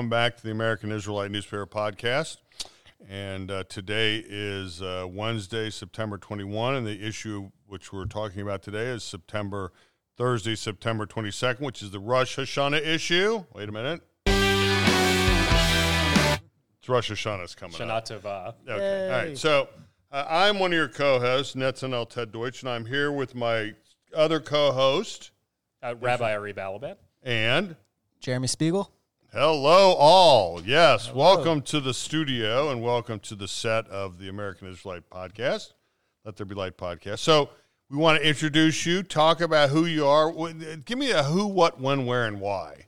welcome 0.00 0.08
back 0.08 0.34
to 0.34 0.42
the 0.42 0.50
American 0.50 0.90
Israelite 0.90 1.30
Newspaper 1.30 1.66
Podcast. 1.66 2.38
And 3.06 3.50
uh, 3.50 3.64
today 3.64 4.24
is 4.26 4.80
uh, 4.80 5.06
Wednesday, 5.06 5.68
September 5.68 6.16
21, 6.16 6.76
and 6.76 6.86
the 6.86 7.06
issue 7.06 7.50
which 7.66 7.92
we're 7.92 8.06
talking 8.06 8.40
about 8.40 8.62
today 8.62 8.86
is 8.86 9.04
September 9.04 9.74
Thursday, 10.16 10.54
September 10.54 11.04
22nd, 11.04 11.60
which 11.60 11.82
is 11.82 11.90
the 11.90 11.98
Rosh 11.98 12.38
Hashanah 12.38 12.80
issue. 12.80 13.44
Wait 13.52 13.68
a 13.68 13.72
minute. 13.72 14.00
It's 14.24 14.40
Rosh 16.88 17.12
Hashanah's 17.12 17.54
coming 17.54 17.76
Shana 17.76 17.90
up. 17.90 18.08
Tova. 18.08 18.54
Okay. 18.66 19.04
All 19.04 19.10
right. 19.26 19.36
So 19.36 19.68
uh, 20.10 20.24
I'm 20.30 20.58
one 20.58 20.72
of 20.72 20.76
your 20.78 20.88
co-hosts, 20.88 21.54
Netanel 21.54 22.08
Ted 22.08 22.32
Deutsch, 22.32 22.62
and 22.62 22.70
I'm 22.70 22.86
here 22.86 23.12
with 23.12 23.34
my 23.34 23.74
other 24.16 24.40
co-host 24.40 25.32
Uh, 25.82 25.94
Rabbi 26.00 26.32
Ari 26.32 26.54
Balaban. 26.54 26.96
and 27.22 27.76
Jeremy 28.18 28.46
Spiegel. 28.46 28.90
Hello 29.32 29.94
all. 29.94 30.60
Yes, 30.62 31.12
welcome 31.12 31.62
to 31.62 31.80
the 31.80 31.94
studio 31.94 32.70
and 32.70 32.82
welcome 32.82 33.18
to 33.20 33.34
the 33.34 33.48
set 33.48 33.86
of 33.88 34.18
the 34.18 34.28
American 34.28 34.68
Israelite 34.68 35.08
podcast. 35.10 35.72
Let 36.24 36.36
there 36.36 36.46
be 36.46 36.54
light 36.54 36.76
podcast. 36.76 37.20
So 37.20 37.50
we 37.88 37.96
want 37.96 38.20
to 38.20 38.28
introduce 38.28 38.84
you, 38.86 39.02
talk 39.02 39.40
about 39.40 39.70
who 39.70 39.86
you 39.86 40.06
are. 40.06 40.32
Give 40.84 40.98
me 40.98 41.10
a 41.12 41.22
who, 41.22 41.46
what, 41.46 41.80
when, 41.80 42.06
where, 42.06 42.26
and 42.26 42.40
why. 42.40 42.86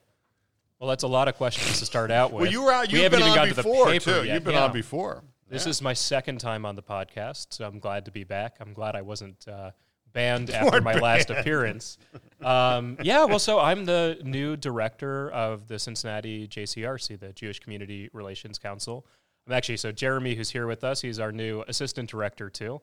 Well, 0.79 0.89
that's 0.89 1.05
a 1.05 1.09
lot 1.09 1.29
of 1.29 1.37
questions 1.37 1.79
to 1.79 1.87
start 1.87 2.11
out 2.11 2.33
with. 2.33 2.43
Well, 2.43 2.51
you 2.51 2.63
were 2.63 2.73
out. 2.73 2.89
We 2.89 2.95
You've 2.95 3.05
haven't 3.05 3.21
been 3.21 3.29
even 3.29 3.41
on 3.41 3.49
to 3.49 3.55
before 3.55 3.87
paper 3.87 4.05
too. 4.21 4.27
yet. 4.27 4.35
You've 4.35 4.45
been 4.45 4.55
Yeah. 4.55 4.65
on 4.65 4.73
before. 4.73 5.23
This 5.49 5.67
is 5.67 5.83
my 5.83 5.93
second 5.93 6.39
time 6.41 6.65
on 6.65 6.77
the 6.77 6.83
podcast, 6.83 7.49
so 7.51 7.67
I'm 7.67 7.79
glad 7.79 8.07
to 8.07 8.11
be 8.11 8.25
back. 8.25 8.57
I'm 8.59 8.73
glad 8.73 8.97
I 8.97 9.03
wasn't 9.03 9.47
uh, 9.47 9.73
banned 10.13 10.51
after 10.51 10.81
my 10.81 10.95
last 10.95 11.31
appearance. 11.31 11.99
Um, 12.43 12.99
yeah, 13.03 13.25
well, 13.25 13.39
so 13.39 13.61
I'm 13.61 13.85
the 13.85 14.19
new 14.25 14.57
director 14.57 15.31
of 15.31 15.69
the 15.69 15.79
Cincinnati 15.79 16.49
JCRC, 16.49 17.21
the 17.21 17.33
Jewish 17.33 17.61
Community 17.61 18.11
Relations 18.13 18.59
Council. 18.59 19.07
I'm 19.47 19.53
actually 19.53 19.77
so 19.77 19.93
Jeremy, 19.93 20.35
who's 20.35 20.51
here 20.51 20.67
with 20.67 20.83
us, 20.83 21.01
he's 21.01 21.21
our 21.21 21.31
new 21.31 21.63
assistant 21.69 22.11
director 22.11 22.51
too. 22.51 22.81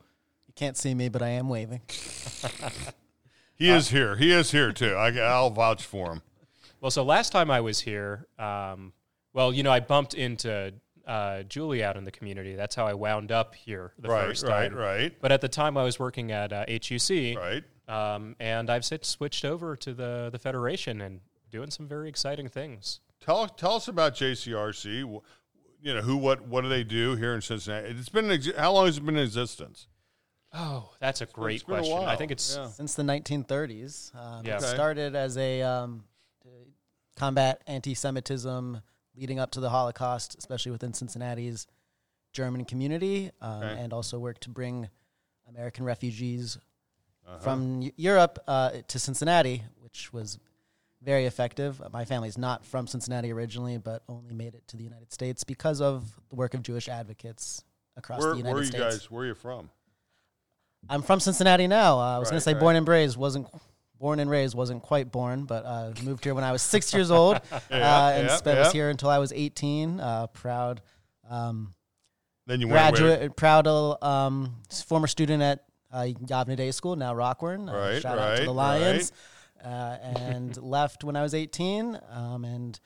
You 0.47 0.53
can't 0.55 0.77
see 0.77 0.93
me, 0.93 1.09
but 1.09 1.21
I 1.21 1.29
am 1.29 1.49
waving. 1.49 1.81
He 3.59 3.69
is 3.69 3.89
here. 3.89 4.15
He 4.15 4.31
is 4.31 4.51
here 4.51 4.71
too. 4.71 4.95
I, 4.95 5.09
I'll 5.19 5.49
vouch 5.49 5.83
for 5.83 6.13
him. 6.13 6.21
Well, 6.79 6.91
so 6.91 7.03
last 7.03 7.33
time 7.33 7.51
I 7.51 7.59
was 7.59 7.81
here, 7.81 8.25
um, 8.39 8.93
well, 9.33 9.51
you 9.51 9.63
know, 9.63 9.71
I 9.71 9.81
bumped 9.81 10.13
into 10.13 10.73
uh, 11.09 11.43
Julie 11.43 11.83
out 11.83 11.97
in 11.97 12.03
the 12.03 12.11
community. 12.11 12.55
That's 12.55 12.75
how 12.75 12.85
I 12.85 12.93
wound 12.93 13.31
up 13.31 13.55
here 13.55 13.93
the 13.97 14.09
Right, 14.09 14.27
first 14.27 14.43
right, 14.45 14.69
time. 14.69 14.75
right, 14.77 14.97
right, 15.01 15.21
But 15.21 15.31
at 15.31 15.41
the 15.41 15.49
time, 15.49 15.75
I 15.75 15.83
was 15.83 15.97
working 15.99 16.31
at 16.31 16.53
uh, 16.53 16.65
HUC, 16.69 17.35
right. 17.35 17.63
um, 17.87 18.35
and 18.39 18.69
I've 18.69 18.85
since 18.85 19.07
switched 19.07 19.43
over 19.43 19.75
to 19.77 19.93
the 19.93 20.29
the 20.31 20.37
Federation 20.39 21.01
and 21.01 21.21
doing 21.49 21.71
some 21.71 21.87
very 21.87 22.07
exciting 22.09 22.47
things. 22.47 22.99
Tell 23.19 23.47
tell 23.47 23.73
us 23.75 23.87
about 23.87 24.13
JCRC. 24.15 25.21
You 25.81 25.93
know 25.93 26.01
who, 26.01 26.17
what, 26.17 26.41
what 26.45 26.61
do 26.61 26.69
they 26.69 26.83
do 26.83 27.15
here 27.15 27.33
in 27.33 27.41
Cincinnati? 27.41 27.89
It's 27.97 28.09
been 28.09 28.29
in 28.29 28.39
exi- 28.39 28.55
how 28.57 28.73
long 28.73 28.85
has 28.85 28.97
it 28.97 29.05
been 29.05 29.15
in 29.15 29.23
existence? 29.23 29.87
Oh, 30.53 30.91
that's 30.99 31.21
a 31.21 31.25
great 31.25 31.65
been 31.65 31.77
question. 31.77 31.97
I 32.03 32.15
think 32.17 32.31
it's 32.31 32.55
yeah. 32.57 32.67
Since 32.67 32.95
the 32.95 33.03
1930s, 33.03 34.13
um, 34.15 34.45
Yeah. 34.45 34.55
it 34.55 34.63
Okay. 34.63 34.73
started 34.73 35.15
as 35.15 35.37
a 35.37 35.61
um, 35.61 36.03
combat 37.15 37.61
anti-Semitism 37.67 38.81
leading 39.19 39.39
up 39.39 39.51
to 39.51 39.59
the 39.59 39.69
Holocaust, 39.69 40.35
especially 40.37 40.71
within 40.71 40.93
Cincinnati's 40.93 41.67
German 42.31 42.63
community, 42.65 43.31
um, 43.41 43.63
Okay. 43.63 43.81
and 43.81 43.91
also 43.93 44.17
worked 44.19 44.41
to 44.41 44.49
bring 44.49 44.89
American 45.47 45.83
refugees 45.83 46.57
Uh-huh. 47.27 47.37
from 47.39 47.81
Eu- 47.81 47.91
Europe 47.97 48.39
uh, 48.47 48.71
to 48.87 48.97
Cincinnati, 48.99 49.63
which 49.81 50.11
was 50.13 50.39
very 51.01 51.25
effective. 51.25 51.81
Uh, 51.81 51.89
My 51.91 52.05
family's 52.05 52.37
not 52.37 52.65
from 52.65 52.87
Cincinnati 52.87 53.31
originally, 53.31 53.77
but 53.77 54.03
only 54.07 54.33
made 54.33 54.55
it 54.55 54.67
to 54.69 54.77
the 54.77 54.83
United 54.83 55.11
States 55.13 55.43
because 55.43 55.81
of 55.81 56.19
the 56.29 56.35
work 56.35 56.53
of 56.53 56.61
Jewish 56.63 56.87
advocates 56.89 57.63
across 57.97 58.21
Where, 58.21 58.31
the 58.31 58.37
United 58.37 58.65
States. 58.65 58.73
where 58.73 58.83
are 58.83 58.91
you 58.91 58.91
guys? 58.99 59.11
Where 59.11 59.23
are 59.23 59.27
you 59.27 59.35
from? 59.35 59.69
I'm 60.89 61.01
from 61.01 61.19
Cincinnati 61.19 61.67
now. 61.67 61.99
Uh, 61.99 62.15
I 62.15 62.19
was 62.19 62.29
going 62.29 62.37
to 62.37 62.41
say 62.41 62.53
right. 62.53 62.59
born 62.59 62.75
and 62.75 62.87
raised. 62.87 63.17
wasn't 63.17 63.47
born 63.99 64.19
and 64.19 64.29
raised 64.29 64.55
wasn't 64.55 64.81
quite 64.81 65.11
born, 65.11 65.45
but 65.45 65.65
uh, 65.65 65.93
moved 66.03 66.23
here 66.23 66.33
when 66.33 66.43
I 66.43 66.51
was 66.51 66.61
six 66.61 66.93
years 66.93 67.11
old, 67.11 67.35
uh, 67.51 67.57
and 67.69 68.27
yeah, 68.27 68.35
spent 68.35 68.57
yeah. 68.57 68.63
was 68.63 68.73
here 68.73 68.89
until 68.89 69.09
I 69.09 69.17
was 69.17 69.31
18. 69.33 69.99
Uh, 69.99 70.27
proud 70.27 70.81
um, 71.29 71.73
Then 72.47 72.61
you 72.61 72.67
graduate, 72.67 73.35
proud 73.35 73.67
um, 74.01 74.55
former 74.87 75.07
student 75.07 75.43
at 75.43 75.65
uh, 75.91 76.07
Yavne 76.25 76.55
Day 76.55 76.71
School, 76.71 76.95
now 76.95 77.13
Rockwern. 77.13 77.69
Uh, 77.69 77.77
Right, 77.77 78.01
shout 78.01 78.17
out 78.17 78.37
to 78.37 78.43
the 78.45 78.53
Lions. 78.53 79.11
Uh, 79.63 79.97
and 80.17 80.55
left 80.61 81.03
when 81.03 81.15
I 81.15 81.21
was 81.21 81.33
18, 81.33 81.99
um, 82.09 82.45
and 82.45 82.79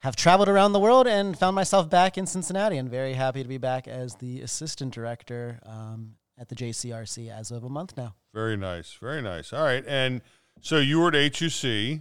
have 0.00 0.16
traveled 0.16 0.48
around 0.48 0.72
the 0.72 0.80
world 0.80 1.06
and 1.06 1.38
found 1.38 1.54
myself 1.54 1.90
back 1.90 2.16
in 2.16 2.26
Cincinnati. 2.26 2.78
And 2.78 2.88
very 2.88 3.12
happy 3.14 3.42
to 3.42 3.48
be 3.48 3.58
back 3.58 3.88
as 3.88 4.14
the 4.16 4.40
assistant 4.40 4.94
director 4.94 5.60
um, 5.66 6.14
at 6.40 6.48
the 6.48 6.54
JCRC 6.54 7.30
as 7.30 7.50
of 7.50 7.62
a 7.62 7.68
month 7.68 7.96
now. 7.96 8.14
Very 8.32 8.56
nice. 8.56 8.94
Very 8.94 9.22
nice. 9.22 9.52
All 9.52 9.62
right. 9.62 9.84
And 9.86 10.22
so 10.62 10.78
you 10.78 10.98
were 11.00 11.14
at 11.14 11.36
HUC, 11.36 12.00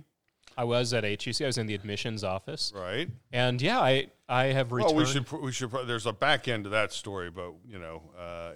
I 0.58 0.64
was 0.64 0.94
at 0.94 1.04
HUC. 1.04 1.42
I 1.42 1.46
was 1.46 1.58
in 1.58 1.68
the 1.68 1.76
admissions 1.76 2.24
office, 2.24 2.74
right? 2.76 3.08
and 3.32 3.62
yeah, 3.62 3.80
I 3.80 4.08
I 4.28 4.46
have 4.48 4.74
returned. 4.74 4.96
Well, 4.96 5.06
we 5.06 5.12
should 5.12 5.32
we 5.32 5.52
should 5.54 5.72
there's 5.86 6.06
a 6.06 6.12
back 6.12 6.50
end 6.50 6.66
to 6.66 6.70
that 6.72 6.92
story, 6.92 7.30
but 7.32 7.54
you 7.66 7.80
know, 7.80 8.02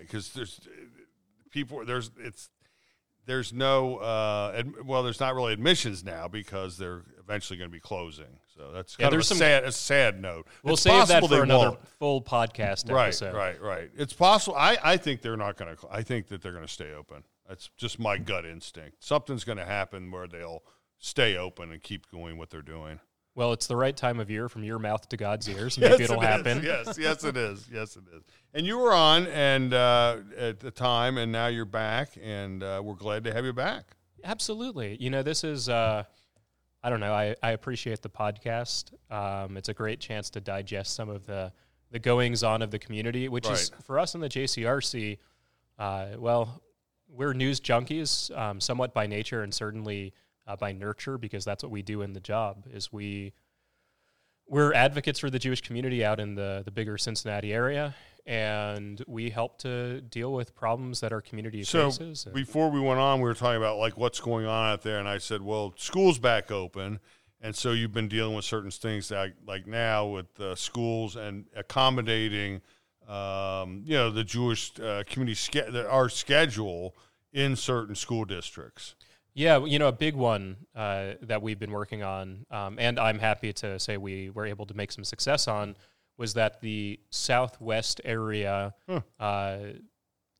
because 0.01 0.33
there's 0.33 0.59
people 1.49 1.85
there's 1.85 2.11
it's 2.19 2.49
there's 3.25 3.53
no 3.53 3.97
uh, 3.97 4.53
ad, 4.53 4.85
well, 4.85 5.03
there's 5.03 5.21
not 5.21 5.33
really 5.33 5.53
admissions 5.53 6.03
now 6.03 6.27
because 6.27 6.77
they're 6.77 7.03
eventually 7.19 7.57
going 7.57 7.69
to 7.69 7.73
be 7.73 7.79
closing. 7.79 8.39
So 8.55 8.71
that's 8.71 8.95
Yeah, 8.99 9.05
kind 9.05 9.15
of 9.15 9.19
a 9.21 9.23
some- 9.23 9.37
sad 9.37 9.63
a 9.63 9.71
sad 9.71 10.21
note. 10.21 10.47
We'll 10.63 10.73
It's 10.73 10.83
save 10.83 11.07
that 11.07 11.25
for 11.25 11.41
another 11.43 11.69
won't. 11.71 11.87
full 11.99 12.21
podcast 12.21 12.91
Right, 12.91 13.05
episode. 13.07 13.33
right, 13.33 13.59
right. 13.61 13.79
right. 13.79 13.91
It's 13.97 14.13
possible. 14.13 14.55
I, 14.57 14.77
I 14.83 14.97
think 14.97 15.21
they're 15.21 15.37
not 15.37 15.57
going 15.57 15.75
to. 15.75 15.87
I 15.89 16.03
think 16.03 16.27
that 16.27 16.41
they're 16.41 16.51
going 16.51 16.65
to 16.65 16.71
stay 16.71 16.93
open. 16.93 17.23
That's 17.49 17.69
just 17.77 17.99
my 17.99 18.17
gut 18.17 18.45
instinct. 18.45 19.03
Something's 19.03 19.43
going 19.43 19.57
to 19.57 19.65
happen 19.65 20.11
where 20.11 20.27
they'll 20.27 20.63
stay 20.99 21.35
open 21.35 21.71
and 21.71 21.81
keep 21.81 22.09
going 22.11 22.37
what 22.37 22.49
they're 22.51 22.61
doing. 22.61 22.99
Well, 23.35 23.51
it's 23.51 23.65
the 23.65 23.75
right 23.75 23.97
time 23.97 24.19
of 24.19 24.29
year 24.29 24.47
from 24.47 24.63
your 24.63 24.77
mouth 24.77 25.09
to 25.09 25.17
God's 25.17 25.49
ears. 25.49 25.77
Maybe 25.79 26.03
it'll 26.03 26.21
it 26.21 26.23
is. 26.23 26.29
happen. 26.29 26.61
Yes, 26.63 26.97
yes, 26.99 27.23
it 27.23 27.35
is. 27.35 27.67
Yes, 27.73 27.95
it 27.95 28.03
is. 28.15 28.21
And 28.53 28.67
you 28.67 28.77
were 28.77 28.93
on 28.93 29.25
and 29.27 29.73
uh, 29.73 30.17
at 30.37 30.59
the 30.59 30.69
time, 30.69 31.17
and 31.17 31.31
now 31.31 31.47
you're 31.47 31.65
back, 31.65 32.09
and 32.21 32.61
uh, 32.61 32.79
we're 32.83 32.93
glad 32.93 33.23
to 33.23 33.33
have 33.33 33.43
you 33.43 33.53
back. 33.53 33.85
Absolutely. 34.23 34.95
You 35.01 35.09
know, 35.09 35.23
this 35.23 35.43
is, 35.43 35.67
uh, 35.67 36.03
I 36.83 36.89
don't 36.89 36.99
know, 36.99 37.13
I, 37.13 37.35
I 37.41 37.51
appreciate 37.51 38.01
the 38.01 38.09
podcast. 38.09 38.91
Um, 39.09 39.55
it's 39.55 39.69
a 39.69 39.73
great 39.73 40.01
chance 40.01 40.29
to 40.31 40.41
digest 40.41 40.95
some 40.95 41.09
of 41.09 41.25
the, 41.25 41.53
the 41.91 41.99
goings 41.99 42.43
on 42.43 42.61
of 42.61 42.71
the 42.71 42.79
community, 42.79 43.29
which 43.29 43.47
is 43.49 43.71
for 43.85 43.99
us 43.99 44.15
in 44.15 44.21
the 44.21 44.27
JCRC, 44.27 45.17
uh, 45.79 46.07
well, 46.17 46.61
we're 47.07 47.33
news 47.33 47.61
junkies, 47.61 48.35
um, 48.37 48.59
somewhat 48.59 48.93
by 48.93 49.07
nature 49.07 49.43
and 49.43 49.53
certainly 49.53 50.13
uh, 50.45 50.57
by 50.57 50.73
nurture, 50.73 51.17
because 51.17 51.45
that's 51.45 51.63
what 51.63 51.71
we 51.71 51.81
do 51.81 52.01
in 52.01 52.11
the 52.11 52.19
job 52.19 52.65
is 52.71 52.91
we, 52.91 53.31
we're 54.47 54.73
advocates 54.73 55.19
for 55.19 55.29
the 55.29 55.39
Jewish 55.39 55.61
community 55.61 56.03
out 56.03 56.19
in 56.19 56.35
the, 56.35 56.63
the 56.65 56.71
bigger 56.71 56.97
Cincinnati 56.97 57.53
area. 57.53 57.95
And 58.25 59.03
we 59.05 59.29
help 59.29 59.57
to 59.59 59.99
deal 60.01 60.31
with 60.31 60.55
problems 60.55 61.01
that 61.01 61.11
our 61.11 61.21
community 61.21 61.63
So 61.63 61.91
faces. 61.91 62.25
and- 62.25 62.33
before 62.33 62.69
we 62.69 62.79
went 62.79 62.99
on, 62.99 63.19
we 63.19 63.25
were 63.25 63.33
talking 63.33 63.57
about 63.57 63.77
like 63.77 63.97
what's 63.97 64.19
going 64.21 64.45
on 64.45 64.71
out 64.71 64.81
there, 64.81 64.97
and 64.99 65.07
I 65.09 65.17
said, 65.17 65.41
well, 65.41 65.73
school's 65.77 66.19
back 66.19 66.49
open, 66.49 66.99
and 67.41 67.53
so 67.53 67.71
you've 67.73 67.91
been 67.91 68.07
dealing 68.07 68.35
with 68.35 68.45
certain 68.45 68.71
things 68.71 69.09
that, 69.09 69.33
like 69.45 69.67
now 69.67 70.07
with 70.07 70.39
uh, 70.39 70.55
schools 70.55 71.17
and 71.17 71.45
accommodating, 71.55 72.61
um, 73.09 73.81
you 73.85 73.95
know, 73.97 74.09
the 74.09 74.23
Jewish 74.23 74.71
uh, 74.79 75.03
community 75.05 75.35
ske- 75.35 75.75
our 75.89 76.07
schedule 76.07 76.95
in 77.33 77.57
certain 77.57 77.95
school 77.95 78.23
districts. 78.23 78.95
Yeah, 79.33 79.65
you 79.65 79.79
know, 79.79 79.87
a 79.87 79.91
big 79.91 80.15
one 80.15 80.57
uh, 80.75 81.13
that 81.23 81.41
we've 81.41 81.59
been 81.59 81.71
working 81.71 82.03
on, 82.03 82.45
um, 82.51 82.77
and 82.79 82.97
I'm 82.97 83.19
happy 83.19 83.51
to 83.53 83.77
say 83.79 83.97
we 83.97 84.29
were 84.29 84.45
able 84.45 84.65
to 84.67 84.73
make 84.75 84.91
some 84.93 85.03
success 85.03 85.47
on, 85.49 85.75
was 86.17 86.33
that 86.35 86.61
the 86.61 86.99
southwest 87.09 87.99
area 88.05 88.73
uh, 89.19 89.57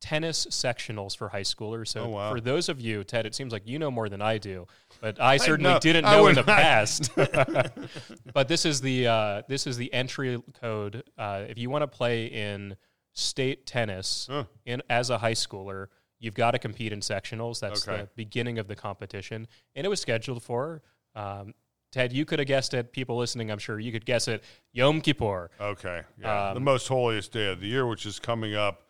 tennis 0.02 0.46
sectionals 0.48 1.16
for 1.16 1.30
high 1.30 1.42
schoolers. 1.42 1.88
So 1.88 2.02
Oh, 2.04 2.10
wow. 2.10 2.32
for 2.34 2.42
those 2.42 2.68
of 2.70 2.82
you, 2.82 3.04
Ted, 3.06 3.26
it 3.26 3.34
seems 3.34 3.54
like 3.54 3.66
you 3.66 3.80
know 3.80 3.90
more 3.90 4.10
than 4.10 4.22
I 4.22 4.38
do, 4.38 4.68
but 5.02 5.20
I 5.22 5.38
certainly 5.38 5.72
know. 5.72 5.80
didn't 5.80 6.04
know 6.06 6.28
in 6.28 6.36
the 6.36 6.42
not. 6.44 6.48
past. 6.60 7.10
but 8.34 8.48
this 8.48 8.66
is 8.66 8.82
the 8.82 9.08
uh, 9.08 9.42
this 9.48 9.66
is 9.68 9.78
the 9.78 9.94
entry 9.94 10.42
code. 10.60 11.04
Uh, 11.18 11.44
if 11.48 11.58
you 11.58 11.70
want 11.70 11.84
to 11.84 11.88
play 11.88 12.26
in 12.26 12.76
state 13.14 13.66
tennis 13.66 14.28
Huh. 14.30 14.44
in 14.66 14.82
as 14.90 15.10
a 15.10 15.18
high 15.18 15.34
schooler, 15.36 15.88
you've 16.20 16.36
got 16.36 16.52
to 16.52 16.60
compete 16.60 16.92
in 16.92 17.00
sectionals. 17.00 17.60
That's 17.60 17.88
Okay. 17.88 18.02
the 18.02 18.10
beginning 18.16 18.60
of 18.60 18.68
the 18.68 18.76
competition, 18.76 19.48
and 19.76 19.86
it 19.86 19.90
was 19.90 20.02
scheduled 20.02 20.44
for. 20.44 20.82
Um, 21.16 21.54
Ted, 21.94 22.12
you 22.12 22.26
could 22.26 22.40
have 22.40 22.48
guessed 22.48 22.74
it. 22.74 22.92
People 22.92 23.18
listening, 23.18 23.52
I'm 23.52 23.60
sure 23.60 23.80
you 23.80 23.92
could 23.92 24.04
guess 24.06 24.28
it. 24.28 24.44
Yom 24.72 25.00
Kippur. 25.00 25.52
Okay, 25.62 26.02
yeah, 26.20 26.50
Um, 26.50 26.56
the 26.56 26.60
most 26.60 26.88
holiest 26.88 27.32
day 27.32 27.52
of 27.52 27.60
the 27.62 27.68
year, 27.68 27.86
which 27.86 28.08
is 28.08 28.18
coming 28.20 28.56
up. 28.56 28.82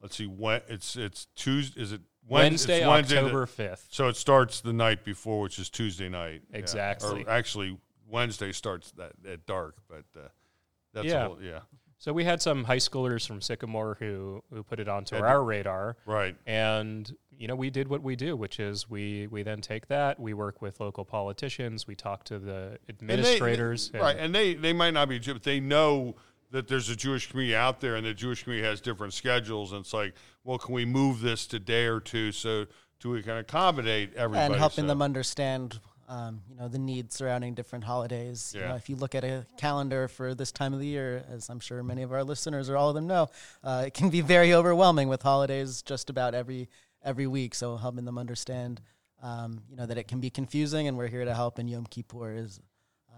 Let's 0.00 0.14
see, 0.16 0.26
when 0.26 0.60
it's 0.68 0.94
it's 0.96 1.26
Tuesday. 1.34 1.80
Is 1.82 1.90
it 1.92 2.00
Wednesday, 2.28 2.86
Wednesday 2.86 3.18
October 3.18 3.46
5th. 3.46 3.86
so 3.90 4.06
it 4.06 4.14
starts 4.14 4.60
the 4.60 4.72
night 4.72 5.04
before, 5.04 5.40
which 5.42 5.58
is 5.58 5.68
Tuesday 5.68 6.08
night. 6.08 6.42
Yeah. 6.52 6.58
Exactly. 6.58 7.24
Or 7.24 7.28
actually, 7.30 7.76
Wednesday 8.08 8.52
starts 8.52 8.92
that 8.92 9.12
at 9.28 9.44
dark, 9.44 9.74
but 9.88 10.04
uh, 10.16 10.28
that's 10.94 11.06
Yeah. 11.08 11.26
a 11.26 11.28
little, 11.30 11.42
yeah, 11.42 11.60
So 12.02 12.12
we 12.12 12.24
had 12.24 12.42
some 12.42 12.64
high 12.64 12.78
schoolers 12.78 13.24
from 13.24 13.40
Sycamore 13.40 13.96
who 14.00 14.42
who 14.52 14.64
put 14.64 14.80
it 14.80 14.88
onto 14.88 15.14
Had- 15.14 15.24
our 15.24 15.44
radar, 15.44 15.96
right. 16.04 16.34
and 16.48 17.08
you 17.30 17.46
know 17.46 17.54
we 17.54 17.70
did 17.70 17.86
what 17.86 18.02
we 18.02 18.16
do, 18.16 18.34
which 18.34 18.58
is 18.58 18.90
we 18.90 19.28
we 19.28 19.44
then 19.44 19.60
take 19.60 19.86
that, 19.86 20.18
we 20.18 20.34
work 20.34 20.60
with 20.60 20.80
local 20.80 21.04
politicians, 21.04 21.86
we 21.86 21.94
talk 21.94 22.24
to 22.24 22.40
the 22.40 22.76
And 22.88 22.98
they- 22.98 23.14
administrators, 23.14 23.92
right? 23.94 24.16
And 24.18 24.34
they 24.34 24.54
they 24.54 24.72
might 24.72 24.94
not 24.94 25.08
be, 25.10 25.20
Jew- 25.20 25.34
but 25.34 25.44
they 25.44 25.60
know 25.60 26.16
that 26.50 26.66
there's 26.66 26.88
a 26.88 26.96
Jewish 26.96 27.30
community 27.30 27.54
out 27.54 27.80
there, 27.80 27.94
and 27.94 28.04
the 28.04 28.14
Jewish 28.14 28.42
community 28.42 28.66
has 28.68 28.80
different 28.80 29.12
schedules, 29.12 29.70
and 29.70 29.82
it's 29.82 29.94
like, 29.94 30.14
well, 30.42 30.58
can 30.58 30.74
we 30.74 30.84
move 30.84 31.20
this 31.20 31.46
to 31.46 31.60
day 31.60 31.84
or 31.86 32.00
two 32.00 32.32
so 32.32 32.66
to 32.98 33.10
we 33.12 33.22
can 33.22 33.36
accommodate 33.36 34.12
everybody? 34.16 34.46
and 34.54 34.56
helping 34.56 34.82
so- 34.86 34.88
them 34.88 35.02
understand 35.02 35.78
um, 36.08 36.40
you 36.48 36.56
know 36.56 36.68
the 36.68 36.78
needs 36.78 37.14
surrounding 37.16 37.54
different 37.54 37.84
holidays. 37.84 38.52
You 38.54 38.60
know, 38.62 38.74
if 38.74 38.88
you 38.88 38.96
look 38.96 39.14
at 39.14 39.24
a 39.24 39.46
calendar 39.56 40.08
for 40.08 40.34
this 40.34 40.52
time 40.52 40.72
of 40.74 40.80
the 40.80 40.86
year 40.86 41.24
as 41.30 41.48
i'm 41.48 41.60
sure 41.60 41.82
many 41.82 42.02
of 42.02 42.12
our 42.12 42.24
listeners 42.24 42.68
or 42.68 42.76
all 42.76 42.88
of 42.88 42.94
them 42.94 43.06
know 43.06 43.28
uh, 43.64 43.84
it 43.86 43.94
can 43.94 44.10
be 44.10 44.20
very 44.20 44.52
overwhelming 44.54 45.08
with 45.08 45.22
holidays 45.22 45.82
just 45.82 46.10
about 46.10 46.34
every 46.34 46.68
every 47.04 47.26
week. 47.26 47.54
So 47.54 47.76
helping 47.76 48.04
them 48.04 48.18
understand 48.18 48.80
um, 49.22 49.60
you 49.70 49.76
know 49.76 49.86
that 49.86 49.98
it 49.98 50.08
can 50.08 50.20
be 50.20 50.30
confusing 50.30 50.88
and 50.88 50.96
we're 50.98 51.08
here 51.08 51.24
to 51.24 51.34
help. 51.34 51.58
And 51.58 51.68
yom 51.70 51.86
kippur 51.86 52.34
is 52.34 52.60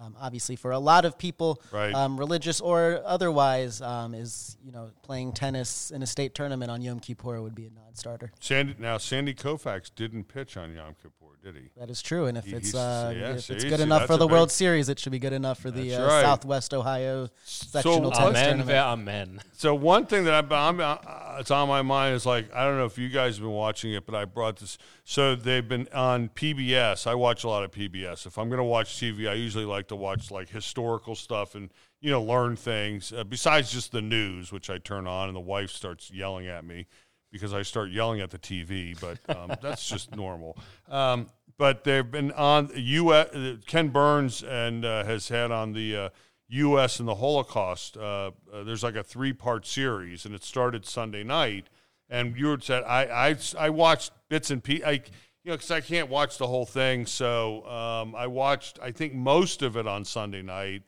um, 0.01 0.17
obviously 0.21 0.57
for 0.57 0.73
a 0.73 0.79
lot 0.79 1.05
of 1.05 1.17
people 1.17 1.63
Right. 1.73 1.95
um, 1.95 2.19
religious 2.19 2.61
or 2.61 3.01
otherwise 3.07 3.81
um, 3.81 4.13
is 4.15 4.57
you 4.65 4.73
know 4.73 4.91
playing 5.03 5.33
tennis 5.33 5.91
in 5.91 6.03
a 6.03 6.07
state 6.07 6.35
tournament 6.35 6.71
on 6.71 6.83
yom 6.83 6.99
kippur 7.01 7.41
would 7.41 7.55
be 7.55 7.67
a 7.67 7.71
non-starter. 7.71 8.33
Sandy 8.41 8.75
now 8.79 8.99
Sandy 8.99 9.35
Koufax 9.35 9.91
didn't 9.95 10.25
pitch 10.25 10.57
on 10.57 10.75
Yom 10.75 10.95
Kippur, 11.01 11.24
did 11.45 11.55
he? 11.57 11.69
That 11.77 11.91
is 11.91 12.03
true, 12.03 12.27
and 12.27 12.37
if 12.39 12.47
He- 12.47 12.55
it's 12.55 12.75
uh, 12.75 13.13
yeah, 13.15 13.31
if 13.33 13.51
it's 13.51 13.63
see, 13.63 13.69
good 13.69 13.81
enough 13.81 14.07
for 14.07 14.15
a 14.15 14.17
the 14.17 14.27
big- 14.27 14.33
World 14.33 14.51
Series, 14.51 14.89
it 14.89 14.99
should 14.99 15.13
be 15.13 15.19
good 15.19 15.33
enough 15.35 15.61
for 15.61 15.71
the 15.71 15.95
uh, 15.95 16.07
right. 16.07 16.23
Southwest 16.23 16.73
Ohio 16.75 17.29
sectional 17.45 18.11
tennis 18.11 18.31
amen, 18.39 18.45
tournament. 18.59 18.71
amen. 18.79 19.41
So 19.53 19.75
one 19.75 20.07
thing 20.07 20.25
that 20.25 20.51
I, 20.51 20.69
I'm, 20.69 20.81
uh, 20.81 20.97
it's 21.39 21.51
on 21.51 21.69
my 21.69 21.83
mind 21.83 22.15
is 22.17 22.25
like 22.27 22.53
I 22.55 22.65
don't 22.65 22.79
know 22.79 22.87
if 22.87 22.99
you 22.99 23.09
guys 23.11 23.37
have 23.37 23.43
been 23.43 23.53
watching 23.53 23.93
it, 23.93 24.07
but 24.07 24.15
I 24.15 24.25
brought 24.25 24.57
this. 24.57 24.79
So 25.05 25.37
they've 25.37 25.67
been 25.69 25.87
on 25.95 26.31
PBS. 26.31 27.07
I 27.07 27.15
watch 27.15 27.45
a 27.45 27.49
lot 27.49 27.63
of 27.63 27.71
PBS. 27.71 28.27
If 28.27 28.39
I'm 28.39 28.49
going 28.49 28.59
to 28.59 28.65
watch 28.65 28.97
TV, 28.97 29.29
I 29.29 29.35
usually 29.35 29.67
like 29.67 29.89
to 29.89 29.97
watch 29.97 30.31
like 30.31 30.49
historical 30.49 31.15
stuff 31.15 31.55
and 31.55 31.71
you 32.01 32.11
know 32.11 32.23
learn 32.23 32.57
things 32.57 33.13
uh, 33.13 33.25
besides 33.25 33.71
just 33.71 33.93
the 33.93 34.03
news, 34.03 34.51
which 34.53 34.71
I 34.71 34.79
turn 34.79 35.07
on 35.07 35.29
and 35.29 35.37
the 35.37 35.41
wife 35.41 35.71
starts 35.71 36.11
yelling 36.11 36.47
at 36.47 36.65
me 36.65 36.87
because 37.35 37.53
I 37.53 37.63
start 37.63 37.91
yelling 37.91 38.21
at 38.21 38.31
the 38.31 38.39
TV. 38.39 38.99
But 38.99 39.37
um, 39.37 39.53
that's 39.63 39.87
just 39.87 40.15
normal. 40.15 40.57
Um, 40.89 41.27
but 41.59 41.85
they've 41.85 42.11
been 42.11 42.33
on 42.33 42.71
U.S. 42.75 43.29
Ken 43.67 43.89
Burns 43.89 44.43
and 44.43 44.85
uh, 44.85 45.05
has 45.05 45.29
had 45.29 45.51
on 45.51 45.73
the. 45.73 45.97
Uh, 45.97 46.09
U.S. 46.49 47.01
and 47.01 47.09
the 47.09 47.15
Holocaust. 47.15 47.97
Uh, 47.97 48.31
uh, 48.53 48.63
there's 48.65 48.83
like 48.83 48.97
a 48.97 49.03
three 49.03 49.33
part 49.33 49.67
series, 49.67 50.25
and 50.25 50.35
it 50.35 50.45
started 50.45 50.87
Sunday 50.87 51.25
night. 51.25 51.69
And 52.09 52.37
you 52.37 52.57
said 52.61 52.85
I 52.85 53.31
I, 53.31 53.37
I 53.59 53.71
watched 53.71 54.13
bits 54.29 54.51
and 54.51 54.63
pieces. 54.63 54.85
I 54.87 54.91
you 54.93 55.01
know 55.51 55.53
because 55.55 55.71
I 55.71 55.81
can't 55.81 56.09
watch 56.09 56.39
the 56.39 56.47
whole 56.47 56.67
thing, 56.67 57.07
so 57.07 57.67
um, 57.67 58.15
I 58.15 58.27
watched 58.27 58.79
I 58.83 58.93
think 58.93 59.15
most 59.15 59.63
of 59.63 59.77
it 59.77 59.87
on 59.87 60.05
Sunday 60.05 60.43
night, 60.43 60.83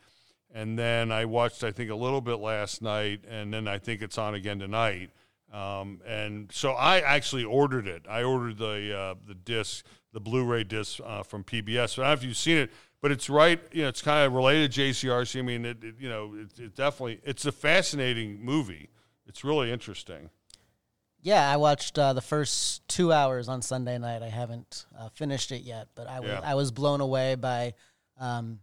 and 0.55 0.79
then 0.79 1.11
I 1.11 1.25
watched 1.25 1.65
I 1.65 1.73
think 1.73 1.91
a 1.91 1.97
little 1.97 2.21
bit 2.21 2.37
last 2.37 2.83
night, 2.83 3.25
and 3.29 3.53
then 3.53 3.67
I 3.67 3.79
think 3.79 4.03
it's 4.03 4.19
on 4.19 4.35
again 4.35 4.59
tonight. 4.59 5.11
Um, 5.53 6.01
and 6.07 6.51
so 6.53 6.73
I 6.73 6.99
actually 7.01 7.45
ordered 7.45 7.87
it. 7.87 8.05
I 8.09 8.23
ordered 8.25 8.59
the 8.59 8.97
uh, 8.97 9.15
the 9.27 9.35
disc, 9.35 9.87
the 10.13 10.21
Blu-ray 10.21 10.65
disc 10.65 11.01
uh, 11.05 11.23
from 11.23 11.45
PBS. 11.45 11.93
I 11.99 12.03
don't 12.03 12.07
know 12.07 12.13
if 12.13 12.25
you've 12.25 12.37
seen 12.37 12.57
it, 12.59 12.71
but 13.01 13.13
it's 13.13 13.31
right. 13.31 13.61
You 13.73 13.83
know, 13.83 13.89
it's 13.89 14.03
kind 14.03 14.27
of 14.27 14.33
related 14.35 14.73
to 14.73 14.81
JCRC. 14.81 15.39
I 15.39 15.43
mean, 15.43 15.65
it, 15.65 15.83
it, 15.85 15.95
you 16.01 16.09
know, 16.09 16.35
it, 16.35 16.59
it 16.59 16.75
definitely 16.75 17.21
it's 17.25 17.47
a 17.47 17.53
fascinating 17.53 18.45
movie. 18.45 18.91
It's 19.27 19.45
really 19.45 19.71
interesting. 19.73 20.31
Yeah, 21.23 21.51
I 21.51 21.57
watched 21.57 21.99
uh, 21.99 22.13
the 22.13 22.21
first 22.21 22.87
two 22.89 23.13
hours 23.13 23.49
on 23.49 23.63
Sunday 23.63 23.99
night. 23.99 24.23
I 24.23 24.29
haven't 24.29 24.87
uh, 24.99 25.09
finished 25.09 25.51
it 25.53 25.63
yet, 25.63 25.89
but 25.95 26.07
I 26.09 26.21
was 26.21 26.29
Yeah. 26.29 26.41
I 26.45 26.55
was 26.55 26.71
blown 26.71 27.01
away 27.01 27.35
by 27.37 27.75
um, 28.21 28.61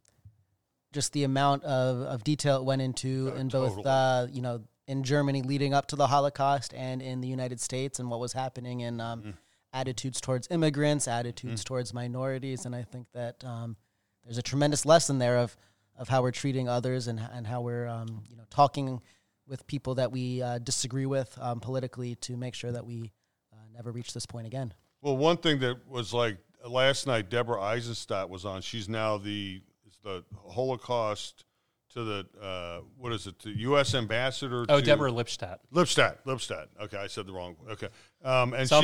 just 0.93 1.11
the 1.13 1.23
amount 1.23 1.63
of, 1.63 2.01
of 2.01 2.23
detail 2.23 2.57
it 2.57 2.63
went 2.65 2.81
into 2.81 3.31
Uh, 3.33 3.39
in 3.39 3.47
both 3.49 3.75
totally. 3.75 3.83
uh, 3.87 4.27
you 4.31 4.41
know 4.41 4.61
in 4.87 5.03
Germany 5.03 5.41
leading 5.41 5.73
up 5.73 5.87
to 5.87 5.95
the 5.95 6.07
Holocaust 6.07 6.73
and 6.73 7.01
in 7.01 7.21
the 7.21 7.27
United 7.27 7.59
States 7.61 7.99
and 7.99 8.09
what 8.09 8.19
was 8.19 8.33
happening 8.33 8.81
in 8.81 8.99
um, 8.99 9.21
Mm. 9.21 9.33
attitudes 9.71 10.19
towards 10.21 10.47
immigrants, 10.51 11.07
attitudes 11.07 11.63
towards 11.63 11.93
minorities, 11.93 12.65
and 12.65 12.75
I 12.75 12.83
think 12.83 13.07
that 13.13 13.43
um, 13.43 13.75
there's 14.23 14.37
a 14.37 14.41
tremendous 14.43 14.85
lesson 14.85 15.19
there 15.19 15.37
of 15.37 15.55
of 15.95 16.09
how 16.09 16.21
we're 16.23 16.31
treating 16.31 16.67
others 16.67 17.07
and 17.07 17.19
and 17.33 17.45
how 17.47 17.61
we're 17.61 17.87
um, 17.87 18.23
you 18.29 18.35
know 18.35 18.43
talking 18.49 19.01
with 19.47 19.65
people 19.67 19.95
that 19.95 20.11
we 20.11 20.41
uh, 20.41 20.57
disagree 20.59 21.05
with 21.05 21.37
um, 21.41 21.59
politically 21.59 22.15
to 22.15 22.35
make 22.37 22.55
sure 22.55 22.71
that 22.71 22.85
we 22.85 23.11
uh, 23.51 23.57
never 23.73 23.91
reach 23.91 24.13
this 24.13 24.25
point 24.25 24.47
again. 24.47 24.73
Well, 25.01 25.17
one 25.17 25.37
thing 25.37 25.59
that 25.59 25.87
was 25.87 26.13
like 26.13 26.37
last 26.67 27.07
night, 27.07 27.29
Deborah 27.29 27.61
Eisenstadt 27.61 28.29
was 28.29 28.45
on. 28.45 28.61
She's 28.61 28.87
now 28.89 29.17
the 29.17 29.61
the 30.03 30.23
Holocaust 30.49 31.45
to 31.93 32.03
the 32.03 32.25
uh, 32.41 32.79
what 32.97 33.13
is 33.13 33.27
it? 33.27 33.39
The 33.39 33.51
U.S. 33.61 33.95
ambassador. 33.95 34.65
Oh, 34.69 34.79
to, 34.79 34.85
Deborah 34.85 35.11
Lipstadt, 35.11 35.59
Lipstadt. 35.73 36.17
Lipstadt. 36.25 36.67
Okay, 36.81 36.97
I 36.97 37.07
said 37.07 37.27
the 37.27 37.33
wrong. 37.33 37.55
Okay, 37.69 37.87
um, 38.23 38.53
and 38.53 38.67
she. 38.67 38.75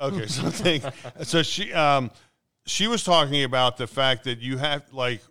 Okay, 0.00 0.26
something. 0.26 0.82
so 1.22 1.42
she 1.42 1.72
um, 1.72 2.10
she 2.66 2.86
was 2.86 3.02
talking 3.04 3.44
about 3.44 3.76
the 3.76 3.86
fact 3.86 4.24
that 4.24 4.38
you 4.40 4.58
have 4.58 4.84
like 4.92 5.22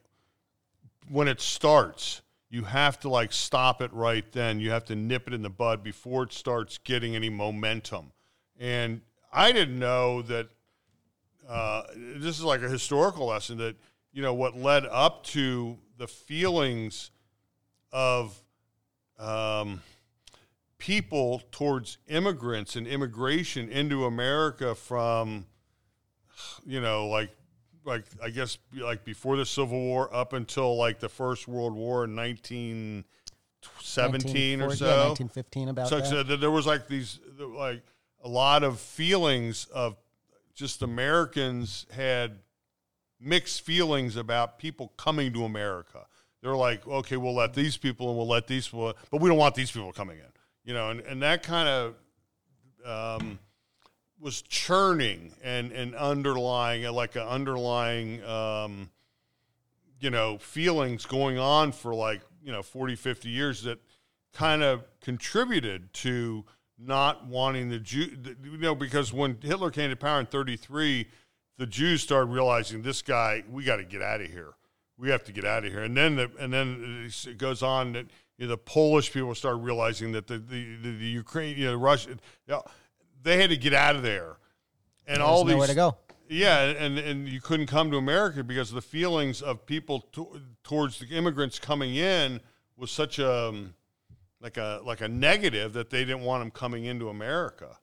when 1.10 1.28
it 1.28 1.40
starts, 1.40 2.22
you 2.50 2.64
have 2.64 3.00
to 3.02 3.10
like 3.10 3.32
stop 3.32 3.82
it 3.82 3.92
right 3.94 4.30
then. 4.32 4.60
You 4.60 4.72
have 4.72 4.86
to 4.86 4.96
nip 4.96 5.28
it 5.28 5.34
in 5.34 5.42
the 5.42 5.50
bud 5.50 5.84
before 5.84 6.24
it 6.24 6.34
starts 6.34 6.78
getting 6.78 7.16
any 7.16 7.30
momentum. 7.30 8.12
And 8.60 9.02
I 9.32 9.52
didn't 9.52 9.80
know 9.80 10.22
that. 10.24 10.50
Uh, 11.48 11.84
this 11.96 12.38
is 12.38 12.44
like 12.44 12.62
a 12.62 12.68
historical 12.68 13.28
lesson 13.28 13.58
that 13.58 13.78
you 14.12 14.22
know 14.22 14.34
what 14.34 14.58
led 14.58 14.86
up 14.86 15.24
to 15.24 15.78
the 15.98 16.08
feelings 16.08 17.12
of 17.92 18.38
um, 19.20 19.82
people 20.78 21.42
towards 21.52 21.98
immigrants 22.08 22.76
and 22.76 22.86
immigration 22.88 23.70
into 23.70 24.06
America 24.06 24.76
from, 24.76 25.46
you 26.66 26.80
know, 26.82 27.08
like, 27.08 27.32
like 27.86 28.04
I 28.22 28.30
guess 28.30 28.58
like 28.76 29.06
before 29.06 29.38
the 29.38 29.46
Civil 29.46 29.80
War 29.80 30.14
up 30.14 30.34
until 30.34 30.76
like 30.78 31.00
the 31.00 31.10
First 31.10 31.48
World 31.48 31.74
War 31.74 32.04
in 32.04 32.16
nineteen 32.16 33.06
seventeen 33.82 34.62
or 34.62 34.76
so. 34.76 34.86
yeah, 34.86 35.08
1915 35.08 35.70
about 35.70 35.88
So, 35.88 36.00
that. 36.00 36.06
so 36.06 36.24
there 36.24 36.52
was 36.52 36.66
like 36.68 36.88
these 36.88 37.20
like 37.40 37.82
a 38.24 38.28
lot 38.28 38.64
of 38.64 38.80
feelings 38.80 39.66
of 39.74 39.96
just 40.54 40.82
Americans 40.82 41.86
had 41.92 42.40
mixed 43.20 43.62
feelings 43.62 44.16
about 44.16 44.60
people 44.60 44.94
coming 44.98 45.34
to 45.34 45.44
America. 45.44 46.06
They're 46.42 46.56
like, 46.56 46.88
okay, 46.88 47.18
we'll 47.18 47.36
let 47.36 47.54
these 47.54 47.78
people 47.78 48.10
and 48.10 48.18
we'll 48.18 48.28
let 48.28 48.48
these 48.48 48.68
but 48.68 48.96
we 49.12 49.28
don't 49.28 49.38
want 49.38 49.56
these 49.56 49.72
people 49.72 49.92
coming 49.92 50.20
in, 50.20 50.32
you 50.64 50.74
know, 50.74 50.90
and, 50.90 51.02
and 51.02 51.22
that 51.24 51.44
kind 51.44 51.68
of 51.68 51.96
um, 52.86 53.40
was 54.20 54.42
churning 54.44 55.34
and, 55.44 55.72
and 55.72 55.96
underlying, 55.96 56.84
like 56.94 57.16
an 57.16 57.24
underlying, 57.24 58.24
um, 58.24 58.90
you 60.00 60.10
know, 60.10 60.38
feelings 60.38 61.06
going 61.06 61.38
on 61.38 61.72
for 61.72 61.94
like, 61.94 62.22
you 62.44 62.52
know, 62.52 62.62
40, 62.62 62.96
50 62.96 63.30
years 63.30 63.64
that 63.64 63.80
kind 64.34 64.64
of 64.64 64.84
contributed 65.02 65.92
to 65.94 66.46
not 66.80 67.26
wanting 67.26 67.70
the 67.70 67.80
Jew, 67.80 68.16
you 68.44 68.58
know, 68.58 68.76
because 68.76 69.12
when 69.12 69.38
Hitler 69.42 69.72
came 69.72 69.90
to 69.90 69.96
power 69.96 70.20
in 70.20 70.28
33, 70.28 71.08
the 71.58 71.66
Jews 71.66 72.02
started 72.02 72.28
realizing 72.28 72.82
this 72.82 73.02
guy, 73.02 73.44
we 73.50 73.64
got 73.64 73.78
to 73.78 73.84
get 73.84 74.02
out 74.02 74.22
of 74.22 74.28
here. 74.30 74.54
We 74.98 75.10
have 75.10 75.24
to 75.26 75.32
get 75.32 75.46
out 75.46 75.66
of 75.66 75.72
here. 75.72 75.84
And 75.84 75.96
then 75.96 76.16
the, 76.16 76.32
and 76.40 76.52
then 76.52 77.10
it 77.26 77.38
goes 77.38 77.62
on 77.62 77.94
that 77.94 78.08
you 78.38 78.46
know, 78.46 78.52
the 78.52 78.58
Polish 78.58 79.12
people 79.12 79.34
start 79.36 79.58
realizing 79.60 80.12
that 80.14 80.28
the 80.28 80.38
the, 80.38 80.76
the, 80.78 80.92
the 80.92 81.06
Ukraine, 81.06 81.58
you 81.58 81.66
know, 81.66 81.76
Russia, 81.76 82.12
you 82.12 82.18
know, 82.48 82.64
they 83.24 83.40
had 83.42 83.50
to 83.50 83.58
get 83.58 83.74
out 83.74 83.96
of 83.96 84.04
there. 84.04 84.38
And 85.08 85.22
all 85.22 85.44
these 85.44 85.54
nowhere 85.54 85.68
to 85.68 85.76
go. 85.76 85.98
yeah, 86.30 86.64
and 86.64 86.98
and 86.98 87.30
you 87.30 87.42
couldn't 87.42 87.68
come 87.68 87.92
to 87.92 87.98
America 87.98 88.44
because 88.44 88.72
the 88.72 88.82
feelings 88.82 89.42
of 89.42 89.66
people 89.66 90.02
to, 90.14 90.42
towards 90.64 91.00
the 91.00 91.08
immigrants 91.08 91.60
coming 91.60 91.96
in 91.96 92.42
was 92.76 92.92
such 92.92 93.20
a 93.20 93.48
um, 93.50 93.74
like 94.42 94.58
a 94.58 94.82
like 94.84 95.02
a 95.02 95.08
negative 95.08 95.74
that 95.74 95.90
they 95.90 96.04
didn't 96.04 96.22
want 96.22 96.42
them 96.42 96.52
coming 96.52 96.86
into 96.86 97.10
America. 97.10 97.78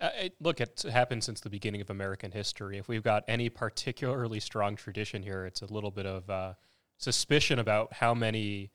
Uh, 0.00 0.08
it, 0.18 0.34
look, 0.40 0.60
it's 0.60 0.82
happened 0.84 1.22
since 1.22 1.40
the 1.40 1.50
beginning 1.50 1.80
of 1.80 1.90
American 1.90 2.32
history. 2.32 2.78
If 2.78 2.88
we've 2.88 3.02
got 3.02 3.22
any 3.28 3.50
particularly 3.50 4.40
strong 4.40 4.74
tradition 4.76 5.22
here, 5.22 5.44
it's 5.44 5.60
a 5.60 5.66
little 5.66 5.90
bit 5.90 6.06
of 6.06 6.28
uh, 6.30 6.54
suspicion 6.96 7.58
about 7.58 7.92
how 7.92 8.14
many 8.14 8.70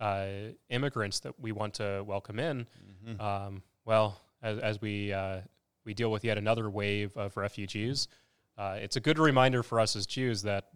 uh, 0.00 0.26
immigrants 0.70 1.20
that 1.20 1.38
we 1.38 1.52
want 1.52 1.74
to 1.74 2.02
welcome 2.06 2.38
in. 2.38 2.66
Um, 3.20 3.62
well, 3.84 4.20
as, 4.42 4.58
as 4.58 4.80
we 4.80 5.12
uh, 5.12 5.40
we 5.84 5.92
deal 5.92 6.10
with 6.10 6.24
yet 6.24 6.38
another 6.38 6.70
wave 6.70 7.14
of 7.16 7.36
refugees, 7.36 8.08
uh, 8.56 8.78
it's 8.80 8.96
a 8.96 9.00
good 9.00 9.18
reminder 9.18 9.62
for 9.62 9.80
us 9.80 9.96
as 9.96 10.06
Jews 10.06 10.42
that 10.42 10.70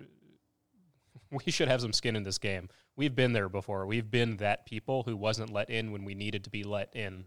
we 1.46 1.50
should 1.50 1.68
have 1.68 1.80
some 1.80 1.92
skin 1.94 2.16
in 2.16 2.24
this 2.24 2.38
game. 2.38 2.68
We've 2.96 3.14
been 3.14 3.32
there 3.32 3.48
before. 3.48 3.86
We've 3.86 4.10
been 4.10 4.36
that 4.36 4.66
people 4.66 5.02
who 5.04 5.16
wasn't 5.16 5.50
let 5.50 5.70
in 5.70 5.92
when 5.92 6.04
we 6.04 6.14
needed 6.14 6.44
to 6.44 6.50
be 6.50 6.62
let 6.62 6.94
in. 6.94 7.24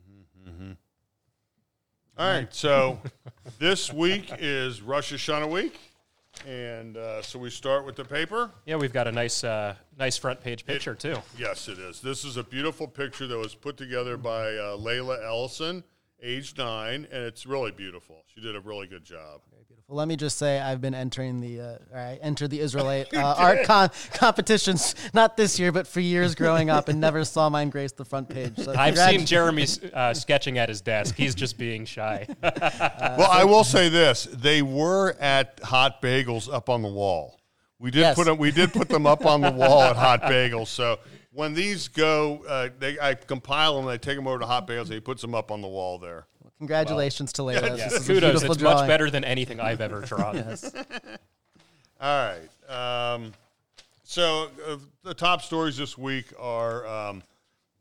All 2.19 2.27
right, 2.27 2.51
so 2.51 2.99
this 3.59 3.93
week 3.93 4.31
is 4.39 4.81
Rosh 4.81 5.13
Hashanah 5.13 5.51
week, 5.51 5.79
and 6.47 6.97
uh, 6.97 7.21
so 7.21 7.37
we 7.37 7.51
start 7.51 7.85
with 7.85 7.95
the 7.95 8.05
paper. 8.05 8.49
Yeah, 8.65 8.77
we've 8.77 8.91
got 8.91 9.07
a 9.07 9.11
nice, 9.11 9.43
uh, 9.43 9.75
nice 9.99 10.17
front 10.17 10.41
page 10.41 10.65
picture 10.65 10.95
too. 10.95 11.17
Yes, 11.37 11.67
it 11.67 11.77
is. 11.77 12.01
This 12.01 12.25
is 12.25 12.35
a 12.37 12.43
beautiful 12.43 12.87
picture 12.87 13.27
that 13.27 13.37
was 13.37 13.53
put 13.53 13.77
together 13.77 14.17
by 14.17 14.47
uh, 14.47 14.77
Layla 14.77 15.23
Ellison, 15.23 15.83
age 16.21 16.57
nine, 16.57 17.07
and 17.11 17.23
it's 17.23 17.45
really 17.45 17.71
beautiful. 17.71 18.23
She 18.33 18.41
did 18.41 18.55
a 18.55 18.59
really 18.59 18.87
good 18.87 19.03
job. 19.03 19.41
Beautiful. 19.49 19.75
Let 19.89 20.07
me 20.09 20.17
just 20.17 20.37
say, 20.37 20.59
I've 20.59 20.81
been 20.81 20.93
entering 20.93 21.39
the, 21.39 21.61
uh, 21.61 21.77
or 21.93 21.99
I 21.99 22.19
entered 22.21 22.49
the 22.49 22.59
Israelite 22.59 23.13
uh, 23.15 23.35
art 23.37 23.63
con- 23.63 23.89
competitions, 24.13 24.95
not 25.13 25.37
this 25.37 25.59
year, 25.59 25.71
but 25.71 25.87
for 25.87 26.01
years 26.01 26.35
growing 26.35 26.69
up, 26.69 26.89
and 26.89 26.99
never 26.99 27.23
saw 27.23 27.49
mine 27.49 27.69
grace 27.69 27.93
the 27.93 28.03
front 28.03 28.27
page. 28.27 28.57
So 28.57 28.73
I've 28.75 28.97
seen 28.97 29.25
Jeremy 29.25 29.65
uh, 29.93 30.13
sketching 30.13 30.57
at 30.57 30.67
his 30.67 30.81
desk. 30.81 31.15
He's 31.15 31.35
just 31.35 31.57
being 31.57 31.85
shy. 31.85 32.27
well, 32.43 33.29
I 33.31 33.45
will 33.45 33.63
say 33.63 33.87
this: 33.87 34.27
they 34.33 34.61
were 34.61 35.15
at 35.21 35.59
Hot 35.63 36.01
Bagels 36.01 36.51
up 36.51 36.69
on 36.69 36.81
the 36.81 36.89
wall. 36.89 37.39
We 37.79 37.91
did 37.91 37.99
Yes. 37.99 38.15
put 38.15 38.25
them. 38.25 38.37
We 38.37 38.51
did 38.51 38.73
put 38.73 38.89
them 38.89 39.05
up 39.05 39.25
on 39.25 39.39
the 39.41 39.51
wall 39.51 39.83
at 39.83 39.95
Hot 39.95 40.21
Bagels. 40.23 40.67
So 40.67 40.99
when 41.37 41.53
these 41.53 41.87
go, 41.87 42.43
uh, 42.49 42.69
they 42.79 42.99
I 42.99 43.13
compile 43.13 43.75
them. 43.75 43.83
And 43.85 43.91
I 43.91 43.97
take 43.97 44.15
them 44.15 44.27
over 44.27 44.39
to 44.39 44.47
Hot 44.47 44.67
Bagels. 44.67 44.85
and 44.85 44.93
He 44.93 44.99
puts 44.99 45.21
them 45.21 45.35
up 45.35 45.51
on 45.51 45.61
the 45.61 45.67
wall 45.67 45.99
there. 45.99 46.25
Congratulations 46.57 47.31
to 47.33 47.43
Layla. 47.43 47.77
Yeah, 47.77 47.89
This 47.89 47.93
is 47.93 48.07
Kudos. 48.07 48.31
beautiful 48.31 48.51
It's 48.53 48.63
much 48.63 48.87
better 48.87 49.11
than 49.11 49.23
anything 49.23 49.59
I've 49.59 49.79
ever 49.79 50.01
drawn. 50.01 50.35
Yes. 50.35 50.73
All 52.01 52.27
right. 52.27 53.13
Um, 53.13 53.33
so 54.03 54.49
uh, 54.67 54.77
the 55.03 55.13
top 55.13 55.43
stories 55.43 55.77
this 55.77 55.95
week 55.95 56.33
are 56.39 56.87
um, 56.87 57.23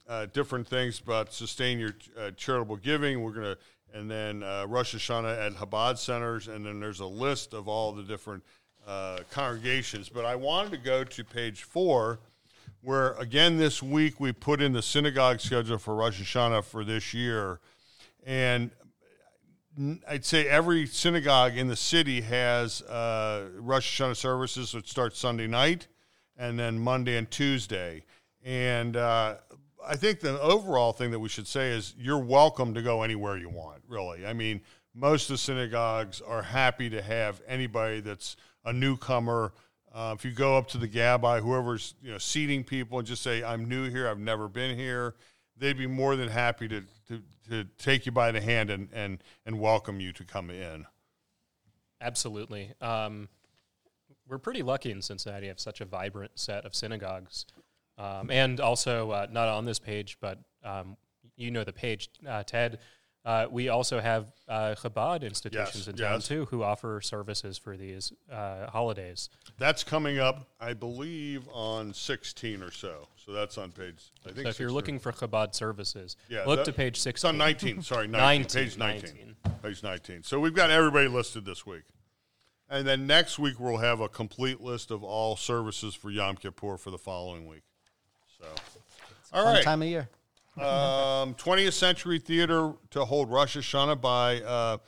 uh, 0.06 0.26
different 0.34 0.68
things 0.68 1.00
about 1.00 1.32
sustain 1.32 1.78
your 1.78 1.94
uh, 2.18 2.32
charitable 2.36 2.76
giving. 2.76 3.22
We're 3.22 3.32
gonna 3.32 3.56
and 3.94 4.10
then 4.10 4.42
uh, 4.42 4.66
Rosh 4.68 4.94
Hashanah 4.94 5.46
at 5.46 5.52
Chabad 5.54 5.96
centers, 5.96 6.48
and 6.48 6.66
then 6.66 6.78
there's 6.78 7.00
a 7.00 7.06
list 7.06 7.54
of 7.54 7.68
all 7.68 7.92
the 7.92 8.02
different 8.02 8.42
uh, 8.86 9.20
congregations. 9.30 10.10
But 10.10 10.26
I 10.26 10.34
wanted 10.36 10.72
to 10.72 10.78
go 10.78 11.04
to 11.04 11.25
page 11.25 11.62
four, 11.62 12.18
where 12.87 13.14
again 13.14 13.59
this 13.59 13.83
week 13.83 14.21
we 14.21 14.31
put 14.31 14.62
in 14.62 14.73
the 14.73 14.81
synagogue 14.81 15.40
schedule 15.40 15.76
for 15.76 15.97
Rosh 15.97 16.23
Hashanah 16.23 16.62
for 16.62 16.85
this 16.85 17.12
year, 17.12 17.59
and 18.25 18.71
I'd 20.09 20.25
say 20.25 20.47
every 20.47 20.87
synagogue 20.87 21.57
in 21.57 21.66
the 21.66 21.75
city 21.75 22.21
has 22.21 22.83
uh, 22.83 23.49
Rosh 23.59 24.00
Hashanah 24.00 24.14
services, 24.14 24.73
which 24.73 24.88
starts 24.88 25.19
Sunday 25.19 25.49
night, 25.49 25.88
and 26.37 26.57
then 26.57 26.78
Monday 26.78 27.16
and 27.16 27.28
Tuesday. 27.28 28.05
And 28.45 28.97
uh, 28.97 29.35
I 29.85 29.97
think 29.97 30.21
the 30.21 30.40
overall 30.40 30.93
thing 30.93 31.11
that 31.11 31.19
we 31.19 31.28
should 31.28 31.49
say 31.49 31.71
is 31.71 31.93
you're 31.99 32.23
welcome 32.23 32.73
to 32.75 32.83
go 32.83 33.02
anywhere 33.02 33.37
you 33.37 33.49
want. 33.49 33.83
Really, 33.88 34.25
I 34.25 34.33
mean, 34.33 34.61
most 34.95 35.28
of 35.28 35.35
the 35.35 35.38
synagogues 35.38 36.21
are 36.21 36.43
happy 36.43 36.88
to 36.90 37.02
have 37.02 37.43
anybody 37.49 37.99
that's 37.99 38.37
a 38.64 38.73
newcomer. 38.73 39.55
Uh, 39.96 40.12
if 40.12 40.26
you 40.26 40.30
go 40.30 40.58
up 40.58 40.68
to 40.68 40.76
the 40.76 40.86
gabbai, 40.86 41.40
whoever's 41.40 41.94
you 42.02 42.12
know 42.12 42.18
seating 42.18 42.62
people, 42.62 42.98
and 42.98 43.08
just 43.08 43.22
say, 43.22 43.42
"I'm 43.42 43.66
new 43.66 43.88
here. 43.88 44.06
I've 44.06 44.18
never 44.18 44.46
been 44.46 44.76
here," 44.76 45.14
they'd 45.56 45.78
be 45.78 45.86
more 45.86 46.16
than 46.16 46.28
happy 46.28 46.68
to 46.68 46.82
to, 47.08 47.22
to 47.48 47.64
take 47.78 48.04
you 48.04 48.12
by 48.12 48.30
the 48.30 48.42
hand 48.42 48.68
and, 48.68 48.90
and 48.92 49.24
and 49.46 49.58
welcome 49.58 49.98
you 49.98 50.12
to 50.12 50.22
come 50.22 50.50
in. 50.50 50.84
Absolutely. 52.02 52.74
Um, 52.82 53.30
we're 54.28 54.36
pretty 54.36 54.62
lucky 54.62 54.90
in 54.90 55.00
Cincinnati 55.00 55.46
to 55.46 55.48
have 55.48 55.60
such 55.60 55.80
a 55.80 55.86
vibrant 55.86 56.32
set 56.34 56.66
of 56.66 56.74
synagogues. 56.74 57.46
Um, 57.96 58.30
and 58.30 58.60
also, 58.60 59.12
uh, 59.12 59.26
not 59.30 59.48
on 59.48 59.64
this 59.64 59.78
page, 59.78 60.18
but 60.20 60.38
um, 60.62 60.98
you 61.36 61.50
know 61.50 61.64
the 61.64 61.72
page, 61.72 62.10
uh, 62.28 62.42
Ted. 62.42 62.80
Uh, 63.26 63.49
we 63.50 63.68
also 63.68 63.99
have 63.99 64.26
uh, 64.49 64.76
Chabad 64.80 65.23
institutions 65.25 65.78
Yes, 65.78 65.88
in 65.88 65.97
town 65.97 66.12
yes. 66.14 66.28
too 66.28 66.45
who 66.45 66.62
offer 66.62 67.00
services 67.00 67.59
for 67.59 67.76
these 67.76 68.12
uh, 68.30 68.71
holidays. 68.71 69.30
That's 69.59 69.83
coming 69.83 70.21
up, 70.21 70.47
I 70.61 70.75
believe, 70.75 71.49
on 71.52 71.92
16 71.92 72.62
or 72.62 72.71
so. 72.71 73.09
So 73.16 73.33
that's 73.33 73.59
on 73.59 73.73
page. 73.73 74.12
I 74.25 74.28
think. 74.30 74.42
So 74.45 74.49
if 74.50 74.61
you're 74.61 74.71
looking 74.71 75.00
for 75.00 75.11
Chabad 75.11 75.56
services, 75.56 76.16
Yeah, 76.28 76.45
look 76.47 76.59
that- 76.61 76.66
to 76.66 76.73
page 76.73 76.95
it's 76.95 77.00
16. 77.00 77.30
on 77.30 77.37
19. 77.38 77.83
Sorry, 77.83 78.06
19, 78.06 78.42
19, 78.42 78.47
page 78.64 78.78
19, 78.78 79.02
19. 79.45 79.59
page 79.61 79.83
19. 79.83 80.23
So 80.23 80.38
we've 80.38 80.54
got 80.54 80.71
everybody 80.71 81.09
listed 81.09 81.45
this 81.45 81.66
week, 81.66 81.83
and 82.71 82.87
then 82.87 83.09
next 83.09 83.40
week 83.40 83.59
we'll 83.59 83.78
have 83.78 83.99
a 83.99 84.09
complete 84.09 84.61
list 84.61 84.92
of 84.92 85.02
all 85.02 85.35
services 85.35 85.97
for 85.97 86.12
Yom 86.12 86.37
Kippur 86.37 86.76
for 86.76 86.92
the 86.92 86.99
following 86.99 87.49
week. 87.49 87.62
So, 88.38 88.47
all 89.33 89.42
Fun 89.47 89.54
right. 89.54 89.64
time 89.64 89.83
of 89.83 89.88
year. 89.88 90.09
Um, 90.58 91.34
20th 91.34 91.72
Century 91.72 92.18
Theater 92.18 92.72
to 92.90 93.04
hold 93.04 93.30
Rosh 93.30 93.56
Hashanah 93.56 94.00
by 94.00 94.40
uh, 94.42 94.78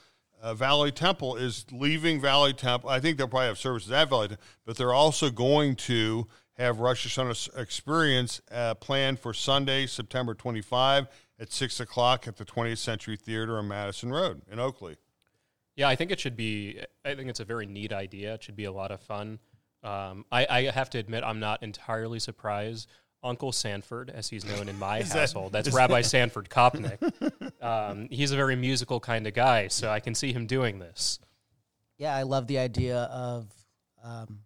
uh, 0.41 0.55
Valley 0.55 0.93
Temple 0.93 1.37
is 1.37 1.67
leaving 1.71 2.21
Valley 2.21 2.53
Temple. 2.53 2.91
I 2.91 3.01
think 3.01 3.19
they'll 3.19 3.29
probably 3.29 3.49
have 3.49 3.59
services 3.59 3.91
at 3.91 4.09
Valley 4.09 4.29
Temple, 4.29 4.45
but 4.65 4.77
they're 4.77 4.95
also 4.95 5.31
going 5.31 5.77
to 5.77 6.27
have 6.55 6.81
Rosh 6.81 7.07
Hashanah 7.07 7.59
experience 7.59 8.41
uh, 8.51 8.75
planned 8.75 9.21
for 9.21 9.33
Sunday, 9.33 9.87
September 9.87 10.35
25 10.35 11.09
at 11.39 11.53
6 11.53 11.81
o'clock 11.81 12.27
at 12.27 12.37
the 12.37 12.45
20th 12.45 12.79
Century 12.79 13.17
Theater 13.17 13.59
on 13.59 13.69
Madison 13.69 14.11
Road 14.11 14.43
in 14.51 14.59
Oakley. 14.59 14.97
Yeah, 15.77 15.89
I 15.89 15.95
think 15.95 16.11
it 16.11 16.19
should 16.19 16.37
be. 16.37 16.81
I 17.05 17.15
think 17.15 17.31
it's 17.31 17.39
a 17.39 17.45
very 17.45 17.67
neat 17.67 17.93
idea. 17.93 18.35
It 18.35 18.43
should 18.43 18.57
be 18.57 18.65
a 18.65 18.73
lot 18.73 18.91
of 18.91 19.01
fun. 19.01 19.39
Um, 19.85 20.25
I, 20.33 20.47
I 20.51 20.63
have 20.71 20.91
to 20.91 20.99
admit, 20.99 21.23
I'm 21.23 21.39
not 21.39 21.63
entirely 21.63 22.19
surprised. 22.19 22.89
Uncle 23.23 23.53
Sanford, 23.53 24.11
as 24.11 24.29
he's 24.29 24.45
known 24.45 24.69
in 24.69 24.79
my 24.79 25.03
household, 25.13 25.53
that's 25.53 25.73
Rabbi 25.73 26.03
Sanford 26.03 26.49
Kopnick. 26.49 26.99
Um, 27.61 28.07
he's 28.09 28.31
a 28.31 28.37
very 28.37 28.55
musical 28.55 29.01
kind 29.01 29.27
of 29.27 29.35
guy, 29.35 29.67
so 29.67 29.91
I 29.91 29.99
can 29.99 30.15
see 30.15 30.33
him 30.33 30.47
doing 30.47 30.79
this. 30.79 31.19
Yeah, 31.99 32.15
I 32.15 32.23
love 32.23 32.47
the 32.47 32.59
idea 32.61 32.99
of 33.11 33.53
um, 34.05 34.43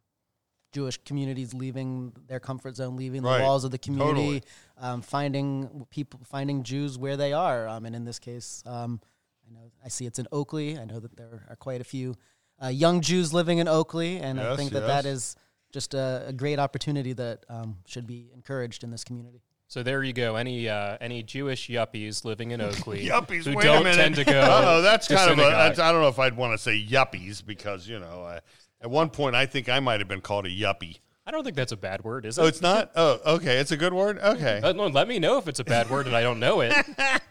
Jewish 0.72 0.96
communities 1.04 1.52
leaving 1.52 2.12
their 2.26 2.40
comfort 2.40 2.76
zone, 2.76 2.96
leaving 2.96 3.22
Right. 3.22 3.38
the 3.38 3.44
walls 3.44 3.64
of 3.64 3.70
the 3.70 3.76
community, 3.78 4.40
Totally. 4.40 4.42
um, 4.78 5.02
finding 5.02 5.86
people, 5.90 6.20
finding 6.24 6.62
Jews 6.62 6.96
where 6.96 7.18
they 7.18 7.34
are. 7.34 7.68
Um, 7.68 7.84
and 7.84 7.94
in 7.94 8.04
this 8.06 8.18
case, 8.18 8.62
um, 8.64 8.98
I 9.46 9.52
know 9.52 9.70
I 9.84 9.88
see 9.88 10.06
it's 10.06 10.18
in 10.18 10.26
Oakley. 10.32 10.78
I 10.78 10.86
know 10.86 10.98
that 10.98 11.14
there 11.16 11.44
are 11.50 11.56
quite 11.56 11.82
a 11.82 11.84
few 11.84 12.14
uh, 12.62 12.68
young 12.68 13.02
Jews 13.02 13.34
living 13.34 13.58
in 13.58 13.68
Oakley, 13.68 14.16
and 14.18 14.40
I 14.40 14.56
think 14.56 14.72
that 14.72 14.86
that 14.86 15.04
yes. 15.04 15.14
is 15.14 15.36
just 15.72 15.94
a, 15.94 16.24
a 16.28 16.32
great 16.32 16.58
opportunity 16.58 17.12
that 17.14 17.44
um, 17.48 17.78
should 17.86 18.06
be 18.06 18.30
encouraged 18.34 18.84
in 18.84 18.90
this 18.90 19.04
community. 19.04 19.42
So 19.68 19.82
there 19.82 20.02
you 20.02 20.12
go. 20.12 20.36
Any 20.36 20.68
uh, 20.68 20.98
any 21.00 21.22
Jewish 21.22 21.68
yuppies 21.68 22.26
living 22.26 22.50
in 22.50 22.60
Oakley 22.60 23.06
Yuppies, 23.08 23.46
who 23.46 23.56
wait 23.56 23.64
don't 23.64 23.80
a 23.80 23.84
minute. 23.84 23.96
tend 23.96 24.14
to 24.16 24.24
go. 24.24 24.62
Oh, 24.64 24.82
that's 24.82 25.06
to 25.06 25.16
kind 25.16 25.30
of 25.30 25.38
a. 25.38 25.42
That's, 25.42 25.78
I 25.78 25.90
don't 25.92 26.02
know 26.02 26.08
if 26.08 26.18
I'd 26.18 26.36
want 26.36 26.52
to 26.52 26.58
say 26.58 26.78
yuppies 26.78 27.44
because 27.44 27.88
you 27.88 27.98
know, 27.98 28.22
I, 28.22 28.40
at 28.82 28.90
one 28.90 29.08
point 29.08 29.34
I 29.34 29.46
think 29.46 29.70
I 29.70 29.80
might 29.80 30.00
have 30.00 30.08
been 30.08 30.20
called 30.20 30.44
a 30.44 30.50
yuppie. 30.50 30.98
I 31.26 31.30
don't 31.30 31.44
think 31.44 31.56
that's 31.56 31.72
a 31.72 31.76
bad 31.76 32.04
word, 32.04 32.26
is 32.26 32.36
it? 32.36 32.42
Oh, 32.42 32.46
it's 32.46 32.60
not. 32.60 32.90
Oh, 32.96 33.18
okay. 33.36 33.58
It's 33.58 33.70
a 33.70 33.76
good 33.76 33.94
word. 33.94 34.18
Okay. 34.18 34.60
Uh, 34.62 34.72
no, 34.72 34.88
let 34.88 35.06
me 35.06 35.18
know 35.18 35.38
if 35.38 35.46
it's 35.46 35.60
a 35.60 35.64
bad 35.64 35.88
word 35.88 36.06
and 36.06 36.16
I 36.16 36.20
don't 36.20 36.40
know 36.40 36.60
it. 36.62 36.74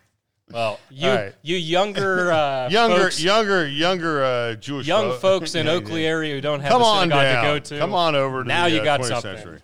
Well, 0.54 0.80
you 0.90 1.10
right. 1.10 1.34
you 1.42 1.56
younger 1.58 2.32
uh, 2.32 2.70
younger, 2.72 2.98
folks, 3.04 3.22
younger, 3.24 3.68
younger 3.68 4.24
uh, 4.24 4.56
Jewish 4.56 4.88
young 4.88 5.12
fo- 5.12 5.18
folks 5.18 5.56
in 5.56 5.66
Yeah, 5.66 5.74
Oakley 5.74 6.04
yeah. 6.04 6.10
area 6.10 6.36
who 6.36 6.42
don't 6.42 6.60
have 6.62 6.72
Come 6.72 6.82
a 6.82 6.86
synagogue 7.02 7.10
down. 7.24 7.44
to 7.44 7.50
go 7.50 7.60
to. 7.60 7.80
Come 7.80 7.94
on 7.94 8.16
over 8.16 8.44
to 8.44 8.48
Now 8.48 8.66
the 8.66 8.72
you 8.76 8.82
uh, 8.82 8.84
got 8.84 9.00
20th 9.02 9.08
something. 9.08 9.36
century. 9.38 9.60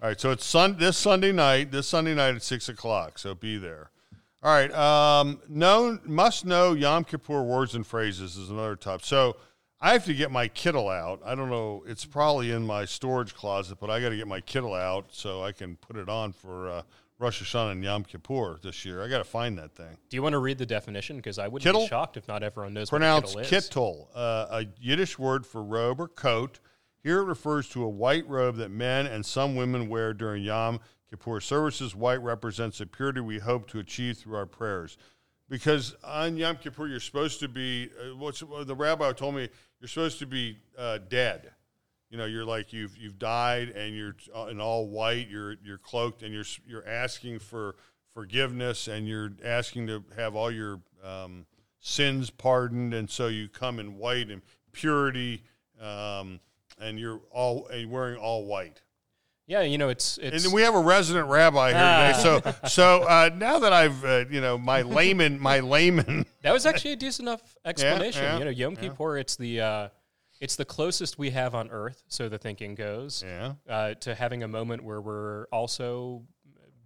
All 0.00 0.08
right, 0.08 0.20
so 0.20 0.30
it's 0.30 0.46
sun 0.46 0.76
this 0.78 0.96
Sunday 0.96 1.32
night. 1.32 1.70
This 1.72 1.88
Sunday 1.88 2.14
night 2.14 2.34
at 2.36 2.42
six 2.42 2.68
o'clock. 2.68 3.18
So 3.18 3.34
be 3.34 3.56
there. 3.58 3.90
All 4.42 4.52
right. 4.54 4.72
Um, 4.72 5.40
known 5.48 6.00
must 6.04 6.44
know 6.44 6.72
Yom 6.74 7.02
Kippur 7.04 7.42
words 7.42 7.74
and 7.74 7.84
phrases 7.84 8.36
is 8.36 8.48
another 8.50 8.76
top. 8.76 9.02
So 9.04 9.36
I 9.80 9.92
have 9.92 10.04
to 10.04 10.14
get 10.14 10.30
my 10.30 10.46
Kittle 10.46 10.88
out. 10.88 11.20
I 11.24 11.34
don't 11.34 11.50
know. 11.50 11.82
It's 11.86 12.04
probably 12.04 12.52
in 12.52 12.64
my 12.64 12.84
storage 12.84 13.34
closet, 13.34 13.78
but 13.80 13.90
I 13.90 14.00
got 14.00 14.10
to 14.10 14.16
get 14.16 14.28
my 14.28 14.40
Kittle 14.40 14.74
out 14.74 15.06
so 15.10 15.42
I 15.42 15.50
can 15.50 15.74
put 15.76 15.96
it 15.96 16.08
on 16.08 16.32
for 16.32 16.68
uh, 16.68 16.82
Rosh 17.18 17.42
Hashanah 17.42 17.72
and 17.72 17.82
Yom 17.82 18.04
Kippur 18.04 18.58
this 18.62 18.84
year. 18.84 19.02
I 19.02 19.08
got 19.08 19.18
to 19.18 19.24
find 19.24 19.58
that 19.58 19.72
thing. 19.74 19.96
Do 20.08 20.16
you 20.16 20.22
want 20.22 20.34
to 20.34 20.38
read 20.38 20.58
the 20.58 20.66
definition? 20.66 21.16
Because 21.16 21.38
I 21.38 21.48
wouldn't 21.48 21.64
Kittle? 21.64 21.82
be 21.82 21.88
shocked 21.88 22.16
if 22.16 22.28
not 22.28 22.42
everyone 22.44 22.74
knows 22.74 22.90
pronounced 22.90 23.34
what 23.34 23.52
is. 23.52 23.68
kittel, 23.68 24.06
uh, 24.14 24.46
a 24.50 24.66
Yiddish 24.80 25.18
word 25.18 25.44
for 25.44 25.62
robe 25.62 26.00
or 26.00 26.06
coat. 26.06 26.60
Here 27.02 27.18
it 27.20 27.24
refers 27.24 27.68
to 27.70 27.82
a 27.82 27.88
white 27.88 28.28
robe 28.28 28.56
that 28.56 28.70
men 28.70 29.06
and 29.06 29.26
some 29.26 29.56
women 29.56 29.88
wear 29.88 30.14
during 30.14 30.44
Yom 30.44 30.80
Kippur 31.10 31.40
services. 31.40 31.94
White 31.94 32.22
represents 32.22 32.78
the 32.78 32.86
purity 32.86 33.20
we 33.20 33.38
hope 33.38 33.68
to 33.70 33.80
achieve 33.80 34.18
through 34.18 34.36
our 34.36 34.46
prayers. 34.46 34.96
Because 35.48 35.96
on 36.04 36.36
Yom 36.36 36.56
Kippur, 36.56 36.86
you're 36.86 37.00
supposed 37.00 37.40
to 37.40 37.48
be, 37.48 37.88
uh, 38.00 38.14
what's 38.16 38.42
uh, 38.42 38.64
the 38.64 38.74
rabbi 38.76 39.12
told 39.12 39.34
me, 39.34 39.48
you're 39.80 39.88
supposed 39.88 40.18
to 40.18 40.26
be 40.26 40.58
uh, 40.76 40.98
dead. 41.08 41.50
You 42.10 42.16
know, 42.16 42.24
you're 42.24 42.44
like 42.44 42.72
you've 42.72 42.96
you've 42.96 43.18
died, 43.18 43.68
and 43.70 43.94
you're 43.94 44.16
uh, 44.34 44.46
in 44.46 44.60
all 44.60 44.88
white. 44.88 45.28
You're 45.28 45.56
you're 45.62 45.78
cloaked, 45.78 46.22
and 46.22 46.32
you're 46.32 46.44
you're 46.66 46.86
asking 46.88 47.40
for 47.40 47.76
forgiveness, 48.14 48.88
and 48.88 49.06
you're 49.06 49.32
asking 49.44 49.86
to 49.88 50.04
have 50.16 50.34
all 50.34 50.50
your 50.50 50.80
um, 51.04 51.46
sins 51.80 52.30
pardoned, 52.30 52.94
and 52.94 53.10
so 53.10 53.28
you 53.28 53.48
come 53.48 53.78
in 53.78 53.98
white 53.98 54.30
and 54.30 54.42
purity, 54.72 55.42
um, 55.80 56.40
and 56.80 56.98
you're 56.98 57.20
all 57.30 57.66
and 57.66 57.90
wearing 57.90 58.16
all 58.16 58.46
white. 58.46 58.80
Yeah, 59.48 59.62
you 59.62 59.78
know, 59.78 59.88
it's 59.88 60.18
it's. 60.18 60.44
And 60.44 60.52
we 60.52 60.60
have 60.60 60.74
a 60.74 60.80
resident 60.80 61.26
rabbi 61.28 61.72
here 61.72 62.12
today. 62.12 62.52
So, 62.62 62.68
so 62.68 63.02
uh, 63.04 63.30
now 63.34 63.58
that 63.60 63.72
I've, 63.72 64.04
uh, 64.04 64.24
you 64.30 64.42
know, 64.42 64.58
my 64.58 64.82
layman, 64.82 65.40
my 65.40 65.60
layman. 65.60 66.26
that 66.42 66.52
was 66.52 66.66
actually 66.66 66.92
a 66.92 66.96
decent 66.96 67.28
enough 67.28 67.56
explanation. 67.64 68.24
yeah, 68.24 68.38
you 68.38 68.44
know, 68.44 68.50
Yom 68.50 68.74
yeah. 68.74 68.80
Kippur, 68.80 69.16
it's 69.16 69.36
the 69.36 69.60
uh, 69.62 69.88
it's 70.40 70.56
the 70.56 70.64
closest 70.64 71.18
we 71.18 71.30
have 71.30 71.54
on 71.54 71.70
Earth, 71.70 72.02
so 72.08 72.28
the 72.28 72.38
thinking 72.38 72.74
goes, 72.74 73.22
Yeah. 73.26 73.54
uh, 73.68 73.94
to 73.94 74.14
having 74.14 74.42
a 74.42 74.48
moment 74.48 74.84
where 74.84 75.00
we're 75.00 75.46
also 75.52 76.22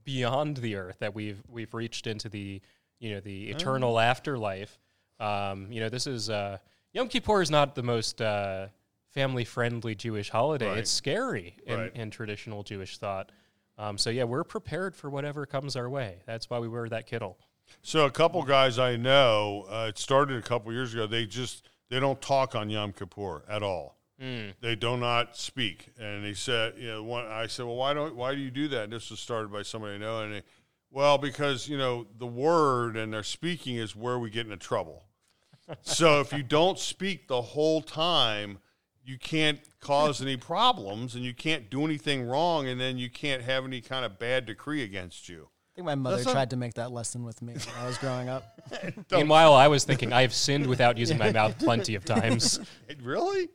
beyond 0.04 0.56
the 0.58 0.74
Earth, 0.76 0.96
that 1.00 1.14
we've 1.14 1.42
we've 1.48 1.72
reached 1.74 2.06
into 2.06 2.28
the 2.28 2.60
you 2.98 3.10
know 3.14 3.20
the 3.20 3.50
eternal 3.50 3.98
afterlife. 3.98 4.78
Um, 5.20 5.70
you 5.70 5.80
know, 5.80 5.88
this 5.88 6.06
is 6.06 6.30
uh, 6.30 6.58
Yom 6.92 7.08
Kippur 7.08 7.42
is 7.42 7.50
not 7.50 7.74
the 7.74 7.82
most 7.82 8.20
uh, 8.20 8.68
family 9.10 9.44
friendly 9.44 9.94
Jewish 9.94 10.30
holiday. 10.30 10.68
Right. 10.68 10.78
It's 10.78 10.90
scary 10.90 11.56
in, 11.66 11.78
Right. 11.78 11.94
in 11.94 12.10
traditional 12.10 12.62
Jewish 12.62 12.98
thought. 12.98 13.30
Um, 13.78 13.96
so 13.98 14.10
yeah, 14.10 14.24
we're 14.24 14.44
prepared 14.44 14.94
for 14.96 15.08
whatever 15.10 15.46
comes 15.46 15.76
our 15.76 15.88
way. 15.88 16.22
That's 16.26 16.50
why 16.50 16.58
we 16.58 16.68
wear 16.68 16.88
that 16.88 17.06
kittle. 17.06 17.38
So 17.82 18.04
a 18.04 18.10
couple 18.10 18.42
guys 18.42 18.78
I 18.78 18.96
know, 18.96 19.66
uh, 19.70 19.86
it 19.88 19.98
started 19.98 20.36
a 20.38 20.42
couple 20.42 20.72
years 20.72 20.92
ago. 20.92 21.06
They 21.06 21.24
just 21.26 21.68
they 21.92 22.00
don't 22.00 22.22
talk 22.22 22.54
on 22.54 22.70
Yom 22.70 22.94
Kippur 22.94 23.44
at 23.46 23.62
all. 23.62 23.98
Hmm. 24.18 24.48
They 24.62 24.74
do 24.74 24.96
not 24.96 25.36
speak. 25.36 25.88
And 26.00 26.24
he 26.24 26.32
said, 26.32 26.72
you 26.78 26.88
know, 26.88 27.02
one, 27.02 27.26
I 27.26 27.46
said, 27.46 27.66
well, 27.66 27.76
why 27.76 27.92
don't 27.92 28.16
why 28.16 28.34
do 28.34 28.40
you 28.40 28.50
do 28.50 28.66
that? 28.68 28.84
And 28.84 28.92
this 28.94 29.10
was 29.10 29.20
started 29.20 29.52
by 29.52 29.60
somebody 29.60 29.96
I 29.96 29.98
know, 29.98 30.22
and 30.22 30.32
they, 30.32 30.42
well, 30.90 31.18
because 31.18 31.68
you 31.68 31.76
know 31.76 32.06
the 32.16 32.26
word 32.26 32.96
and 32.96 33.12
their 33.12 33.22
speaking 33.22 33.76
is 33.76 33.94
where 33.94 34.18
we 34.18 34.30
get 34.30 34.46
into 34.46 34.56
trouble. 34.56 35.04
so 35.82 36.20
if 36.20 36.32
you 36.32 36.42
don't 36.42 36.78
speak 36.78 37.28
the 37.28 37.42
whole 37.42 37.82
time, 37.82 38.58
you 39.04 39.18
can't 39.18 39.60
cause 39.80 40.22
any 40.22 40.38
problems, 40.38 41.14
and 41.14 41.24
you 41.24 41.34
can't 41.34 41.68
do 41.68 41.84
anything 41.84 42.22
wrong, 42.22 42.66
and 42.66 42.80
then 42.80 42.96
you 42.96 43.10
can't 43.10 43.42
have 43.42 43.66
any 43.66 43.82
kind 43.82 44.06
of 44.06 44.18
bad 44.18 44.46
decree 44.46 44.82
against 44.82 45.28
you. 45.28 45.48
I 45.72 45.74
think 45.74 45.86
my 45.86 45.94
mother 45.94 46.16
That's 46.16 46.26
not- 46.26 46.32
tried 46.32 46.50
to 46.50 46.56
make 46.56 46.74
that 46.74 46.92
lesson 46.92 47.24
with 47.24 47.40
me 47.40 47.54
when 47.54 47.74
I 47.82 47.86
was 47.86 47.96
growing 47.96 48.28
up. 48.28 48.60
Meanwhile, 49.10 49.54
I 49.54 49.68
was 49.68 49.84
thinking 49.84 50.12
I've 50.12 50.34
sinned 50.34 50.66
without 50.66 50.98
using 50.98 51.16
my 51.16 51.32
mouth 51.32 51.58
plenty 51.58 51.94
of 51.94 52.04
times. 52.04 52.60
Really? 53.02 53.48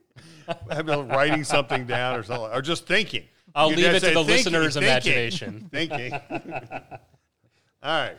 I've 0.68 0.84
been 0.84 1.06
writing 1.08 1.44
something 1.44 1.86
down 1.86 2.16
or 2.18 2.22
something, 2.24 2.50
or 2.52 2.60
just 2.60 2.86
thinking. 2.86 3.22
I'll 3.54 3.70
You 3.70 3.76
leave 3.76 3.86
it 3.86 4.00
to 4.00 4.06
the 4.06 4.24
thinking, 4.24 4.26
listener's 4.26 4.74
thinking, 4.74 4.90
imagination. 4.90 5.68
Thinking. 5.72 6.12
All 6.12 6.20
right. 7.82 8.16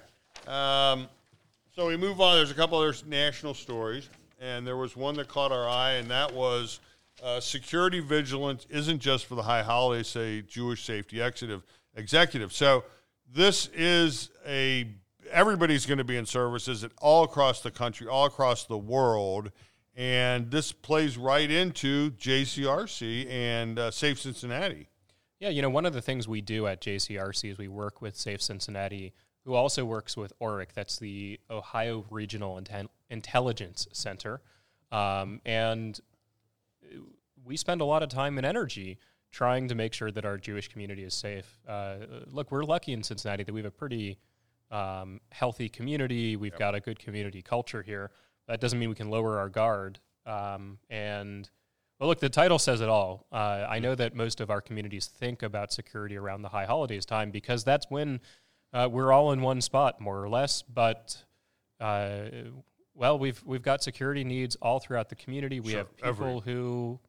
Um, 0.48 1.08
so 1.76 1.88
we 1.88 1.98
move 1.98 2.20
on. 2.22 2.36
There's 2.38 2.52
a 2.52 2.56
couple 2.56 2.80
other 2.80 2.96
national 3.06 3.54
stories, 3.54 4.10
and 4.40 4.66
there 4.66 4.78
was 4.78 4.96
one 4.96 5.16
that 5.16 5.28
caught 5.28 5.52
our 5.52 5.68
eye, 5.68 5.94
and 5.94 6.10
that 6.10 6.34
was 6.34 6.80
uh, 7.22 7.40
security 7.42 8.00
vigilance 8.00 8.66
isn't 8.70 9.00
just 9.00 9.26
for 9.26 9.36
the 9.36 9.44
high 9.44 9.62
holidays, 9.62 10.08
say 10.08 10.42
Jewish 10.42 10.86
safety 10.86 11.18
executive. 11.18 11.64
Executive. 11.96 12.54
So 12.54 12.86
this 13.34 13.68
is 13.74 14.30
a 14.48 14.88
everybody's 15.32 15.86
going 15.86 16.00
to 16.00 16.04
be 16.04 16.18
in 16.18 16.26
services 16.26 16.84
at 16.84 16.92
all 17.00 17.24
across 17.24 17.62
the 17.62 17.72
country, 17.72 18.08
all 18.08 18.26
across 18.26 18.66
the 18.66 18.78
world, 18.78 19.52
and 19.96 20.50
this 20.50 20.72
plays 20.72 21.18
right 21.18 21.50
into 21.50 22.12
JCRC 22.12 23.30
and 23.30 23.78
uh, 23.78 23.92
Safe 23.92 24.20
Cincinnati. 24.20 24.88
Yeah, 25.40 25.50
you 25.50 25.62
know, 25.62 25.70
one 25.70 25.86
of 25.86 25.94
the 25.94 26.02
things 26.02 26.28
we 26.28 26.42
do 26.42 26.68
at 26.68 26.82
JCRC 26.82 27.52
is 27.52 27.58
we 27.58 27.68
work 27.68 28.02
with 28.02 28.16
Safe 28.18 28.42
Cincinnati, 28.42 29.14
who 29.46 29.54
also 29.54 29.86
works 29.86 30.18
with 30.18 30.34
ORIC. 30.40 30.74
That's 30.74 31.00
the 31.00 31.40
Ohio 31.50 32.06
Regional 32.10 32.60
Intel- 32.60 32.90
Intelligence 33.10 33.88
Center. 33.94 34.42
Um, 34.92 35.40
and 35.46 36.00
we 37.46 37.56
spend 37.56 37.80
a 37.82 37.86
lot 37.86 38.04
of 38.04 38.10
time 38.10 38.38
and 38.38 38.46
energy 38.46 39.00
trying 39.32 39.68
to 39.68 39.76
make 39.76 39.94
sure 39.94 40.12
that 40.12 40.26
our 40.26 40.38
Jewish 40.38 40.68
community 40.68 41.04
is 41.04 41.14
safe. 41.14 41.60
Uh, 41.68 41.96
look, 42.28 42.52
we're 42.52 42.64
lucky 42.64 42.94
in 42.94 43.04
Cincinnati 43.04 43.44
that 43.44 43.54
we 43.54 43.60
have 43.60 43.68
a 43.68 43.72
pretty 43.72 44.18
um, 44.72 45.20
healthy 45.32 45.70
community. 45.70 46.36
We've 46.36 46.58
got 46.58 46.76
a 46.76 46.80
good 46.80 47.00
community 47.00 47.42
culture 47.42 47.82
here. 47.82 48.12
That 48.48 48.60
doesn't 48.60 48.80
mean 48.80 48.90
we 48.90 48.96
can 48.96 49.10
lower 49.10 49.38
our 49.38 49.50
guard. 49.50 50.00
Um, 50.26 50.80
and 50.90 51.50
well, 52.00 52.10
look, 52.10 52.20
the 52.20 52.30
title 52.30 52.60
says 52.60 52.82
it 52.82 52.90
all. 52.90 53.26
Uh, 53.32 53.66
I 53.70 53.80
know 53.80 53.94
that 53.96 54.16
most 54.16 54.42
of 54.42 54.50
our 54.50 54.62
communities 54.62 55.08
think 55.08 55.44
about 55.44 55.74
security 55.74 56.18
around 56.18 56.42
the 56.42 56.50
high 56.50 56.66
holidays 56.66 57.06
time 57.06 57.30
because 57.30 57.64
that's 57.64 57.88
when 57.90 58.22
uh, 58.74 58.88
we're 58.92 59.12
all 59.12 59.32
in 59.32 59.42
one 59.42 59.62
spot, 59.62 60.00
more 60.00 60.22
or 60.22 60.30
less. 60.30 60.62
But 60.62 61.24
uh, 61.80 62.22
well, 62.94 63.20
we've 63.20 63.42
we've 63.46 63.62
got 63.62 63.84
security 63.84 64.24
needs 64.24 64.56
all 64.62 64.80
throughout 64.80 65.10
the 65.10 65.16
community. 65.16 65.60
We 65.60 65.72
Sure, 65.72 65.80
have 65.80 65.98
people 65.98 66.42
who 66.42 67.00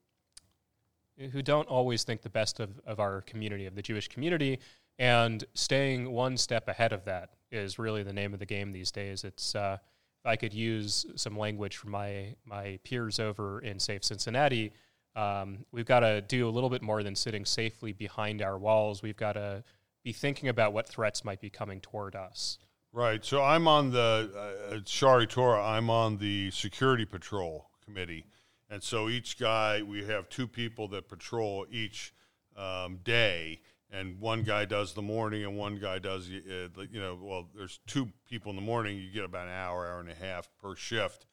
who 1.32 1.42
don't 1.42 1.68
always 1.68 2.04
think 2.04 2.22
the 2.22 2.30
best 2.30 2.60
of, 2.60 2.80
of 2.86 3.00
our 3.00 3.20
community, 3.22 3.66
of 3.66 3.74
the 3.74 3.82
Jewish 3.82 4.08
community, 4.08 4.58
and 4.98 5.44
staying 5.54 6.10
one 6.10 6.36
step 6.36 6.68
ahead 6.68 6.92
of 6.92 7.04
that 7.04 7.30
is 7.50 7.78
really 7.78 8.02
the 8.02 8.12
name 8.12 8.32
of 8.32 8.38
the 8.38 8.46
game 8.46 8.72
these 8.72 8.90
days. 8.90 9.24
It's 9.24 9.54
uh, 9.54 9.78
if 10.22 10.26
I 10.26 10.36
could 10.36 10.52
use 10.52 11.06
some 11.16 11.38
language 11.38 11.76
from 11.76 11.90
my 11.92 12.34
my 12.44 12.78
peers 12.84 13.18
over 13.18 13.60
in 13.60 13.78
Safe 13.78 14.04
Cincinnati, 14.04 14.72
um, 15.16 15.64
we've 15.72 15.86
got 15.86 16.00
to 16.00 16.20
do 16.20 16.48
a 16.48 16.50
little 16.50 16.70
bit 16.70 16.82
more 16.82 17.02
than 17.02 17.16
sitting 17.16 17.44
safely 17.44 17.92
behind 17.92 18.42
our 18.42 18.58
walls. 18.58 19.02
We've 19.02 19.16
got 19.16 19.32
to 19.32 19.64
be 20.04 20.12
thinking 20.12 20.48
about 20.48 20.72
what 20.72 20.86
threats 20.88 21.24
might 21.24 21.40
be 21.40 21.50
coming 21.50 21.80
toward 21.80 22.14
us. 22.14 22.58
Right. 22.92 23.24
So 23.24 23.42
I'm 23.42 23.68
on 23.68 23.90
the 23.90 24.30
uh, 24.70 24.74
Sha'arei 24.80 25.28
Torah. 25.28 25.64
I'm 25.64 25.90
on 25.90 26.18
the 26.18 26.50
security 26.50 27.04
patrol 27.04 27.70
committee, 27.84 28.26
and 28.70 28.82
so 28.82 29.08
each 29.08 29.38
guy 29.38 29.82
we 29.82 30.04
have 30.04 30.28
two 30.28 30.46
people 30.46 30.88
that 30.88 31.08
patrol 31.08 31.66
each 31.70 32.14
um, 32.56 33.00
day, 33.02 33.60
and 33.90 34.18
one 34.20 34.42
guy 34.42 34.64
does 34.64 34.94
the 34.94 35.02
morning, 35.02 35.42
and 35.42 35.56
one 35.56 35.76
guy 35.76 35.98
does 35.98 36.30
uh, 36.30 36.68
you 36.90 37.00
know 37.00 37.18
well, 37.20 37.48
there's 37.54 37.80
two 37.86 38.08
people 38.28 38.50
in 38.50 38.56
the 38.56 38.62
morning. 38.62 38.96
You 38.96 39.10
get 39.10 39.24
about 39.24 39.48
an 39.48 39.54
hour, 39.54 39.86
hour 39.86 40.00
and 40.00 40.08
a 40.08 40.14
half 40.14 40.48
per 40.62 40.76
shift, 40.76 41.26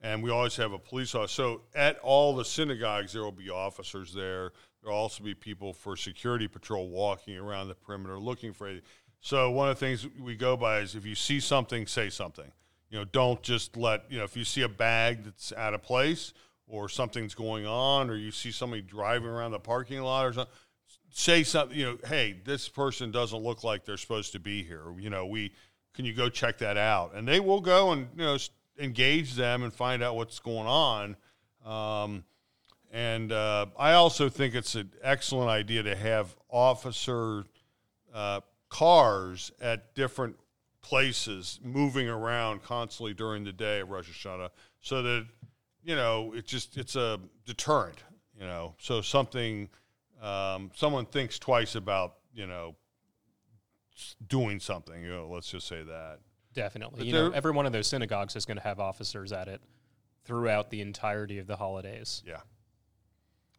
and 0.00 0.22
we 0.22 0.30
always 0.30 0.56
have 0.56 0.72
a 0.72 0.78
police 0.78 1.14
officer. 1.14 1.34
So 1.34 1.60
at 1.74 1.98
all 2.00 2.34
the 2.34 2.44
synagogues, 2.44 3.12
there 3.12 3.22
will 3.22 3.32
be 3.32 3.48
officers 3.48 4.12
there. 4.12 4.52
There 4.82 4.90
will 4.90 4.98
also 4.98 5.22
be 5.22 5.34
people 5.34 5.72
for 5.72 5.96
security 5.96 6.48
patrol 6.48 6.88
walking 6.88 7.38
around 7.38 7.68
the 7.68 7.74
perimeter 7.74 8.18
looking 8.18 8.52
for. 8.52 8.66
anything. 8.66 8.84
So 9.20 9.52
one 9.52 9.68
of 9.68 9.78
the 9.78 9.86
things 9.86 10.08
we 10.20 10.34
go 10.34 10.56
by 10.56 10.80
is 10.80 10.96
if 10.96 11.06
you 11.06 11.14
see 11.14 11.38
something, 11.38 11.86
say 11.86 12.10
something. 12.10 12.50
You 12.90 12.98
know, 12.98 13.04
don't 13.04 13.40
just 13.40 13.76
let 13.76 14.04
you 14.10 14.18
know 14.18 14.24
if 14.24 14.36
you 14.36 14.44
see 14.44 14.62
a 14.62 14.68
bag 14.68 15.24
that's 15.24 15.52
out 15.52 15.72
of 15.72 15.82
place 15.82 16.34
or 16.72 16.88
something's 16.88 17.34
going 17.34 17.66
on, 17.66 18.08
or 18.08 18.16
you 18.16 18.30
see 18.30 18.50
somebody 18.50 18.80
driving 18.80 19.28
around 19.28 19.50
the 19.50 19.58
parking 19.60 20.00
lot 20.00 20.24
or 20.24 20.32
something. 20.32 20.54
Say 21.10 21.42
something. 21.42 21.78
You 21.78 21.84
know, 21.84 21.98
hey, 22.06 22.40
this 22.44 22.66
person 22.66 23.10
doesn't 23.10 23.38
look 23.38 23.62
like 23.62 23.84
they're 23.84 23.98
supposed 23.98 24.32
to 24.32 24.40
be 24.40 24.64
here. 24.64 24.84
You 24.98 25.10
know, 25.10 25.26
we 25.26 25.52
can 25.92 26.06
you 26.06 26.14
go 26.14 26.30
check 26.30 26.56
that 26.58 26.78
out, 26.78 27.14
and 27.14 27.28
they 27.28 27.40
will 27.40 27.60
go 27.60 27.92
and 27.92 28.08
you 28.16 28.24
know 28.24 28.38
engage 28.78 29.34
them 29.34 29.62
and 29.62 29.72
find 29.72 30.02
out 30.02 30.16
what's 30.16 30.38
going 30.38 30.66
on. 30.66 31.16
Um, 31.62 32.24
and 32.90 33.30
uh, 33.32 33.66
I 33.78 33.92
also 33.92 34.30
think 34.30 34.54
it's 34.54 34.74
an 34.74 34.92
excellent 35.02 35.50
idea 35.50 35.82
to 35.82 35.94
have 35.94 36.34
officer 36.48 37.44
uh, 38.14 38.40
cars 38.70 39.52
at 39.60 39.94
different 39.94 40.36
places 40.80 41.60
moving 41.62 42.08
around 42.08 42.62
constantly 42.62 43.12
during 43.12 43.44
the 43.44 43.52
day 43.52 43.80
at 43.80 43.88
Rosh 43.88 44.08
Hashanah, 44.08 44.48
so 44.80 45.02
that 45.02 45.26
you 45.82 45.96
know 45.96 46.32
it 46.34 46.46
just 46.46 46.76
it's 46.76 46.96
a 46.96 47.20
deterrent. 47.46 48.02
You 48.38 48.46
know, 48.46 48.74
so 48.78 49.00
something 49.00 49.68
um, 50.20 50.70
someone 50.74 51.06
thinks 51.06 51.38
twice 51.38 51.74
about 51.74 52.14
you 52.34 52.46
know 52.46 52.76
doing 54.26 54.60
something. 54.60 55.02
You 55.02 55.10
know, 55.10 55.28
let's 55.28 55.50
just 55.50 55.66
say 55.66 55.82
that. 55.82 56.18
Definitely. 56.54 56.98
But 56.98 57.06
You 57.06 57.12
know, 57.12 57.30
every 57.30 57.52
one 57.52 57.66
of 57.66 57.72
those 57.72 57.86
synagogues 57.86 58.36
is 58.36 58.44
going 58.44 58.58
to 58.58 58.62
have 58.62 58.78
officers 58.78 59.32
at 59.32 59.48
it 59.48 59.60
throughout 60.24 60.70
the 60.70 60.80
entirety 60.80 61.38
of 61.38 61.46
the 61.46 61.56
holidays. 61.56 62.22
Yeah. 62.26 62.40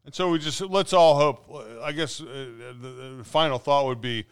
And 0.05 0.13
so 0.13 0.29
we 0.31 0.39
just 0.39 0.59
let's 0.62 0.93
all 0.93 1.15
hope. 1.15 1.79
I 1.81 1.91
guess 1.91 2.19
uh, 2.19 2.25
the, 2.81 3.15
the 3.17 3.23
final 3.23 3.57
thought 3.57 3.86
would 3.86 4.01
be 4.01 4.25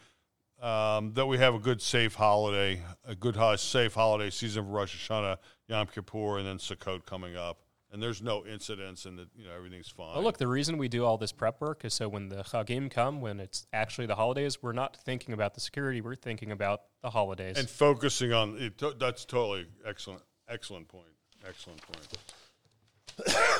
um, 0.60 1.12
that 1.14 1.26
we 1.26 1.38
have 1.38 1.54
a 1.54 1.58
good, 1.58 1.80
safe 1.80 2.14
holiday, 2.14 2.82
a 3.06 3.14
good, 3.14 3.36
safe 3.58 3.94
holiday 3.94 4.30
season 4.30 4.64
for 4.64 4.70
Rosh 4.70 5.08
Hashanah, 5.08 5.38
Yom 5.68 5.86
Kippur, 5.86 6.38
and 6.38 6.46
then 6.46 6.58
Sukkot 6.58 7.06
coming 7.06 7.36
up. 7.36 7.61
And 7.92 8.02
there's 8.02 8.22
no 8.22 8.46
incidents, 8.46 9.04
and 9.04 9.18
the, 9.18 9.28
you 9.36 9.44
know 9.44 9.52
everything's 9.54 9.88
fine. 9.88 10.14
Well, 10.14 10.22
look, 10.22 10.38
the 10.38 10.46
reason 10.46 10.78
we 10.78 10.88
do 10.88 11.04
all 11.04 11.18
this 11.18 11.30
prep 11.30 11.60
work 11.60 11.84
is 11.84 11.92
so 11.92 12.08
when 12.08 12.30
the 12.30 12.36
Chagim 12.36 12.90
come, 12.90 13.20
when 13.20 13.38
it's 13.38 13.66
actually 13.70 14.06
the 14.06 14.14
holidays, 14.14 14.62
we're 14.62 14.72
not 14.72 14.96
thinking 14.96 15.34
about 15.34 15.52
the 15.52 15.60
security, 15.60 16.00
we're 16.00 16.14
thinking 16.14 16.50
about 16.52 16.80
the 17.02 17.10
holidays. 17.10 17.58
and 17.58 17.68
focusing 17.68 18.32
on 18.32 18.56
it. 18.56 18.78
to- 18.78 18.96
That's 18.98 19.26
totally 19.26 19.66
excellent. 19.86 20.22
Excellent 20.48 20.88
point. 20.88 21.04
Excellent 21.46 21.82
point. 21.82 22.08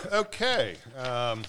okay. 0.13 0.77
Um, 0.97 1.43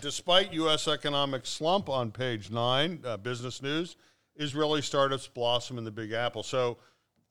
despite 0.00 0.52
U.S. 0.54 0.88
economic 0.88 1.46
slump 1.46 1.88
on 1.88 2.10
page 2.10 2.50
nine, 2.50 3.00
uh, 3.04 3.16
business 3.18 3.62
news, 3.62 3.94
Israeli 4.34 4.82
startups 4.82 5.28
blossom 5.28 5.78
in 5.78 5.84
the 5.84 5.90
Big 5.92 6.10
Apple. 6.12 6.42
So 6.42 6.78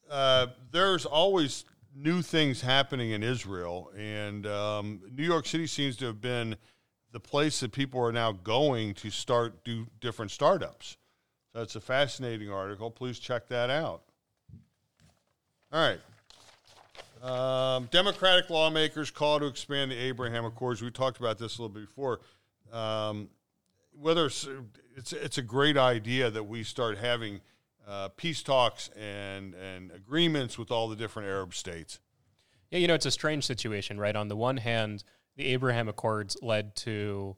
uh, 0.09 0.47
there's 0.71 1.05
always 1.05 1.65
new 1.95 2.21
things 2.21 2.61
happening 2.61 3.11
in 3.11 3.23
Israel, 3.23 3.91
and 3.97 4.45
um, 4.47 5.01
New 5.15 5.23
York 5.23 5.45
City 5.45 5.67
seems 5.67 5.97
to 5.97 6.05
have 6.05 6.21
been 6.21 6.55
the 7.11 7.19
place 7.19 7.59
that 7.59 7.71
people 7.71 8.01
are 8.01 8.11
now 8.11 8.31
going 8.31 8.93
to 8.95 9.09
start 9.09 9.63
do 9.63 9.87
different 9.99 10.31
startups. 10.31 10.97
So 11.53 11.61
it's 11.61 11.75
a 11.75 11.81
fascinating 11.81 12.49
article. 12.49 12.89
Please 12.89 13.19
check 13.19 13.47
that 13.49 13.69
out. 13.69 14.03
All 15.73 15.79
right. 15.79 15.99
Um, 17.21 17.87
Democratic 17.91 18.49
lawmakers 18.49 19.11
call 19.11 19.39
to 19.39 19.45
expand 19.45 19.91
the 19.91 19.97
Abraham 19.97 20.45
Accords. 20.45 20.81
We 20.81 20.89
talked 20.89 21.19
about 21.19 21.37
this 21.37 21.57
a 21.57 21.61
little 21.61 21.73
bit 21.73 21.87
before. 21.87 22.21
Um, 22.71 23.29
whether 23.99 24.25
it's, 24.25 24.47
it's, 24.95 25.13
it's 25.13 25.37
a 25.37 25.41
great 25.41 25.77
idea 25.77 26.31
that 26.31 26.43
we 26.43 26.63
start 26.63 26.97
having 26.97 27.41
uh, 27.87 28.09
peace 28.09 28.43
talks 28.43 28.89
and 28.89 29.53
and 29.53 29.91
agreements 29.91 30.57
with 30.57 30.71
all 30.71 30.87
the 30.87 30.95
different 30.95 31.27
Arab 31.27 31.53
states. 31.53 31.99
Yeah, 32.69 32.79
you 32.79 32.87
know, 32.87 32.93
it's 32.93 33.05
a 33.05 33.11
strange 33.11 33.45
situation, 33.45 33.99
right? 33.99 34.15
On 34.15 34.27
the 34.29 34.35
one 34.35 34.57
hand, 34.57 35.03
the 35.35 35.47
Abraham 35.47 35.89
Accords 35.89 36.37
led 36.41 36.75
to 36.77 37.35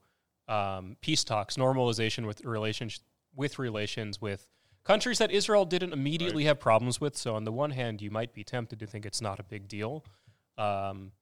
um, 0.48 0.98
peace 1.02 1.24
talks, 1.24 1.56
normalization 1.56 2.26
with 2.26 2.44
relations 2.44 3.00
with 3.36 3.58
relations 3.58 4.22
with 4.22 4.48
countries 4.84 5.18
that 5.18 5.32
Israel 5.32 5.66
didn't 5.66 5.94
immediately 5.94 6.44
right. 6.44 6.50
have 6.50 6.60
problems 6.60 7.02
with. 7.02 7.18
So 7.18 7.36
on 7.36 7.46
the 7.46 7.52
one 7.52 7.72
hand, 7.72 8.02
you 8.02 8.12
might 8.12 8.34
be 8.34 8.44
tempted 8.44 8.80
to 8.80 8.86
think 8.86 9.06
it's 9.06 9.22
not 9.22 9.40
a 9.40 9.44
big 9.44 9.68
deal. 9.68 10.04
Um, 10.58 11.14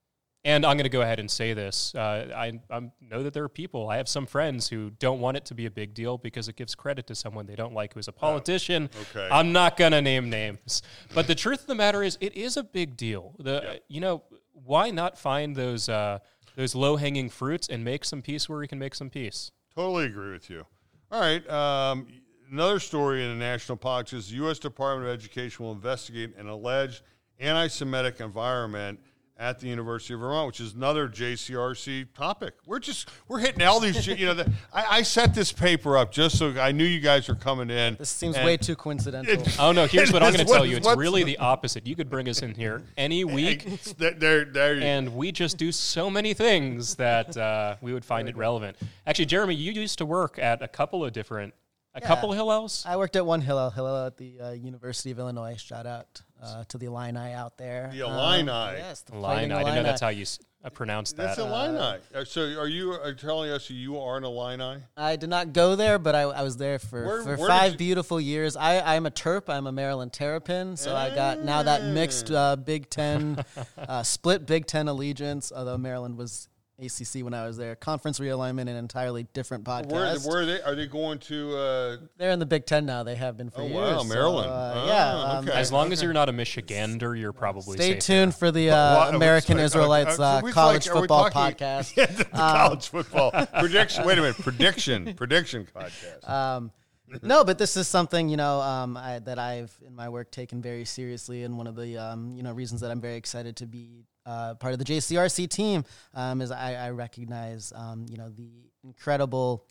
and 0.43 0.65
I'm 0.65 0.75
going 0.75 0.86
to 0.86 0.89
go 0.89 1.01
ahead 1.01 1.19
and 1.19 1.30
say 1.30 1.54
this. 1.54 1.93
Uh, 1.93 2.32
I, 2.36 2.60
I, 2.69 2.91
know 2.99 3.23
that 3.23 3.34
there 3.34 3.43
are 3.43 3.49
people, 3.49 3.89
I 3.89 3.97
have 3.97 4.10
some 4.10 4.25
friends 4.25 4.69
who 4.69 4.89
don't 4.91 5.19
want 5.19 5.38
it 5.38 5.45
to 5.45 5.54
be 5.54 5.67
a 5.67 5.71
big 5.71 5.93
deal 5.93 6.17
because 6.17 6.47
it 6.47 6.56
gives 6.56 6.73
credit 6.73 7.08
to 7.08 7.15
someone 7.15 7.45
they 7.45 7.56
don't 7.56 7.73
like 7.73 7.93
who's 7.93 8.08
a 8.08 8.12
politician. 8.12 8.89
Oh, 8.95 9.01
okay. 9.01 9.30
I'm 9.32 9.51
not 9.51 9.77
going 9.77 9.91
to 9.91 10.01
name 10.01 10.30
names. 10.30 10.82
But 11.13 11.27
the 11.27 11.36
truth 11.36 11.62
of 11.62 11.67
the 11.67 11.75
matter 11.75 12.01
is, 12.01 12.17
it 12.21 12.36
is 12.36 12.58
a 12.58 12.63
big 12.63 12.97
deal. 12.97 13.36
The. 13.39 13.82
You 13.88 14.01
know, 14.01 14.23
why 14.54 14.89
not 14.89 15.17
find 15.17 15.56
those, 15.56 15.89
uh, 15.89 16.19
those 16.56 16.75
low 16.75 16.95
hanging 16.95 17.30
fruits 17.30 17.67
and 17.67 17.84
make 17.84 18.06
some 18.06 18.21
peace 18.21 18.49
where 18.49 18.60
we 18.60 18.67
can 18.67 18.80
make 18.80 18.95
some 18.95 19.10
peace? 19.10 19.51
Totally 19.75 20.06
agree 20.06 20.32
with 20.32 20.49
you. 20.49 20.65
All 21.12 21.19
right. 21.19 21.47
Um, 21.49 22.08
another 22.49 22.80
story 22.80 23.23
in 23.23 23.30
the 23.30 23.36
national 23.36 23.77
politics 23.77 24.13
is 24.13 24.30
the 24.30 24.38
U.S. 24.38 24.60
Department 24.60 25.10
of 25.10 25.13
Education 25.13 25.65
will 25.65 25.73
investigate 25.73 26.36
an 26.38 26.47
alleged 26.47 27.04
anti 27.39 27.67
Semitic 27.67 28.19
environment 28.19 28.99
at 29.41 29.60
the 29.60 29.67
University 29.67 30.13
of 30.13 30.19
Vermont, 30.19 30.45
which 30.45 30.60
is 30.60 30.75
another 30.75 31.10
JCRC 31.10 32.13
topic. 32.13 32.54
We're 32.67 32.80
just 32.80 33.10
we're 33.27 33.39
hitting 33.39 33.63
all 33.63 33.80
these. 33.80 34.06
You 34.06 34.27
know, 34.27 34.34
the, 34.36 34.51
I, 34.71 34.97
I, 34.97 35.01
set 35.01 35.34
this 35.34 35.51
paper 35.51 35.97
up 35.97 36.12
just 36.12 36.38
so 36.38 36.51
I 36.60 36.71
knew 36.71 36.86
you 36.86 36.99
guys 36.99 37.27
were 37.27 37.36
coming 37.36 37.71
in. 37.71 37.95
This 37.95 38.10
seems 38.10 38.38
way 38.38 38.56
too 38.56 38.75
coincidental. 38.75 39.34
It, 39.34 39.56
oh 39.60 39.71
no! 39.71 39.88
Here's 39.88 40.13
what 40.13 40.21
I'm 40.21 40.32
going 40.32 40.45
to 40.45 40.51
tell 40.51 40.65
you. 40.65 40.77
It's 40.77 40.95
really 40.95 41.23
the 41.23 41.39
opposite. 41.39 41.88
You 41.88 41.95
could 41.95 42.10
bring 42.10 42.30
us 42.30 42.43
in 42.43 42.54
here 42.54 42.84
any 42.95 43.23
week, 43.32 43.65
there, 43.97 44.45
there, 44.45 44.75
and 44.80 45.15
we 45.15 45.32
just 45.32 45.58
do 45.58 45.71
so 45.71 46.10
many 46.10 46.36
things 46.36 46.95
that 46.95 47.36
uh, 47.36 47.75
we 47.82 47.93
would 47.93 48.06
find 48.06 48.30
it 48.30 48.38
relevant. 48.38 48.77
Actually, 49.08 49.25
Jeremy, 49.25 49.56
you 49.56 49.71
used 49.71 49.97
to 49.97 50.06
work 50.06 50.38
at 50.38 50.62
a 50.62 50.67
couple 50.67 51.04
of 51.04 51.13
different 51.13 51.56
a 51.93 51.99
yeah. 51.99 52.08
couple 52.08 52.30
Hillels? 52.30 52.86
I 52.86 52.95
worked 52.95 53.15
at 53.17 53.25
one 53.25 53.41
Hillel, 53.41 53.69
Hillel 53.69 54.06
at 54.06 54.17
the 54.17 54.39
uh, 54.39 54.51
University 54.51 55.12
of 55.12 55.19
Illinois. 55.19 55.58
Shout 55.58 55.86
out 55.86 56.21
uh, 56.41 56.63
to 56.69 56.77
the 56.77 56.88
Illini 56.88 57.34
out 57.34 57.58
there. 57.58 57.89
The 57.93 58.01
Illini. 58.01 58.49
Um, 58.49 58.75
yes, 58.75 59.01
the 59.01 59.13
Illini. 59.13 59.43
Illini. 59.43 59.54
I 59.54 59.60
didn't 59.63 59.75
know 59.75 59.84
that's 59.84 60.01
how 60.01 60.10
you 60.10 60.23
s- 60.23 60.39
uh, 60.63 60.69
pronounce 60.69 61.12
that. 61.13 61.36
That's 61.36 61.39
Illini. 61.39 61.99
Uh, 62.13 62.23
so 62.23 62.41
are 62.60 62.67
you 62.67 62.93
are 62.93 63.13
telling 63.13 63.49
us 63.51 63.69
you 63.69 63.99
are 63.99 64.17
an 64.17 64.23
Illini? 64.23 64.82
I 64.95 65.15
did 65.15 65.30
not 65.30 65.54
go 65.54 65.75
there, 65.75 65.97
but 65.97 66.13
I, 66.15 66.21
I 66.21 66.43
was 66.43 66.58
there 66.58 66.77
for, 66.80 67.06
where, 67.06 67.21
for 67.23 67.36
where 67.38 67.47
five 67.47 67.77
beautiful 67.77 68.19
years. 68.21 68.56
I, 68.56 68.95
I'm 68.95 69.06
a 69.06 69.12
Terp. 69.12 69.49
I'm 69.49 69.65
a 69.67 69.71
Maryland 69.71 70.13
Terrapin. 70.13 70.77
So 70.77 70.95
I 70.95 71.13
got 71.13 71.43
now 71.43 71.63
that 71.63 71.84
mixed 71.86 72.30
uh, 72.32 72.56
Big 72.56 72.89
Ten, 72.89 73.43
uh, 73.77 74.04
split 74.04 74.45
Big 74.45 74.67
Ten 74.67 74.88
allegiance, 74.88 75.51
although 75.56 75.77
Maryland 75.77 76.17
was 76.17 76.47
ACC 76.81 77.23
when 77.23 77.33
I 77.33 77.45
was 77.45 77.57
there. 77.57 77.75
Conference 77.75 78.19
realignment, 78.19 78.61
an 78.61 78.69
entirely 78.69 79.23
different 79.33 79.63
podcast. 79.63 79.91
Where, 79.91 80.19
where 80.19 80.41
are 80.41 80.45
they? 80.45 80.61
Are 80.61 80.75
they 80.75 80.87
going 80.87 81.19
to? 81.19 81.55
Uh... 81.55 81.97
They're 82.17 82.31
in 82.31 82.39
the 82.39 82.45
Big 82.45 82.65
Ten 82.65 82.85
now. 82.85 83.03
They 83.03 83.15
have 83.15 83.37
been 83.37 83.49
for 83.49 83.61
oh, 83.61 83.67
years. 83.67 83.95
Wow, 83.97 84.03
Maryland. 84.03 84.47
So, 84.47 84.53
uh, 84.53 84.73
oh, 84.75 84.87
yeah. 84.87 85.23
Um, 85.37 85.47
okay. 85.47 85.57
As 85.57 85.71
long 85.71 85.91
as 85.91 86.01
you're 86.01 86.13
not 86.13 86.29
a 86.29 86.33
Michigander, 86.33 87.19
you're 87.19 87.33
probably. 87.33 87.77
Stay 87.77 87.97
tuned 87.97 88.35
for 88.35 88.51
the 88.51 88.71
uh, 88.71 89.09
American 89.13 89.59
Israelites 89.59 90.19
uh, 90.19 90.41
college 90.51 90.87
like, 90.87 90.97
football 90.97 91.29
podcast. 91.29 91.91
Yeah, 92.01 92.05
the, 92.05 92.23
the 92.23 92.41
um, 92.41 92.57
college 92.57 92.87
football 92.87 93.31
prediction. 93.59 94.05
Wait 94.05 94.17
a 94.17 94.21
minute, 94.21 94.37
prediction, 94.37 95.13
prediction 95.13 95.67
podcast. 95.75 96.27
Um, 96.27 96.71
no, 97.21 97.43
but 97.43 97.57
this 97.57 97.75
is 97.75 97.87
something 97.87 98.29
you 98.29 98.37
know 98.37 98.61
um, 98.61 98.95
I, 98.95 99.19
that 99.19 99.37
I've 99.37 99.75
in 99.85 99.95
my 99.95 100.09
work 100.09 100.31
taken 100.31 100.61
very 100.61 100.85
seriously, 100.85 101.43
and 101.43 101.57
one 101.57 101.67
of 101.67 101.75
the 101.75 101.97
um, 101.97 102.35
you 102.35 102.43
know 102.43 102.53
reasons 102.53 102.81
that 102.81 102.91
I'm 102.91 103.01
very 103.01 103.15
excited 103.15 103.57
to 103.57 103.67
be 103.67 104.05
uh, 104.25 104.55
part 104.55 104.73
of 104.73 104.79
the 104.79 104.86
JCRC 104.86 105.49
team 105.49 105.84
um, 106.13 106.41
is 106.41 106.51
I, 106.51 106.75
I 106.75 106.89
recognize 106.91 107.73
um, 107.75 108.05
you 108.10 108.17
know 108.17 108.29
the 108.29 108.49
incredible 108.84 109.65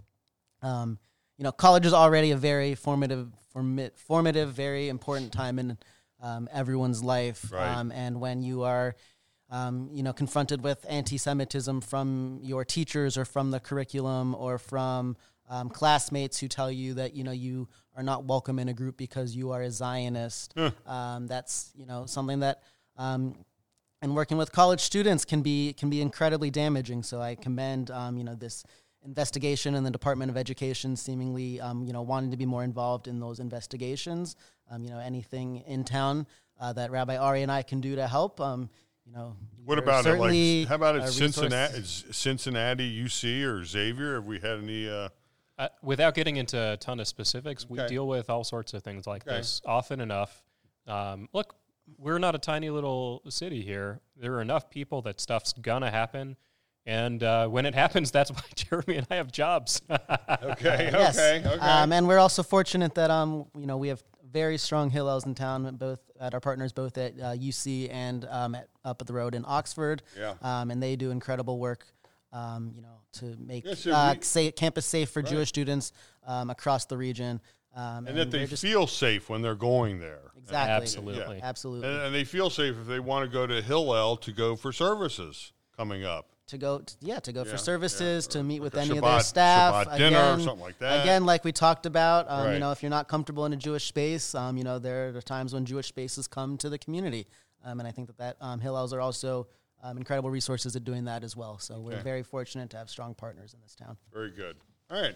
um, 0.63 0.99
you 1.39 1.45
know 1.45 1.53
college 1.53 1.87
is 1.87 1.93
already 1.93 2.33
a 2.33 2.37
very 2.37 2.75
formative 2.75 3.29
formi- 3.55 3.97
formative 3.97 4.53
very 4.53 4.89
important 4.89 5.33
time 5.33 5.59
in 5.59 5.79
um, 6.21 6.49
everyone's 6.53 7.03
life 7.03 7.51
right. 7.53 7.77
Um, 7.77 7.93
and 7.93 8.21
when 8.21 8.43
you 8.43 8.63
are 8.63 8.97
um, 9.51 9.89
you 9.93 10.03
know 10.03 10.13
confronted 10.13 10.63
with 10.63 10.85
anti-Semitism 10.89 11.81
from 11.83 12.41
your 12.43 12.65
teachers 12.65 13.17
or 13.17 13.25
from 13.25 13.51
the 13.51 13.61
curriculum 13.61 14.35
or 14.35 14.59
from 14.59 15.17
classmates 15.73 16.39
who 16.39 16.47
tell 16.47 16.71
you 16.71 16.95
that 16.95 17.15
you 17.15 17.25
know 17.25 17.33
you 17.33 17.69
are 17.97 18.05
not 18.05 18.25
welcome 18.25 18.61
in 18.61 18.69
a 18.69 18.73
group 18.73 18.97
because 18.97 19.35
you 19.35 19.51
are 19.51 19.63
a 19.63 19.71
Zionist 19.71 20.55
that's 20.57 21.73
you 21.77 21.87
know 21.87 22.07
something 22.07 22.41
that 22.41 22.63
um, 22.97 23.35
and 24.03 24.15
working 24.15 24.37
with 24.37 24.53
college 24.53 24.81
students 24.81 25.25
can 25.25 25.43
be 25.43 25.73
can 25.75 25.91
be 25.91 26.01
incredibly 26.01 26.51
damaging. 26.51 27.03
So 27.03 27.21
I 27.21 27.35
commend 27.35 27.91
um, 27.91 28.17
you 28.17 28.25
know 28.25 28.35
this 28.35 28.65
investigation 29.05 29.75
and 29.75 29.85
the 29.85 29.91
Department 29.91 30.31
of 30.31 30.37
Education 30.37 30.97
seemingly 30.97 31.61
um, 31.61 31.85
you 31.85 31.93
know 31.93 32.03
wanting 32.03 32.31
to 32.31 32.37
be 32.37 32.47
more 32.47 32.65
involved 32.65 33.09
in 33.09 33.21
those 33.21 33.41
investigations. 33.41 34.37
Um, 34.71 34.85
you 34.85 34.91
know 34.91 34.99
anything 34.99 35.63
in 35.67 35.85
town 35.85 36.27
uh, 36.61 36.73
that 36.75 36.91
Rabbi 36.91 37.17
Ari 37.17 37.43
and 37.43 37.53
I 37.53 37.63
can 37.63 37.81
do 37.81 37.97
to 37.97 38.07
help. 38.07 38.41
Um, 38.41 38.71
you 39.07 39.13
know, 39.13 39.37
what 39.65 39.79
about 39.79 40.07
it? 40.07 40.19
Like, 40.19 40.69
how 40.69 40.75
about 40.75 40.97
it? 40.97 41.09
Cincinnati, 41.09 41.83
Cincinnati, 41.83 43.05
UC, 43.05 43.45
or 43.45 43.65
Xavier? 43.65 44.17
Have 44.17 44.27
we 44.27 44.39
had 44.39 44.59
any? 44.59 44.89
Uh... 44.89 45.09
Uh, 45.59 45.69
without 45.83 46.15
getting 46.15 46.37
into 46.37 46.73
a 46.73 46.77
ton 46.79 47.01
of 47.01 47.07
specifics, 47.07 47.65
okay. 47.65 47.83
we 47.83 47.89
deal 47.89 48.09
with 48.09 48.31
all 48.31 48.45
sorts 48.45 48.73
of 48.73 48.83
things 48.83 49.07
like 49.07 49.27
okay. 49.27 49.37
this 49.37 49.61
often 49.67 50.01
enough. 50.01 50.43
Um, 50.87 51.29
look, 51.35 51.55
we're 51.99 52.19
not 52.19 52.35
a 52.35 52.39
tiny 52.39 52.71
little 52.71 53.23
city 53.29 53.63
here. 53.63 54.01
There 54.17 54.35
are 54.35 54.43
enough 54.43 54.71
people 54.71 55.03
that 55.03 55.21
stuff's 55.21 55.53
gonna 55.53 55.91
happen. 55.91 56.37
And 56.87 57.23
uh, 57.23 57.47
when 57.49 57.67
it 57.67 57.75
happens, 57.83 58.11
that's 58.11 58.31
why 58.31 58.43
Jeremy 58.55 58.97
and 58.97 59.07
I 59.11 59.17
have 59.17 59.31
jobs. 59.33 59.83
okay, 59.91 60.91
yes. 60.93 61.19
okay, 61.19 61.43
okay. 61.47 61.59
Um, 61.59 61.93
and 61.93 62.09
we're 62.09 62.19
also 62.19 62.43
fortunate 62.43 62.95
that 62.95 63.11
um, 63.11 63.47
you 63.57 63.67
know 63.67 63.77
we 63.77 63.89
have 63.89 64.03
very 64.31 64.59
strong 64.59 64.91
Hillels 64.91 65.27
in 65.27 65.35
town, 65.35 65.75
both 65.77 66.01
at 66.21 66.35
our 66.35 66.41
partners, 66.41 66.73
both 66.73 66.97
at 66.99 67.15
uh, 67.15 67.35
UC 67.35 67.93
and 67.93 68.27
um, 68.31 68.55
at, 68.55 68.69
up 68.85 69.01
at 69.01 69.07
the 69.07 69.13
road 69.13 69.35
in 69.35 69.45
Oxford. 69.47 70.03
Yeah. 70.17 70.35
Um, 70.43 70.71
and 70.71 70.83
they 70.83 70.97
do 70.97 71.11
incredible 71.11 71.59
work, 71.59 71.87
um, 72.33 72.73
you 72.75 72.83
know, 72.83 73.01
to 73.15 73.37
make 73.39 73.67
uh, 73.67 74.15
say, 74.21 74.53
campus 74.53 74.87
safe 74.87 75.11
for 75.11 75.21
right. 75.21 75.31
Jewish 75.31 75.49
students 75.49 75.93
um, 76.27 76.51
across 76.51 76.85
the 76.87 76.97
region. 76.97 77.41
Um, 77.75 77.99
and, 77.99 78.09
and, 78.09 78.19
that 78.19 78.31
they 78.31 78.47
feel 78.47 78.87
safe 78.87 79.29
when 79.29 79.43
they're 79.43 79.55
going 79.55 80.01
there. 80.01 80.33
Exactly. 80.37 80.73
Absolutely. 80.73 81.37
Yeah. 81.37 81.45
Absolutely. 81.49 81.89
And, 81.89 81.99
and, 82.03 82.15
they 82.15 82.25
feel 82.25 82.51
safe 82.51 82.75
if 82.81 82.87
they 82.87 82.99
want 82.99 83.25
to 83.25 83.33
go 83.33 83.47
to 83.47 83.63
Hillel 83.63 84.17
to 84.19 84.33
go 84.33 84.57
for 84.57 84.73
services 84.73 85.53
coming 85.77 86.05
up. 86.05 86.27
To 86.49 86.59
go, 86.59 86.81
to, 86.81 86.95
yeah, 87.01 87.21
to 87.21 87.33
go 87.33 87.45
yeah, 87.45 87.51
for 87.53 87.57
services, 87.57 88.27
yeah. 88.29 88.33
to 88.33 88.43
meet 88.43 88.59
with 88.59 88.77
any 88.77 88.91
Shabbat, 88.91 88.97
of 88.97 89.03
their 89.03 89.21
staff. 89.21 89.87
Shabbat 89.87 89.99
dinner 89.99 90.19
again, 90.19 90.41
or 90.41 90.43
something 90.43 90.65
like 90.65 90.79
that. 90.81 91.03
Again, 91.03 91.25
like 91.25 91.45
we 91.45 91.53
talked 91.53 91.87
about, 91.87 92.29
um, 92.29 92.47
right. 92.47 92.55
you 92.55 92.59
know, 92.59 92.73
if 92.73 92.83
you're 92.83 92.91
not 92.91 93.07
comfortable 93.07 93.47
in 93.47 93.53
a 93.53 93.57
Jewish 93.57 93.87
space, 93.87 94.35
um, 94.35 94.57
you 94.57 94.65
know, 94.65 94.81
there 94.81 95.17
are 95.17 95.23
times 95.23 95.55
when 95.55 95.65
Jewish 95.65 95.87
spaces 95.87 96.27
come 96.27 96.59
to 96.59 96.69
the 96.69 96.79
community. 96.79 97.29
Um, 97.65 97.79
and 97.79 97.87
I 97.87 97.93
think 97.93 98.09
that, 98.09 98.19
that 98.19 98.37
um, 98.41 98.61
Hillels 98.61 98.93
are 98.93 99.01
also 99.01 99.47
um, 99.83 99.97
incredible 99.97 100.31
resources 100.31 100.75
at 100.75 100.85
doing 100.85 101.05
that 101.05 101.23
as 101.23 101.37
well. 101.37 101.59
So 101.59 101.75
okay. 101.75 101.83
we're 101.85 102.03
very 102.03 102.25
fortunate 102.25 102.71
to 102.71 102.79
have 102.79 102.91
strong 102.91 103.15
partners 103.15 103.55
in 103.55 103.61
this 103.61 103.77
town. 103.77 103.97
Very 104.13 104.31
good. 104.31 104.57
All 104.91 105.01
right. 105.01 105.15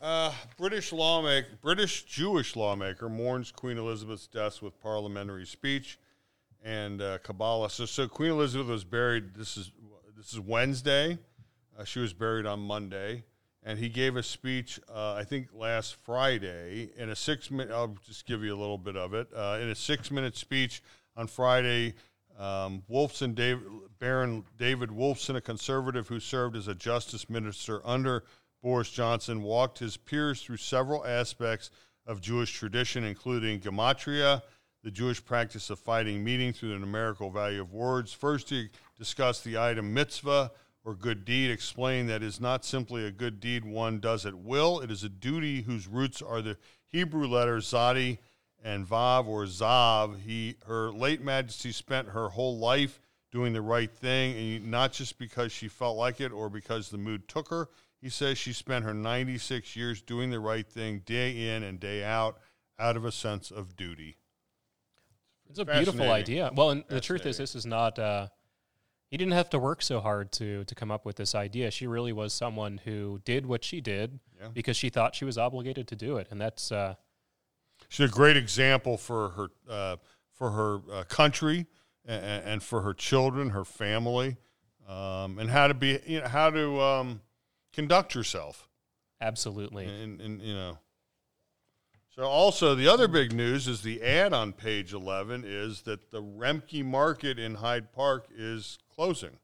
Uh, 0.00 0.32
British 0.56 0.92
lawmaker, 0.92 1.48
British 1.60 2.04
Jewish 2.04 2.54
lawmaker 2.54 3.08
mourns 3.08 3.50
Queen 3.50 3.78
Elizabeth's 3.78 4.28
death 4.28 4.62
with 4.62 4.80
parliamentary 4.80 5.44
speech 5.44 5.98
and 6.62 7.02
uh, 7.02 7.18
Kabbalah. 7.18 7.68
So, 7.68 7.84
so 7.84 8.06
Queen 8.06 8.30
Elizabeth 8.30 8.68
was 8.68 8.84
buried. 8.84 9.34
This 9.34 9.56
is 9.56 9.72
this 10.16 10.32
is 10.32 10.38
Wednesday. 10.38 11.18
Uh, 11.76 11.82
she 11.82 11.98
was 11.98 12.12
buried 12.12 12.46
on 12.46 12.60
Monday, 12.60 13.24
and 13.64 13.76
he 13.76 13.88
gave 13.88 14.14
a 14.14 14.22
speech. 14.22 14.78
Uh, 14.88 15.14
I 15.14 15.24
think 15.24 15.48
last 15.52 15.96
Friday 15.96 16.90
in 16.96 17.08
a 17.08 17.16
six 17.16 17.50
minute. 17.50 17.72
I'll 17.72 17.96
just 18.06 18.24
give 18.24 18.44
you 18.44 18.54
a 18.54 18.58
little 18.58 18.78
bit 18.78 18.96
of 18.96 19.14
it. 19.14 19.26
Uh, 19.34 19.58
in 19.60 19.68
a 19.68 19.74
six 19.74 20.12
minute 20.12 20.36
speech 20.36 20.80
on 21.16 21.26
Friday, 21.26 21.94
um, 22.38 22.84
Wolfson, 22.88 23.34
Baron 23.98 24.44
David 24.56 24.90
Wolfson, 24.90 25.34
a 25.34 25.40
conservative 25.40 26.06
who 26.06 26.20
served 26.20 26.54
as 26.54 26.68
a 26.68 26.74
justice 26.76 27.28
minister 27.28 27.80
under 27.84 28.22
Boris 28.62 28.90
Johnson 28.90 29.42
walked 29.42 29.78
his 29.78 29.96
peers 29.96 30.42
through 30.42 30.56
several 30.56 31.06
aspects 31.06 31.70
of 32.06 32.20
Jewish 32.20 32.52
tradition, 32.52 33.04
including 33.04 33.60
gematria, 33.60 34.42
the 34.82 34.90
Jewish 34.90 35.24
practice 35.24 35.70
of 35.70 35.78
fighting 35.78 36.24
meaning 36.24 36.52
through 36.52 36.70
the 36.70 36.78
numerical 36.78 37.30
value 37.30 37.60
of 37.60 37.72
words. 37.72 38.12
First, 38.12 38.50
he 38.50 38.68
discussed 38.96 39.44
the 39.44 39.58
item 39.58 39.92
mitzvah, 39.92 40.50
or 40.84 40.94
good 40.94 41.24
deed, 41.24 41.50
explained 41.50 42.08
that 42.08 42.22
is 42.22 42.40
not 42.40 42.64
simply 42.64 43.04
a 43.04 43.10
good 43.10 43.40
deed 43.40 43.64
one 43.64 44.00
does 44.00 44.24
at 44.24 44.34
will. 44.34 44.80
It 44.80 44.90
is 44.90 45.04
a 45.04 45.08
duty 45.08 45.62
whose 45.62 45.86
roots 45.86 46.22
are 46.22 46.40
the 46.40 46.56
Hebrew 46.86 47.26
letters 47.26 47.70
Zadi 47.70 48.18
and 48.64 48.88
Vav 48.88 49.26
or 49.26 49.44
Zav. 49.44 50.20
He, 50.20 50.56
her 50.66 50.90
late 50.90 51.20
Majesty 51.20 51.72
spent 51.72 52.08
her 52.08 52.30
whole 52.30 52.58
life 52.58 53.00
doing 53.30 53.52
the 53.52 53.60
right 53.60 53.92
thing, 53.92 54.56
and 54.56 54.70
not 54.70 54.92
just 54.92 55.18
because 55.18 55.52
she 55.52 55.68
felt 55.68 55.98
like 55.98 56.20
it 56.20 56.32
or 56.32 56.48
because 56.48 56.88
the 56.88 56.96
mood 56.96 57.28
took 57.28 57.50
her. 57.50 57.68
He 58.00 58.08
says 58.10 58.38
she 58.38 58.52
spent 58.52 58.84
her 58.84 58.94
96 58.94 59.74
years 59.74 60.00
doing 60.00 60.30
the 60.30 60.38
right 60.40 60.66
thing 60.66 61.00
day 61.04 61.54
in 61.54 61.62
and 61.62 61.80
day 61.80 62.04
out 62.04 62.38
out 62.78 62.96
of 62.96 63.04
a 63.04 63.10
sense 63.10 63.50
of 63.50 63.76
duty. 63.76 64.16
It's 65.50 65.58
a 65.58 65.64
beautiful 65.64 66.10
idea. 66.10 66.50
Well, 66.54 66.70
and 66.70 66.84
the 66.88 67.00
truth 67.00 67.26
is, 67.26 67.38
this 67.38 67.54
is 67.54 67.66
not. 67.66 67.98
Uh, 67.98 68.28
he 69.10 69.16
didn't 69.16 69.32
have 69.32 69.48
to 69.50 69.58
work 69.58 69.82
so 69.82 70.00
hard 70.00 70.30
to 70.32 70.64
to 70.64 70.74
come 70.74 70.90
up 70.90 71.04
with 71.06 71.16
this 71.16 71.34
idea. 71.34 71.70
She 71.70 71.86
really 71.86 72.12
was 72.12 72.32
someone 72.34 72.80
who 72.84 73.20
did 73.24 73.46
what 73.46 73.64
she 73.64 73.80
did 73.80 74.20
Yeah. 74.38 74.48
because 74.52 74.76
she 74.76 74.90
thought 74.90 75.14
she 75.14 75.24
was 75.24 75.38
obligated 75.38 75.88
to 75.88 75.96
do 75.96 76.18
it, 76.18 76.28
and 76.30 76.40
that's 76.40 76.70
uh, 76.70 76.94
She's 77.88 78.10
a 78.10 78.12
great 78.12 78.36
example 78.36 78.96
for 78.98 79.30
her 79.30 79.48
uh, 79.68 79.96
for 80.34 80.50
her 80.50 80.80
uh, 80.92 81.04
country 81.04 81.66
and, 82.04 82.44
and 82.44 82.62
for 82.62 82.82
her 82.82 82.92
children, 82.92 83.50
her 83.50 83.64
family, 83.64 84.36
um, 84.86 85.38
and 85.38 85.48
how 85.50 85.66
to 85.68 85.74
be 85.74 85.98
you 86.06 86.20
know 86.20 86.28
how 86.28 86.50
to 86.50 86.80
um, 86.80 87.20
conduct 87.72 88.14
yourself. 88.14 88.68
absolutely. 89.20 89.86
And, 89.86 90.20
and 90.20 90.42
you 90.42 90.54
know. 90.54 90.78
So 92.18 92.24
also 92.24 92.74
the 92.74 92.88
other 92.88 93.06
big 93.06 93.32
news 93.32 93.68
is 93.68 93.82
the 93.82 94.02
ad 94.02 94.32
on 94.32 94.52
page 94.52 94.92
eleven 94.92 95.44
is 95.46 95.82
that 95.82 96.10
the 96.10 96.20
Remke 96.20 96.84
Market 96.84 97.38
in 97.38 97.54
Hyde 97.54 97.92
Park 97.92 98.26
is 98.36 98.76
closing, 98.92 99.38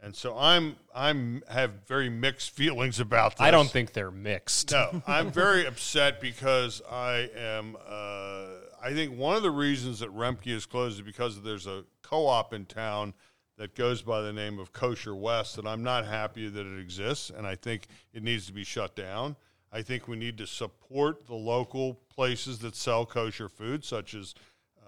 and 0.00 0.14
so 0.14 0.38
I'm 0.38 0.76
I'm 0.94 1.42
have 1.48 1.88
very 1.88 2.08
mixed 2.08 2.50
feelings 2.54 3.00
about 3.00 3.32
this. 3.32 3.40
I 3.40 3.50
don't 3.50 3.68
think 3.68 3.92
they're 3.92 4.12
mixed. 4.12 4.70
No, 4.70 5.02
I'm 5.08 5.30
very 5.32 5.66
upset 5.66 6.20
because 6.20 6.80
I 6.88 7.28
am. 7.36 7.76
Uh, 7.84 8.46
I 8.80 8.92
think 8.92 9.18
one 9.18 9.34
of 9.34 9.42
the 9.42 9.50
reasons 9.50 9.98
that 9.98 10.14
Remke 10.14 10.46
is 10.46 10.66
closed 10.66 11.00
is 11.00 11.02
because 11.04 11.42
there's 11.42 11.66
a 11.66 11.82
co-op 12.02 12.54
in 12.54 12.66
town 12.66 13.14
that 13.60 13.74
goes 13.74 14.00
by 14.00 14.22
the 14.22 14.32
name 14.32 14.58
of 14.58 14.72
Kosher 14.72 15.14
West, 15.14 15.58
and 15.58 15.68
I'm 15.68 15.82
not 15.82 16.06
happy 16.06 16.48
that 16.48 16.66
it 16.66 16.80
exists, 16.80 17.28
and 17.28 17.46
I 17.46 17.56
think 17.56 17.88
it 18.14 18.22
needs 18.22 18.46
to 18.46 18.54
be 18.54 18.64
shut 18.64 18.96
down. 18.96 19.36
I 19.70 19.82
think 19.82 20.08
we 20.08 20.16
need 20.16 20.38
to 20.38 20.46
support 20.46 21.26
the 21.26 21.34
local 21.34 22.00
places 22.08 22.60
that 22.60 22.74
sell 22.74 23.04
kosher 23.04 23.50
food, 23.50 23.84
such 23.84 24.14
as, 24.14 24.34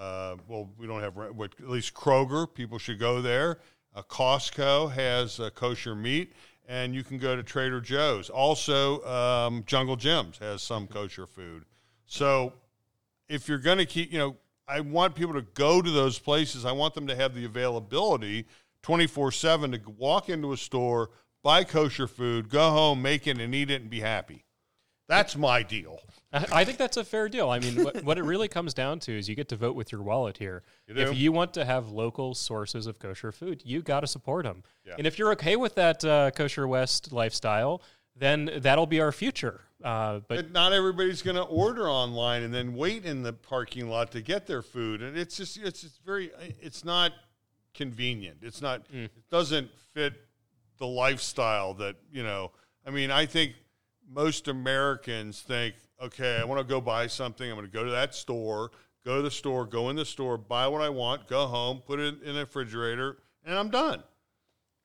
uh, 0.01 0.37
well, 0.49 0.71
we 0.79 0.87
don't 0.87 1.03
have, 1.03 1.19
at 1.19 1.61
least 1.69 1.93
Kroger. 1.93 2.47
People 2.53 2.79
should 2.79 2.99
go 2.99 3.21
there. 3.21 3.59
Uh, 3.95 4.01
Costco 4.01 4.91
has 4.91 5.39
uh, 5.39 5.51
kosher 5.51 5.95
meat, 5.95 6.33
and 6.67 6.95
you 6.95 7.05
can 7.05 7.19
go 7.19 7.37
to 7.37 7.43
Trader 7.43 7.83
Joe's. 7.83 8.31
Also, 8.31 9.05
um, 9.05 9.65
Jungle 9.67 9.97
Jim's 9.97 10.39
has 10.39 10.63
some 10.63 10.87
kosher 10.87 11.27
food. 11.27 11.67
So, 12.07 12.55
if 13.29 13.51
you're 13.51 13.59
going 13.59 13.79
to 13.79 13.87
keep, 13.87 14.11
you 14.11 14.19
know, 14.19 14.37
I 14.67 14.81
want 14.81 15.15
people 15.15 15.35
to 15.35 15.43
go 15.43 15.83
to 15.83 15.91
those 15.91 16.19
places. 16.19 16.65
I 16.65 16.73
want 16.73 16.95
them 16.95 17.07
to 17.09 17.15
have 17.15 17.35
the 17.35 17.45
availability 17.45 18.47
24 18.83 19.33
7 19.33 19.73
to 19.73 19.81
walk 19.97 20.29
into 20.29 20.53
a 20.53 20.57
store, 20.57 21.11
buy 21.43 21.65
kosher 21.65 22.07
food, 22.07 22.49
go 22.49 22.71
home, 22.71 23.03
make 23.03 23.27
it, 23.27 23.39
and 23.39 23.55
eat 23.55 23.71
it 23.71 23.83
and 23.83 23.91
be 23.91 24.01
happy. 24.01 24.45
That's 25.09 25.37
my 25.37 25.63
deal. 25.63 25.99
I 26.33 26.65
think 26.65 26.79
that's 26.79 26.97
a 26.97 27.05
fair 27.05 27.29
deal. 27.29 27.51
I 27.51 27.59
mean, 27.59 27.85
what, 27.85 28.03
what 28.05 28.17
it 28.17 28.23
really 28.23 28.49
comes 28.49 28.73
down 28.73 28.99
to 29.01 29.13
is 29.13 29.29
you 29.29 29.35
get 29.35 29.51
to 29.51 29.57
vote 29.57 29.77
with 29.77 29.93
your 29.93 30.03
wallet 30.03 30.39
here. 30.39 30.63
You. 30.87 30.95
If 30.95 31.15
you 31.15 31.33
want 31.33 31.53
to 31.55 31.65
have 31.67 31.91
local 31.91 32.35
sources 32.35 32.87
of 32.87 32.99
kosher 32.99 33.33
food, 33.33 33.61
you 33.65 33.83
got 33.83 34.01
to 34.01 34.07
support 34.07 34.45
them. 34.45 34.63
Yeah. 34.87 34.95
And 34.97 35.07
if 35.07 35.19
you're 35.19 35.33
okay 35.33 35.57
with 35.57 35.75
that 35.75 36.03
uh, 36.05 36.31
kosher 36.31 36.67
West 36.67 37.13
lifestyle, 37.13 37.83
then 38.17 38.51
that'll 38.61 38.87
be 38.87 39.01
our 39.01 39.13
future. 39.13 39.61
Uh, 39.85 40.21
but 40.27 40.37
But 40.37 40.53
not 40.53 40.73
everybody's 40.73 41.21
going 41.21 41.37
to 41.37 41.43
order 41.43 41.91
online 41.91 42.43
and 42.43 42.55
then 42.55 42.75
wait 42.75 43.05
in 43.05 43.23
the 43.23 43.35
parking 43.35 43.91
lot 43.91 44.13
to 44.13 44.23
get 44.23 44.47
their 44.47 44.63
food. 44.63 45.03
And 45.03 45.19
it's 45.19 45.37
just, 45.37 45.59
it's 45.59 45.83
just 45.83 46.03
very, 46.05 46.31
it's 46.61 46.85
not 46.85 47.13
convenient. 47.75 48.39
It's 48.43 48.61
not, 48.61 48.87
Mm. 48.93 49.05
it 49.05 49.31
doesn't 49.31 49.71
fit 49.95 50.15
the 50.79 50.87
lifestyle 50.87 51.75
that, 51.75 51.97
you 52.13 52.23
know, 52.23 52.53
I 52.87 52.91
mean, 52.91 53.11
I 53.11 53.27
think 53.27 53.55
most 54.09 54.49
Americans 54.49 55.41
think, 55.41 55.75
okay, 56.01 56.37
I 56.39 56.45
want 56.45 56.61
to 56.61 56.65
go 56.67 56.81
buy 56.81 57.07
something. 57.07 57.49
I'm 57.49 57.57
going 57.57 57.67
to 57.69 57.73
go 57.73 57.85
to 57.85 57.91
that 57.93 58.15
store, 58.15 58.71
go 59.05 59.17
to 59.17 59.23
the 59.23 59.31
store, 59.31 59.65
go 59.65 59.89
in 59.91 59.97
the 59.97 60.05
store, 60.05 60.37
buy 60.37 60.67
what 60.67 60.83
I 60.83 60.89
want, 60.89 61.29
go 61.29 61.47
home, 61.47 61.81
put 61.87 62.01
it 62.01 62.23
in 62.23 62.35
the 62.35 62.41
refrigerator, 62.41 63.19
and 63.45 63.57
I'm 63.57 63.71
done. 63.71 64.03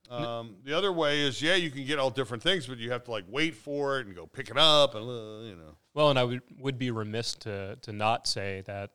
Um, 0.10 0.56
the 0.64 0.74
other 0.78 0.94
way 0.94 1.22
is, 1.22 1.42
yeah, 1.42 1.56
you 1.56 1.70
can 1.70 1.86
get 1.86 2.00
all 2.00 2.10
different 2.10 2.42
things, 2.42 2.66
but 2.68 2.78
you 2.78 2.92
have 2.92 3.04
to 3.06 3.12
like 3.12 3.26
wait 3.28 3.56
for 3.56 4.00
it 4.00 4.08
and 4.08 4.16
go 4.16 4.26
pick 4.26 4.50
it 4.50 4.58
up, 4.58 4.96
and 4.96 5.04
uh, 5.04 5.44
you 5.46 5.56
know. 5.56 5.76
Well, 5.94 6.10
and 6.12 6.18
I 6.20 6.24
would, 6.24 6.42
would 6.60 6.78
be 6.78 6.92
remiss 6.92 7.34
to, 7.40 7.76
to 7.82 7.92
not 7.92 8.26
say 8.28 8.62
that 8.68 8.92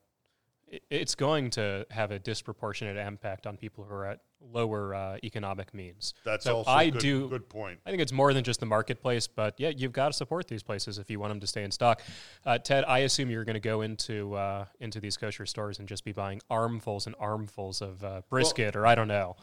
it's 0.91 1.15
going 1.15 1.51
to 1.51 1.87
have 1.91 2.11
a 2.11 2.19
disproportionate 2.19 2.97
impact 2.97 3.47
on 3.47 3.57
people 3.57 3.85
who 3.85 3.95
are 3.95 4.07
at 4.07 4.21
lower 4.41 4.95
uh, 4.95 5.17
economic 5.23 5.73
means. 5.75 6.15
That's 6.25 6.45
So 6.45 6.57
also 6.59 6.71
I 6.71 6.91
good, 6.91 7.01
do. 7.01 7.29
good 7.29 7.49
point. 7.49 7.79
I 7.87 7.91
think 7.91 8.03
it's 8.03 8.13
more 8.13 8.33
than 8.33 8.43
just 8.43 8.61
the 8.61 8.67
marketplace, 8.67 9.27
but 9.27 9.55
yeah, 9.59 9.69
you've 9.69 9.93
got 9.93 10.09
to 10.09 10.13
support 10.13 10.49
these 10.49 10.63
places 10.63 10.99
if 10.99 11.11
you 11.11 11.21
want 11.21 11.31
them 11.31 11.41
to 11.41 11.47
stay 11.47 11.63
in 11.63 11.71
stock. 11.71 12.01
Uh, 12.45 12.59
Ted, 12.59 12.85
I 12.89 13.01
assume 13.01 13.31
you're 13.31 13.45
going 13.45 13.55
to 13.55 13.61
go 13.61 13.83
into 13.83 14.35
uh, 14.35 14.65
into 14.81 14.99
these 15.01 15.17
kosher 15.17 15.47
stores 15.47 15.79
and 15.79 15.87
just 15.89 16.05
be 16.05 16.13
buying 16.13 16.41
armfuls 16.51 17.07
and 17.07 17.15
armfuls 17.21 17.83
of 17.83 18.03
uh, 18.03 18.23
brisket, 18.31 18.75
or 18.75 18.87
I 18.87 18.95
don't 18.95 19.09
know. 19.09 19.37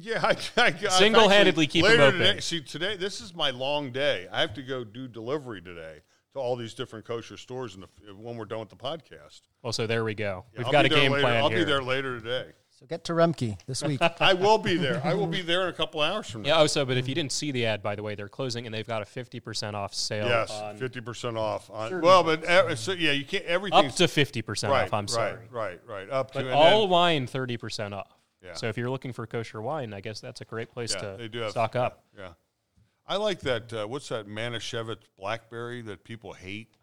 Yeah, 0.00 0.20
I, 0.24 0.36
I, 0.60 0.66
I 0.66 0.88
Single-handedly 0.90 1.64
actually- 1.64 1.66
keep 1.66 1.84
'em 1.84 1.90
later 1.92 2.02
open. 2.04 2.18
Today, 2.20 2.40
see, 2.40 2.60
today 2.60 2.96
this 2.96 3.20
is 3.20 3.34
my 3.34 3.50
long 3.50 3.90
day. 3.90 4.28
I 4.30 4.40
have 4.42 4.54
to 4.54 4.62
go 4.62 4.84
do 4.84 5.08
delivery 5.08 5.60
today 5.62 6.00
to 6.00 6.02
all 6.38 6.56
these 6.56 6.74
different 6.74 7.04
kosher 7.04 7.36
stores 7.36 7.74
in 7.74 7.82
the, 7.82 7.88
when 8.14 8.36
we're 8.36 8.44
done 8.44 8.60
with 8.60 8.70
the 8.70 8.76
podcast. 8.76 9.42
Well, 9.62 9.72
so 9.72 9.86
there 9.86 10.04
we 10.04 10.14
go. 10.14 10.44
Yeah, 10.52 10.58
We've 10.58 10.66
I'll 10.66 10.72
got 10.72 10.86
a 10.86 10.88
game 10.88 11.12
later. 11.12 11.22
plan 11.22 11.36
I'll 11.42 11.50
here. 11.50 11.58
be 11.58 11.64
there 11.64 11.82
later 11.82 12.18
today. 12.18 12.52
So 12.70 12.86
get 12.86 13.02
to 13.04 13.12
Remke 13.12 13.58
this 13.66 13.82
week. 13.82 14.00
I 14.20 14.34
will 14.34 14.56
be 14.58 14.76
there. 14.76 15.00
I 15.04 15.12
will 15.14 15.26
be 15.26 15.42
there 15.42 15.62
in 15.62 15.68
a 15.68 15.72
couple 15.72 16.00
hours 16.00 16.30
from 16.30 16.42
now. 16.42 16.48
Yeah. 16.48 16.62
Oh, 16.62 16.66
so 16.68 16.84
but 16.84 16.96
if 16.96 17.08
you 17.08 17.14
didn't 17.14 17.32
see 17.32 17.50
the 17.50 17.66
ad, 17.66 17.82
by 17.82 17.96
the 17.96 18.04
way, 18.04 18.14
they're 18.14 18.28
closing 18.28 18.66
and 18.66 18.74
they've 18.74 18.86
got 18.86 19.02
a 19.02 19.04
fifty 19.04 19.40
percent 19.40 19.74
off 19.74 19.92
sale. 19.92 20.28
Yes, 20.28 20.52
on- 20.52 20.76
fifty 20.76 21.00
percent 21.00 21.36
off. 21.36 21.68
On, 21.70 22.00
well, 22.00 22.22
but 22.22 22.44
uh, 22.44 22.76
so, 22.76 22.92
yeah, 22.92 23.10
you 23.10 23.24
can't 23.24 23.44
everything. 23.46 23.86
up 23.86 23.92
to 23.96 24.06
fifty 24.06 24.42
percent 24.42 24.72
right, 24.72 24.84
off. 24.84 24.92
I'm 24.94 25.06
right, 25.06 25.10
sorry, 25.10 25.38
right, 25.50 25.80
right, 25.88 26.08
up 26.08 26.30
to 26.30 26.38
but 26.38 26.44
and 26.46 26.54
all 26.54 26.82
then- 26.82 26.90
wine 26.90 27.26
thirty 27.26 27.56
percent 27.56 27.94
off. 27.94 28.14
Yeah. 28.44 28.52
So 28.52 28.68
if 28.68 28.78
you're 28.78 28.90
looking 28.90 29.12
for 29.12 29.26
kosher 29.26 29.60
wine, 29.60 29.92
I 29.92 30.00
guess 30.00 30.20
that's 30.20 30.40
a 30.40 30.44
great 30.44 30.70
place 30.70 30.94
yeah, 30.94 31.00
to 31.00 31.16
they 31.18 31.26
do 31.26 31.40
have 31.40 31.50
stock 31.50 31.74
up. 31.74 32.04
Yeah, 32.16 32.28
I 33.08 33.16
like 33.16 33.40
that. 33.40 33.72
Uh, 33.72 33.86
what's 33.86 34.08
that 34.10 34.28
Manischewitz 34.28 34.98
blackberry 35.18 35.80
that 35.82 36.04
people 36.04 36.32
hate? 36.34 36.68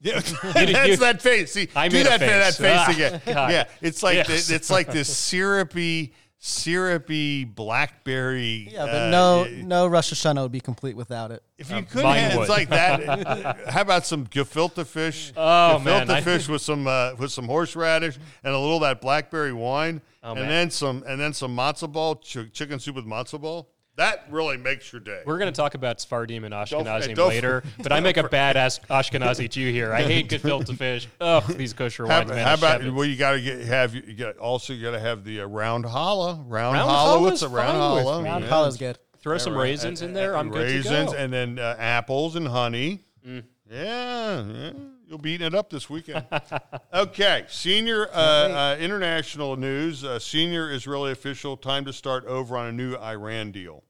Yeah, 0.00 0.20
that's 0.42 0.88
you- 0.88 0.96
that 0.98 1.20
face. 1.20 1.52
See, 1.52 1.68
I 1.74 1.88
do 1.88 1.96
made 1.96 2.06
a 2.06 2.10
that, 2.10 2.20
that 2.20 2.54
face. 2.54 2.56
face 2.56 2.78
Ah, 2.78 2.90
again. 2.92 3.20
God. 3.34 3.50
Yeah, 3.50 3.64
it's 3.80 4.00
like 4.04 4.14
Yes. 4.14 4.46
the, 4.46 4.54
it's 4.54 4.70
like 4.70 4.92
this 4.92 5.08
syrupy, 5.16 6.12
syrupy 6.38 7.44
blackberry. 7.44 8.68
Yeah, 8.72 8.86
but 8.86 8.94
uh, 8.94 9.10
no, 9.10 9.42
y- 9.42 9.62
no 9.64 9.86
Rosh 9.88 10.12
Hashanah 10.12 10.42
would 10.42 10.52
be 10.52 10.60
complete 10.60 10.96
without 10.96 11.32
it. 11.32 11.42
If 11.58 11.70
you 11.70 11.76
Uh, 11.78 11.82
couldn't, 11.82 12.02
mine 12.04 12.30
have, 12.30 12.40
it's 12.40 12.48
like 12.48 12.68
that. 12.70 13.68
How 13.70 13.80
about 13.82 14.06
some 14.06 14.24
gefilte 14.28 14.86
fish? 14.86 15.32
Oh, 15.36 15.40
gefilte 15.80 15.84
man, 15.84 16.10
I- 16.10 16.20
fish 16.20 16.48
with 16.48 16.62
some 16.62 16.86
uh, 16.86 17.14
with 17.18 17.32
some 17.32 17.46
horseradish 17.46 18.18
and 18.44 18.54
a 18.54 18.58
little 18.58 18.76
of 18.76 18.82
that 18.82 19.00
blackberry 19.00 19.52
wine, 19.52 20.00
Oh, 20.22 20.30
and 20.30 20.40
man. 20.42 20.48
then 20.48 20.70
some 20.70 21.02
and 21.08 21.20
then 21.20 21.32
some 21.32 21.56
matzo 21.56 21.90
ball, 21.90 22.14
ch- 22.16 22.52
chicken 22.52 22.78
soup 22.78 22.94
with 22.96 23.04
matzo 23.06 23.40
ball. 23.40 23.68
That 23.98 24.26
really 24.30 24.56
makes 24.56 24.92
your 24.92 25.00
day. 25.00 25.22
We're 25.26 25.38
going 25.38 25.52
to 25.52 25.56
talk 25.56 25.74
about 25.74 26.00
Sephardim 26.00 26.44
and 26.44 26.52
Don't- 26.52 26.86
Ashkenazim 26.86 27.16
don't- 27.16 27.28
later, 27.30 27.64
but 27.82 27.92
I 27.92 27.98
make 27.98 28.16
a 28.16 28.22
badass 28.22 28.78
Ashkenazi 28.88 29.50
Jew 29.50 29.72
here. 29.72 29.92
I 29.92 30.02
hate 30.02 30.28
gefilte 30.28 30.76
fish. 30.78 31.08
Ugh, 31.20 31.44
these 31.56 31.72
kosher 31.72 32.06
How, 32.06 32.18
wines. 32.20 32.30
man, 32.30 32.46
how 32.46 32.54
about 32.54 32.80
Shevitz. 32.80 32.94
well? 32.94 33.04
You 33.04 33.16
got 33.16 33.32
to 33.32 33.40
get 33.40 33.60
have 33.62 33.96
you 33.96 34.14
got 34.14 34.38
also 34.38 34.72
you 34.72 34.84
got 34.84 34.92
to 34.92 35.00
have 35.00 35.24
the 35.24 35.40
uh, 35.40 35.46
round 35.46 35.84
challah, 35.84 36.36
round, 36.46 36.76
Round 36.76 36.76
challah. 36.76 37.20
What's 37.22 37.40
challah's 37.40 37.42
a 37.42 37.48
round 37.48 37.78
fine 37.78 38.04
challah? 38.04 38.24
Round 38.24 38.44
Yeah. 38.44 38.50
Challah 38.50 38.68
is 38.68 38.76
good. 38.76 38.98
Throw 39.20 39.36
some 39.38 39.54
right. 39.54 39.62
raisins 39.62 40.00
in 40.00 40.12
there. 40.12 40.36
I'm 40.36 40.48
raisins 40.50 40.84
good 40.84 40.88
to 40.88 40.88
go. 40.88 41.00
Raisins 41.00 41.12
and 41.18 41.32
then 41.32 41.58
uh, 41.58 41.74
apples 41.78 42.36
and 42.36 42.46
honey. 42.46 43.04
Mm. 43.26 43.42
Yeah, 43.68 44.44
yeah, 44.46 44.70
you'll 45.08 45.18
be 45.18 45.32
eating 45.32 45.48
it 45.48 45.54
up 45.56 45.70
this 45.70 45.90
weekend. 45.90 46.24
okay, 46.94 47.44
senior 47.48 48.08
uh, 48.14 48.16
uh, 48.16 48.76
international 48.78 49.56
news. 49.56 50.04
Uh, 50.04 50.20
senior 50.20 50.70
Israeli 50.70 51.10
official. 51.10 51.56
Time 51.56 51.84
to 51.84 51.92
start 51.92 52.24
over 52.26 52.56
on 52.56 52.68
a 52.68 52.72
new 52.72 52.94
Iran 52.96 53.50
deal. 53.50 53.82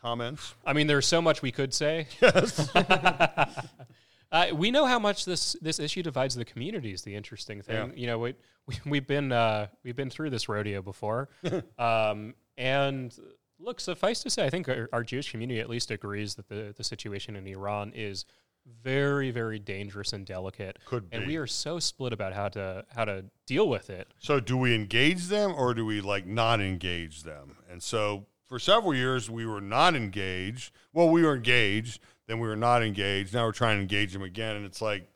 Comments? 0.00 0.54
I 0.64 0.72
mean, 0.72 0.86
there's 0.86 1.06
so 1.06 1.20
much 1.20 1.42
we 1.42 1.50
could 1.50 1.74
say. 1.74 2.06
Yes. 2.22 2.70
uh, 4.32 4.46
we 4.52 4.70
know 4.70 4.86
how 4.86 4.98
much 4.98 5.24
this 5.24 5.56
this 5.60 5.80
issue 5.80 6.02
divides 6.02 6.34
the 6.34 6.44
community. 6.44 6.92
Is 6.92 7.02
the 7.02 7.14
interesting 7.14 7.62
thing. 7.62 7.90
Yeah. 7.90 7.96
You 7.96 8.06
know, 8.06 8.18
we, 8.20 8.34
we 8.66 8.74
we've 8.86 9.06
been 9.06 9.32
uh, 9.32 9.68
we've 9.82 9.96
been 9.96 10.10
through 10.10 10.30
this 10.30 10.48
rodeo 10.48 10.82
before, 10.82 11.28
um, 11.78 12.34
and 12.56 13.12
look, 13.58 13.80
suffice 13.80 14.22
to 14.22 14.30
say, 14.30 14.46
I 14.46 14.50
think 14.50 14.68
our, 14.68 14.88
our 14.92 15.02
Jewish 15.02 15.30
community 15.30 15.60
at 15.60 15.68
least 15.68 15.90
agrees 15.90 16.36
that 16.36 16.48
the 16.48 16.72
the 16.76 16.84
situation 16.84 17.34
in 17.34 17.46
Iran 17.46 17.92
is 17.94 18.24
very 18.82 19.30
very 19.30 19.58
dangerous 19.58 20.12
and 20.12 20.26
delicate. 20.26 20.78
Could 20.84 21.08
and 21.10 21.26
we 21.26 21.36
are 21.36 21.46
so 21.46 21.78
split 21.78 22.12
about 22.12 22.34
how 22.34 22.48
to 22.50 22.84
how 22.94 23.04
to 23.04 23.24
deal 23.46 23.68
with 23.68 23.90
it. 23.90 24.08
So, 24.18 24.40
do 24.40 24.56
we 24.56 24.74
engage 24.74 25.26
them 25.26 25.54
or 25.56 25.74
do 25.74 25.84
we 25.84 26.00
like 26.00 26.26
not 26.26 26.60
engage 26.60 27.22
them? 27.22 27.56
And 27.70 27.82
so, 27.82 28.26
for 28.48 28.58
several 28.58 28.94
years 28.94 29.30
we 29.30 29.46
were 29.46 29.60
not 29.60 29.94
engaged. 29.94 30.72
Well, 30.92 31.08
we 31.10 31.22
were 31.22 31.36
engaged, 31.36 32.00
then 32.26 32.40
we 32.40 32.48
were 32.48 32.56
not 32.56 32.82
engaged. 32.82 33.34
Now 33.34 33.44
we're 33.44 33.52
trying 33.52 33.76
to 33.76 33.82
engage 33.82 34.12
them 34.12 34.22
again, 34.22 34.56
and 34.56 34.64
it's 34.64 34.82
like, 34.82 35.08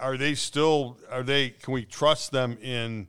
are 0.00 0.16
they 0.16 0.34
still? 0.34 0.98
Are 1.10 1.22
they? 1.22 1.50
Can 1.50 1.74
we 1.74 1.84
trust 1.84 2.30
them 2.32 2.58
in? 2.62 3.08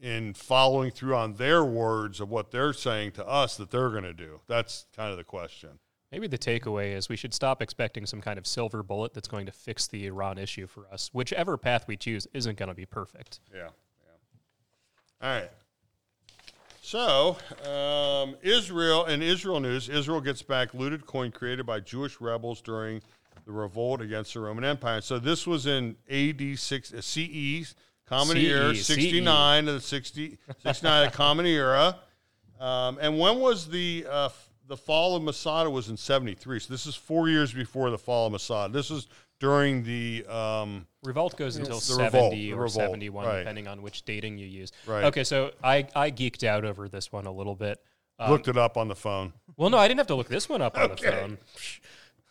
In 0.00 0.34
following 0.34 0.90
through 0.90 1.16
on 1.16 1.36
their 1.36 1.64
words 1.64 2.20
of 2.20 2.28
what 2.28 2.50
they're 2.50 2.74
saying 2.74 3.12
to 3.12 3.26
us 3.26 3.56
that 3.56 3.70
they're 3.70 3.88
going 3.88 4.02
to 4.04 4.12
do. 4.12 4.40
That's 4.46 4.84
kind 4.94 5.10
of 5.10 5.16
the 5.16 5.24
question. 5.24 5.78
Maybe 6.12 6.26
the 6.26 6.36
takeaway 6.36 6.94
is 6.94 7.08
we 7.08 7.16
should 7.16 7.32
stop 7.32 7.62
expecting 7.62 8.04
some 8.04 8.20
kind 8.20 8.38
of 8.38 8.46
silver 8.46 8.82
bullet 8.82 9.14
that's 9.14 9.28
going 9.28 9.46
to 9.46 9.52
fix 9.52 9.86
the 9.86 10.06
Iran 10.06 10.36
issue 10.36 10.66
for 10.66 10.86
us. 10.92 11.08
Whichever 11.14 11.56
path 11.56 11.86
we 11.88 11.96
choose 11.96 12.26
isn't 12.34 12.58
going 12.58 12.68
to 12.68 12.74
be 12.74 12.84
perfect. 12.84 13.40
Yeah. 13.50 13.70
yeah. 15.22 15.26
All 15.26 15.40
right. 15.40 15.50
So, 16.84 17.38
um, 17.64 18.36
Israel, 18.42 19.06
and 19.06 19.22
Israel 19.22 19.58
news, 19.58 19.88
Israel 19.88 20.20
gets 20.20 20.42
back 20.42 20.74
looted 20.74 21.06
coin 21.06 21.32
created 21.32 21.64
by 21.64 21.80
Jewish 21.80 22.20
rebels 22.20 22.60
during 22.60 23.00
the 23.46 23.52
revolt 23.52 24.02
against 24.02 24.34
the 24.34 24.40
Roman 24.40 24.64
Empire. 24.64 25.00
So, 25.00 25.18
this 25.18 25.46
was 25.46 25.64
in 25.64 25.96
AD 26.10 26.58
6, 26.58 26.92
uh, 26.92 27.00
CE, 27.00 27.74
Common 28.04 28.36
CE, 28.36 28.42
Era, 28.42 28.74
CE. 28.74 28.84
69 28.84 29.64
to 29.64 29.72
the 29.72 29.80
60, 29.80 30.38
69 30.58 31.06
of 31.06 31.12
Common 31.14 31.46
Era. 31.46 32.00
Um, 32.60 32.98
and 33.00 33.18
when 33.18 33.40
was 33.40 33.66
the 33.66 34.06
uh, 34.08 34.28
the 34.66 34.76
fall 34.76 35.16
of 35.16 35.22
Masada 35.22 35.70
was 35.70 35.88
in 35.88 35.96
73. 35.96 36.60
So, 36.60 36.70
this 36.70 36.84
is 36.84 36.94
four 36.94 37.30
years 37.30 37.50
before 37.50 37.88
the 37.88 37.98
fall 37.98 38.26
of 38.26 38.32
Masada. 38.32 38.70
This 38.74 38.90
is 38.90 39.08
during 39.44 39.82
the. 39.82 40.24
Um, 40.26 40.86
Revolt 41.02 41.36
goes 41.36 41.56
until 41.56 41.78
70 41.78 42.02
revolt, 42.04 42.32
or 42.32 42.62
revolt, 42.62 42.72
71, 42.72 43.26
right. 43.26 43.38
depending 43.40 43.68
on 43.68 43.82
which 43.82 44.02
dating 44.06 44.38
you 44.38 44.46
use. 44.46 44.72
Right. 44.86 45.04
Okay, 45.04 45.22
so 45.22 45.50
I, 45.62 45.86
I 45.94 46.10
geeked 46.10 46.44
out 46.44 46.64
over 46.64 46.88
this 46.88 47.12
one 47.12 47.26
a 47.26 47.32
little 47.32 47.54
bit. 47.54 47.78
Um, 48.18 48.30
looked 48.30 48.48
it 48.48 48.56
up 48.56 48.78
on 48.78 48.88
the 48.88 48.94
phone. 48.94 49.34
well, 49.58 49.68
no, 49.68 49.76
I 49.76 49.86
didn't 49.86 49.98
have 49.98 50.06
to 50.06 50.14
look 50.14 50.28
this 50.28 50.48
one 50.48 50.62
up 50.62 50.78
on 50.78 50.92
Okay. 50.92 51.10
the 51.10 51.12
phone. 51.12 51.38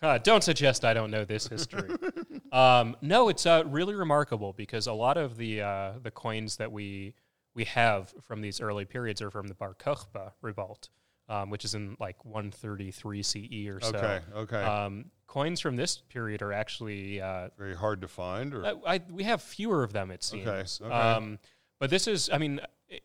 Uh, 0.02 0.18
don't 0.18 0.44
suggest 0.44 0.84
I 0.84 0.94
don't 0.94 1.12
know 1.12 1.24
this 1.24 1.48
history. 1.48 1.90
um, 2.52 2.96
no, 3.02 3.30
it's 3.30 3.46
uh, 3.46 3.64
really 3.68 3.94
remarkable 3.94 4.52
because 4.52 4.88
a 4.88 4.94
lot 4.94 5.16
of 5.18 5.38
the 5.38 5.62
uh, 5.62 5.92
the 6.02 6.12
coins 6.12 6.58
that 6.58 6.72
we 6.72 7.14
we 7.54 7.66
have 7.66 8.14
from 8.24 8.42
these 8.42 8.60
early 8.60 8.86
periods 8.86 9.22
are 9.22 9.30
from 9.30 9.48
the 9.48 9.54
Bar 9.54 9.76
Kokhba 9.76 10.32
revolt, 10.42 10.90
um, 11.34 11.50
which 11.50 11.66
is 11.66 11.74
in 11.74 11.98
like 12.00 12.24
133 12.26 13.24
CE 13.24 13.68
or 13.68 13.82
so. 13.82 13.90
Okay, 13.90 14.20
okay. 14.36 14.64
Um, 14.64 15.06
coins 15.28 15.60
from 15.60 15.76
this 15.76 15.98
period 16.10 16.42
are 16.42 16.54
actually 16.54 17.22
uh, 17.22 17.50
Very 17.58 17.76
hard 17.76 18.02
to 18.02 18.08
find, 18.08 18.54
or 18.54 18.66
I, 18.86 19.02
we 19.10 19.24
have 19.24 19.42
fewer 19.42 19.84
of 19.84 19.94
them, 19.94 20.12
it 20.12 20.24
seems. 20.24 20.48
Okay, 20.48 20.86
okay. 20.86 20.94
Um, 20.94 21.40
but 21.80 21.90
this 21.90 22.08
is, 22.08 22.30
I 22.32 22.38
mean, 22.38 22.60
it, 22.88 23.02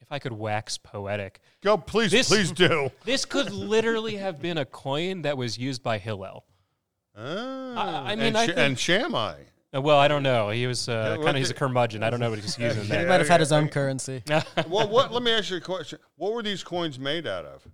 if 0.00 0.10
I 0.10 0.18
could 0.18 0.32
wax 0.32 0.78
poetic, 0.78 1.40
go 1.62 1.76
please, 1.76 2.12
This- 2.12 2.28
please 2.28 2.52
do. 2.52 2.90
this 3.04 3.24
could 3.24 3.50
literally 3.52 4.16
have 4.16 4.40
been 4.40 4.58
a 4.58 4.64
coin 4.64 5.22
that 5.22 5.36
was 5.36 5.58
used 5.58 5.82
by 5.82 5.98
Hillel. 5.98 6.44
Ah, 7.16 8.04
I 8.04 8.14
mean, 8.14 8.28
and, 8.28 8.38
I 8.38 8.46
think- 8.46 8.58
and 8.58 8.78
Shammai. 8.78 9.34
Uh, 9.74 9.80
well, 9.80 9.98
I 9.98 10.06
don't 10.08 10.22
know. 10.22 10.50
He 10.50 10.66
was 10.66 10.88
uh, 10.88 11.16
kind 11.16 11.30
of 11.30 11.36
he's 11.36 11.50
a 11.50 11.54
curmudgeon. 11.54 12.02
I 12.02 12.10
don't 12.10 12.20
know 12.20 12.30
what 12.30 12.38
he's 12.38 12.58
using 12.58 12.86
there. 12.88 13.00
He 13.00 13.06
might 13.06 13.20
have 13.20 13.28
had 13.28 13.40
his 13.40 13.52
own 13.52 13.68
currency. 13.78 14.22
well, 14.68 14.88
what? 14.88 15.12
Let 15.12 15.22
me 15.22 15.32
ask 15.32 15.50
you 15.50 15.56
a 15.56 15.60
question. 15.60 15.98
What 16.16 16.32
were 16.34 16.42
these 16.42 16.62
coins 16.62 16.98
made 16.98 17.26
out 17.26 17.44
of? 17.46 17.64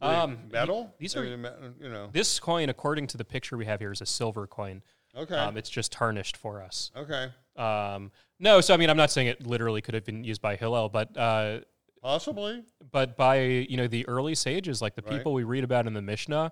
Were 0.00 0.08
they 0.08 0.14
Um, 0.14 0.38
metal. 0.50 0.94
these 0.98 1.14
I 1.16 1.20
are- 1.20 1.24
mean, 1.24 1.42
me- 1.42 1.48
you 1.80 1.88
know. 1.90 2.08
This 2.12 2.40
coin, 2.40 2.68
according 2.68 3.06
to 3.08 3.16
the 3.18 3.24
picture 3.24 3.56
we 3.56 3.66
have 3.66 3.80
here, 3.80 3.92
is 3.92 4.00
a 4.00 4.06
silver 4.06 4.46
coin. 4.46 4.82
Okay. 5.16 5.34
Um, 5.36 5.58
it's 5.58 5.68
just 5.68 5.92
tarnished 5.92 6.36
for 6.38 6.62
us. 6.62 6.90
okay. 6.96 7.28
Um, 7.56 8.10
no, 8.40 8.62
so 8.62 8.72
I 8.72 8.78
mean, 8.78 8.88
I'm 8.88 8.96
not 8.96 9.10
saying 9.10 9.26
it 9.28 9.46
literally 9.46 9.82
could 9.82 9.92
have 9.94 10.06
been 10.06 10.24
used 10.24 10.40
by 10.40 10.56
Hillel, 10.56 10.88
but 10.88 11.14
uh, 11.18 11.60
Possibly. 12.00 12.64
but 12.90 13.14
by 13.16 13.42
you 13.42 13.76
know 13.76 13.86
the 13.86 14.08
early 14.08 14.34
sages, 14.34 14.80
like 14.80 14.94
the 14.94 15.02
Right. 15.02 15.18
people 15.18 15.34
we 15.34 15.44
read 15.44 15.62
about 15.64 15.86
in 15.86 15.92
the 15.92 16.00
Mishnah, 16.00 16.50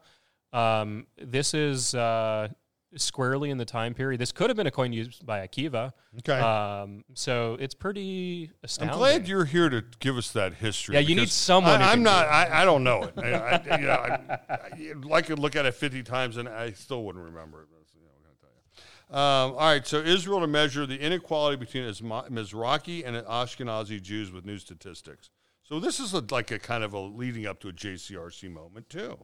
um, 0.53 1.07
this 1.17 1.55
is 1.55 1.95
uh, 1.95 2.49
squarely 2.97 3.51
in 3.51 3.59
the 3.59 3.65
time 3.65 3.95
period. 3.95 4.21
This 4.21 4.33
could 4.33 4.51
have 4.51 4.57
been 4.57 4.67
a 4.67 4.71
coin 4.71 4.93
used 4.93 5.25
by 5.25 5.47
Akiva. 5.47 5.93
Okay. 6.19 6.39
Um, 6.39 7.05
so 7.15 7.57
it's 7.61 7.75
pretty 7.75 8.51
astounding. 8.63 8.93
I'm 8.93 8.99
glad 8.99 9.29
you're 9.29 9.45
here 9.45 9.69
to 9.69 9.85
give 10.01 10.17
us 10.17 10.31
that 10.33 10.55
history. 10.55 10.95
Yeah, 10.95 11.01
you 11.01 11.15
need 11.15 11.31
someone 11.31 11.83
I, 11.83 11.95
do 11.95 12.01
not. 12.03 12.27
I, 12.27 12.63
I 12.63 12.65
don't 12.65 12.85
know 12.85 13.05
it. 13.05 13.15
I, 13.19 13.31
I, 13.31 13.79
you 13.79 13.87
know, 13.87 15.13
I, 15.13 15.19
I, 15.19 15.35
look 15.35 15.57
at 15.57 15.67
it 15.67 15.75
50 15.75 16.03
times 16.03 16.37
and 16.37 16.49
I 16.49 16.73
still 16.73 17.05
wouldn't 17.05 17.25
remember 17.25 17.63
it. 17.63 17.69
You 17.95 18.03
know, 18.03 18.13
what 18.13 18.39
can 18.39 18.41
tell 18.41 19.49
you? 19.49 19.53
Um, 19.53 19.59
all 19.59 19.73
right. 19.73 19.87
So 19.87 19.99
Israel 19.99 20.41
to 20.41 20.47
measure 20.47 20.87
the 20.87 20.99
inequality 20.99 21.57
between 21.57 21.85
Mizrahi 21.85 23.07
and 23.07 23.17
Ashkenazi 23.17 24.03
Jews 24.03 24.33
with 24.33 24.45
new 24.45 24.59
statistics. 24.59 25.31
So 25.63 25.79
this 25.79 26.01
is 26.01 26.15
a, 26.15 26.25
like 26.31 26.51
a 26.51 26.59
kind 26.59 26.83
of 26.83 26.95
a 26.95 26.99
leading 26.99 27.47
up 27.47 27.61
to 27.61 27.69
a 27.69 27.73
JCRC 27.73 28.51
moment 28.51 28.91
too. 28.91 29.19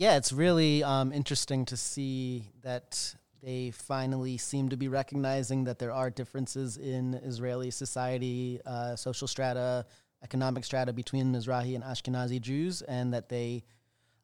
Yeah, 0.00 0.16
it's 0.16 0.32
really 0.32 0.82
um, 0.82 1.12
interesting 1.12 1.66
to 1.66 1.76
see 1.76 2.46
that 2.62 3.14
they 3.42 3.70
finally 3.70 4.38
seem 4.38 4.70
to 4.70 4.76
be 4.78 4.88
recognizing 4.88 5.64
that 5.64 5.78
there 5.78 5.92
are 5.92 6.08
differences 6.08 6.78
in 6.78 7.12
Israeli 7.22 7.70
society, 7.70 8.62
uh, 8.64 8.96
social 8.96 9.28
strata, 9.28 9.84
economic 10.24 10.64
strata 10.64 10.94
between 10.94 11.34
Mizrahi 11.34 11.74
and 11.74 11.84
Ashkenazi 11.84 12.40
Jews, 12.40 12.80
and 12.80 13.12
that 13.12 13.28
they 13.28 13.62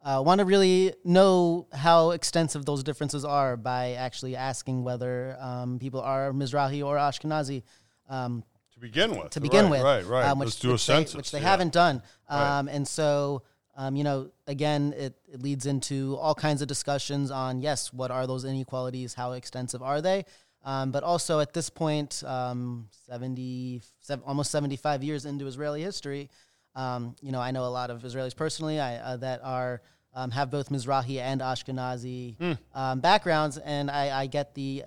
uh, 0.03 0.23
want 0.25 0.39
to 0.39 0.47
really 0.47 0.95
know 1.05 1.67
how 1.75 2.13
extensive 2.13 2.65
those 2.65 2.83
differences 2.83 3.23
are 3.27 3.59
by 3.59 3.93
actually 3.93 4.35
asking 4.35 4.83
whether 4.83 5.37
um, 5.39 5.79
people 5.79 6.01
are 6.01 6.33
Mizrahi 6.33 6.83
or 6.83 6.97
Ashkenazi. 6.97 7.65
Um, 8.09 8.45
To 8.73 8.81
begin 8.81 9.11
with. 9.11 9.29
to 9.33 9.41
begin 9.41 9.65
Right, 9.65 9.71
with. 9.73 9.83
Right, 9.83 10.07
right. 10.07 10.25
um, 10.27 10.39
Let's 10.39 10.59
do 10.59 10.71
a 10.71 10.73
which 10.73 10.81
census. 10.81 11.13
They, 11.13 11.17
which 11.19 11.31
they 11.33 11.41
yeah. 11.41 11.51
haven't 11.51 11.75
done. 11.75 12.03
Right. 12.31 12.61
Um, 12.61 12.69
and 12.69 12.89
so, 12.89 13.43
um, 13.77 13.95
you 13.95 14.05
know, 14.05 14.31
again, 14.47 14.95
it, 14.97 15.15
it 15.33 15.43
leads 15.43 15.67
into 15.67 16.17
all 16.17 16.35
kinds 16.35 16.63
of 16.63 16.69
discussions 16.69 17.31
on, 17.31 17.61
yes, 17.61 17.93
what 17.93 18.11
are 18.11 18.27
those 18.27 18.45
inequalities? 18.45 19.15
How 19.15 19.33
extensive 19.33 19.83
are 19.83 20.01
they? 20.01 20.25
Um, 20.65 20.91
but 20.91 21.05
also 21.05 21.39
at 21.41 21.53
this 21.53 21.71
point, 21.71 22.25
um, 22.27 22.89
70, 23.07 23.83
sev- 24.01 24.23
almost 24.27 24.51
75 24.51 25.05
years 25.05 25.25
into 25.27 25.47
Israeli 25.47 25.83
history, 25.83 26.31
um, 26.75 27.15
you 27.23 27.31
know, 27.33 27.41
I 27.41 27.51
know 27.53 27.65
a 27.65 27.69
lot 27.69 27.91
of 27.91 28.03
Israelis 28.03 28.35
personally 28.35 28.81
I, 28.81 28.97
uh, 28.97 29.17
that 29.19 29.41
are 29.45 29.81
um, 30.15 30.31
have 30.31 30.51
both 30.51 30.71
Mizrahi 30.71 31.21
and 31.21 31.41
Ashkenazi 31.43 32.37
Hmm. 32.39 32.53
um, 32.75 33.01
backgrounds, 33.01 33.59
and 33.59 33.91
I, 33.91 34.23
I 34.23 34.27
get 34.27 34.55
the 34.55 34.85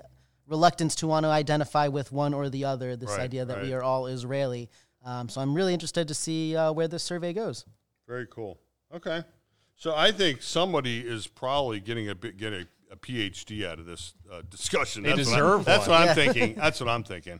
reluctance 0.47 0.95
to 0.95 1.07
want 1.07 1.23
to 1.25 1.29
identify 1.29 1.87
with 1.87 2.11
one 2.11 2.33
or 2.33 2.49
the 2.49 2.65
other. 2.65 2.95
This 2.95 3.11
Right, 3.11 3.19
idea 3.21 3.45
that 3.45 3.61
we 3.61 3.71
are 3.73 3.83
all 3.83 4.07
Israeli. 4.07 4.69
Um, 5.05 5.29
so 5.29 5.39
I'm 5.41 5.53
really 5.53 5.73
interested 5.73 6.07
to 6.07 6.13
see 6.15 6.55
uh, 6.55 6.71
where 6.71 6.87
this 6.87 7.03
survey 7.03 7.33
goes. 7.33 7.63
Very 8.07 8.25
cool. 8.27 8.59
Okay. 8.95 9.23
So 9.75 9.95
I 9.95 10.11
think 10.11 10.41
somebody 10.41 10.99
is 10.99 11.27
probably 11.27 11.79
getting 11.79 12.09
a 12.09 12.15
bit 12.15 12.37
get 12.37 12.53
a, 12.53 12.67
a 12.91 12.97
PhD 12.97 13.65
out 13.65 13.79
of 13.79 13.85
this 13.85 14.13
uh, 14.31 14.41
discussion. 14.49 15.03
They 15.03 15.09
that's 15.09 15.27
what 15.27 15.35
deserve 15.35 15.59
I'm, 15.59 15.63
That's 15.63 15.87
one. 15.87 15.99
what 15.99 16.09
I'm 16.09 16.15
thinking. 16.15 16.55
That's 16.55 16.79
what 16.79 16.89
I'm 16.89 17.03
thinking. 17.03 17.39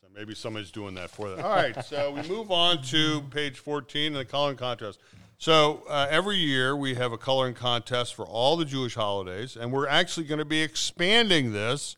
So 0.00 0.08
maybe 0.14 0.34
somebody's 0.34 0.70
doing 0.70 0.94
that 0.96 1.10
for 1.10 1.30
them. 1.30 1.44
All 1.44 1.54
right. 1.54 1.84
So 1.84 2.12
we 2.12 2.22
move 2.28 2.50
on 2.50 2.82
to 2.84 3.22
page 3.30 3.58
14, 3.58 4.12
the 4.14 4.24
coloring 4.24 4.56
contest. 4.56 4.98
So 5.38 5.84
uh, 5.88 6.06
every 6.10 6.36
year 6.36 6.76
we 6.76 6.94
have 6.96 7.12
a 7.12 7.18
coloring 7.18 7.54
contest 7.54 8.14
for 8.14 8.26
all 8.26 8.56
the 8.56 8.64
Jewish 8.64 8.94
holidays, 8.94 9.56
and 9.56 9.72
we're 9.72 9.88
actually 9.88 10.26
going 10.26 10.38
to 10.40 10.44
be 10.44 10.60
expanding 10.60 11.52
this 11.52 11.96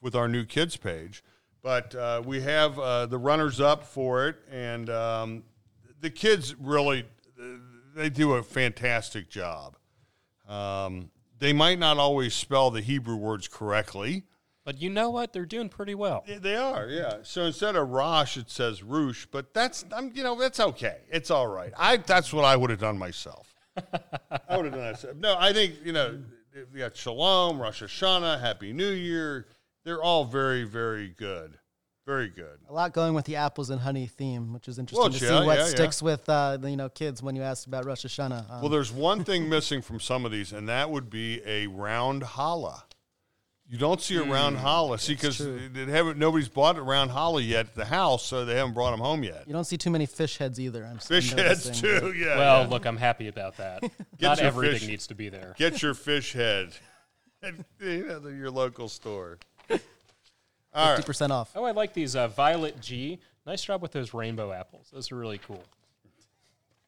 with 0.00 0.14
our 0.14 0.28
new 0.28 0.44
kids 0.44 0.76
page. 0.76 1.24
But 1.62 1.94
uh, 1.94 2.22
we 2.24 2.42
have 2.42 2.78
uh, 2.78 3.06
the 3.06 3.18
runners 3.18 3.60
up 3.60 3.84
for 3.84 4.28
it, 4.28 4.36
and 4.52 4.90
um, 4.90 5.42
the 6.02 6.10
kids 6.10 6.54
really 6.60 7.06
they 7.94 8.10
do 8.10 8.34
a 8.34 8.42
fantastic 8.42 9.28
job. 9.30 9.76
Um, 10.48 11.10
they 11.38 11.52
might 11.52 11.78
not 11.78 11.98
always 11.98 12.34
spell 12.34 12.70
the 12.70 12.80
Hebrew 12.80 13.16
words 13.16 13.48
correctly. 13.48 14.24
But 14.64 14.80
you 14.80 14.88
know 14.88 15.10
what? 15.10 15.32
They're 15.32 15.44
doing 15.44 15.68
pretty 15.68 15.94
well. 15.94 16.24
They- 16.26 16.56
are, 16.56 16.88
yeah. 16.88 17.18
So 17.22 17.42
instead 17.42 17.76
of 17.76 17.90
Rosh, 17.90 18.38
it 18.38 18.50
says 18.50 18.82
Roosh, 18.82 19.26
but 19.30 19.52
that's 19.52 19.84
I'm 19.92 20.10
you 20.14 20.22
know 20.22 20.38
that's 20.38 20.58
okay. 20.58 20.98
It's 21.10 21.30
all 21.30 21.46
right. 21.46 21.72
I 21.78 21.98
that's 21.98 22.32
what 22.32 22.44
I 22.44 22.56
would 22.56 22.70
have 22.70 22.80
done 22.80 22.98
myself. 22.98 23.54
I 23.76 24.56
would 24.56 24.64
have 24.66 24.74
done 24.74 24.94
that. 25.02 25.16
No, 25.18 25.36
I 25.38 25.52
think 25.52 25.74
you 25.84 25.92
know 25.92 26.18
we 26.72 26.78
got 26.78 26.96
Shalom, 26.96 27.60
Rosh 27.60 27.82
Hashanah, 27.82 28.40
Happy 28.40 28.72
New 28.72 28.90
Year. 28.90 29.48
They're 29.84 30.02
all 30.02 30.24
very 30.24 30.64
very 30.64 31.08
good, 31.08 31.58
very 32.06 32.28
good. 32.28 32.58
A 32.68 32.72
lot 32.72 32.92
going 32.92 33.14
with 33.14 33.24
the 33.24 33.36
apples 33.36 33.70
and 33.70 33.80
honey 33.80 34.06
theme, 34.06 34.52
which 34.52 34.68
is 34.68 34.78
interesting 34.78 35.00
Well, 35.02 35.10
to 35.10 35.24
yeah, 35.24 35.40
see 35.40 35.46
what 35.46 35.56
yeah, 35.58 35.64
yeah. 35.64 35.70
sticks 35.70 36.02
with 36.02 36.28
uh, 36.28 36.56
the 36.58 36.70
you 36.70 36.76
know 36.76 36.88
kids 36.88 37.22
when 37.22 37.34
you 37.36 37.42
ask 37.42 37.66
about 37.66 37.84
Rosh 37.86 38.04
Hashanah. 38.04 38.50
Um, 38.50 38.60
Well, 38.60 38.70
there's 38.70 38.92
one 38.92 39.24
thing 39.24 39.48
missing 39.48 39.80
from 39.82 40.00
some 40.00 40.24
of 40.24 40.32
these, 40.32 40.52
and 40.52 40.68
that 40.68 40.90
would 40.90 41.08
be 41.10 41.40
a 41.46 41.66
round 41.66 42.22
challah. 42.22 42.82
You 43.66 43.78
don't 43.78 44.00
see 44.02 44.16
a 44.16 44.22
round 44.22 44.58
challah. 44.58 45.00
See, 45.00 45.14
because 45.14 45.38
they 45.38 45.86
haven't 45.86 46.18
nobody's 46.18 46.50
bought 46.50 46.76
a 46.76 46.82
round 46.82 47.10
challah 47.10 47.46
yet 47.46 47.66
at 47.66 47.74
the 47.74 47.86
house, 47.86 48.22
so 48.26 48.44
they 48.44 48.56
haven't 48.56 48.74
brought 48.74 48.90
them 48.90 49.00
home 49.00 49.24
yet. 49.24 49.44
you 49.46 49.54
don't 49.54 49.64
see 49.64 49.78
too 49.78 49.88
many 49.90 50.04
fish 50.04 50.36
heads 50.36 50.60
either. 50.60 50.84
I'm 50.84 50.98
Fish 50.98 51.32
heads 51.32 51.64
noticing. 51.66 51.74
too. 52.00 52.12
Yeah. 52.12 52.36
Well, 52.36 52.62
yeah. 52.64 52.68
look, 52.68 52.84
I'm 52.84 52.98
happy 52.98 53.28
about 53.28 53.56
that. 53.56 53.82
Not 54.20 54.38
everything 54.40 54.80
fish. 54.80 54.88
needs 54.88 55.06
to 55.06 55.14
be 55.14 55.30
there. 55.30 55.54
get 55.56 55.80
your 55.80 55.94
fish 55.94 56.34
head 56.34 56.72
at 57.42 57.54
you 57.80 58.06
know, 58.22 58.28
your 58.28 58.50
local 58.50 58.90
store. 58.90 59.38
All 60.74 60.94
right. 60.94 61.04
50% 61.04 61.30
off. 61.30 61.52
Oh, 61.54 61.64
I 61.64 61.70
like 61.70 61.92
these 61.92 62.16
uh, 62.16 62.28
Violet 62.28 62.80
G. 62.80 63.20
Nice 63.46 63.62
job 63.64 63.82
with 63.82 63.92
those 63.92 64.14
rainbow 64.14 64.52
apples. 64.52 64.88
Those 64.92 65.12
are 65.12 65.16
really 65.16 65.38
cool. 65.38 65.62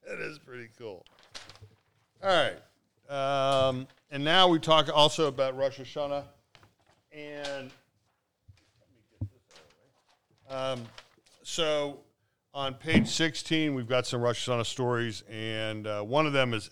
that 0.09 0.19
is 0.19 0.39
pretty 0.39 0.69
cool. 0.79 1.05
All 2.23 2.31
right. 2.31 2.57
Um, 3.09 3.87
and 4.11 4.25
now 4.25 4.49
we 4.49 4.59
talk 4.59 4.89
also 4.93 5.27
about 5.27 5.57
Rosh 5.57 5.79
Hashanah. 5.79 6.25
And 7.13 7.71
um, 10.51 10.83
so 11.43 12.01
on 12.53 12.75
page 12.75 13.09
16, 13.09 13.75
we've 13.75 13.89
got 13.89 14.07
some 14.07 14.21
Rosh 14.21 14.49
Hashanah 14.49 14.67
stories. 14.67 15.23
And 15.31 15.87
uh, 15.87 16.03
one 16.03 16.27
of 16.27 16.33
them 16.33 16.55
is 16.55 16.71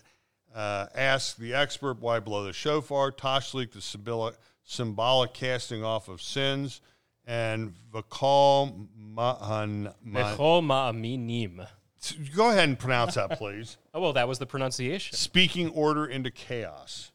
uh, 0.54 0.86
Ask 0.94 1.36
the 1.36 1.54
Expert 1.54 2.00
Why 2.00 2.20
Blow 2.20 2.44
the 2.44 2.52
Shofar, 2.52 3.12
Tashlich, 3.12 3.72
the 3.72 3.80
symbolic, 3.80 4.36
symbolic 4.64 5.34
casting 5.34 5.84
off 5.84 6.08
of 6.08 6.22
sins, 6.22 6.80
and 7.26 7.74
Vakal. 7.92 8.88
Mechol 9.14 10.62
ma'aminim. 10.62 11.66
Go 12.36 12.50
ahead 12.50 12.68
and 12.68 12.78
pronounce 12.78 13.14
that, 13.14 13.38
please. 13.38 13.78
Oh, 13.94 14.00
well, 14.00 14.12
that 14.14 14.26
was 14.26 14.40
the 14.40 14.46
pronunciation. 14.46 15.16
Speaking 15.16 15.68
order 15.68 16.04
into 16.04 16.28
chaos. 16.28 17.12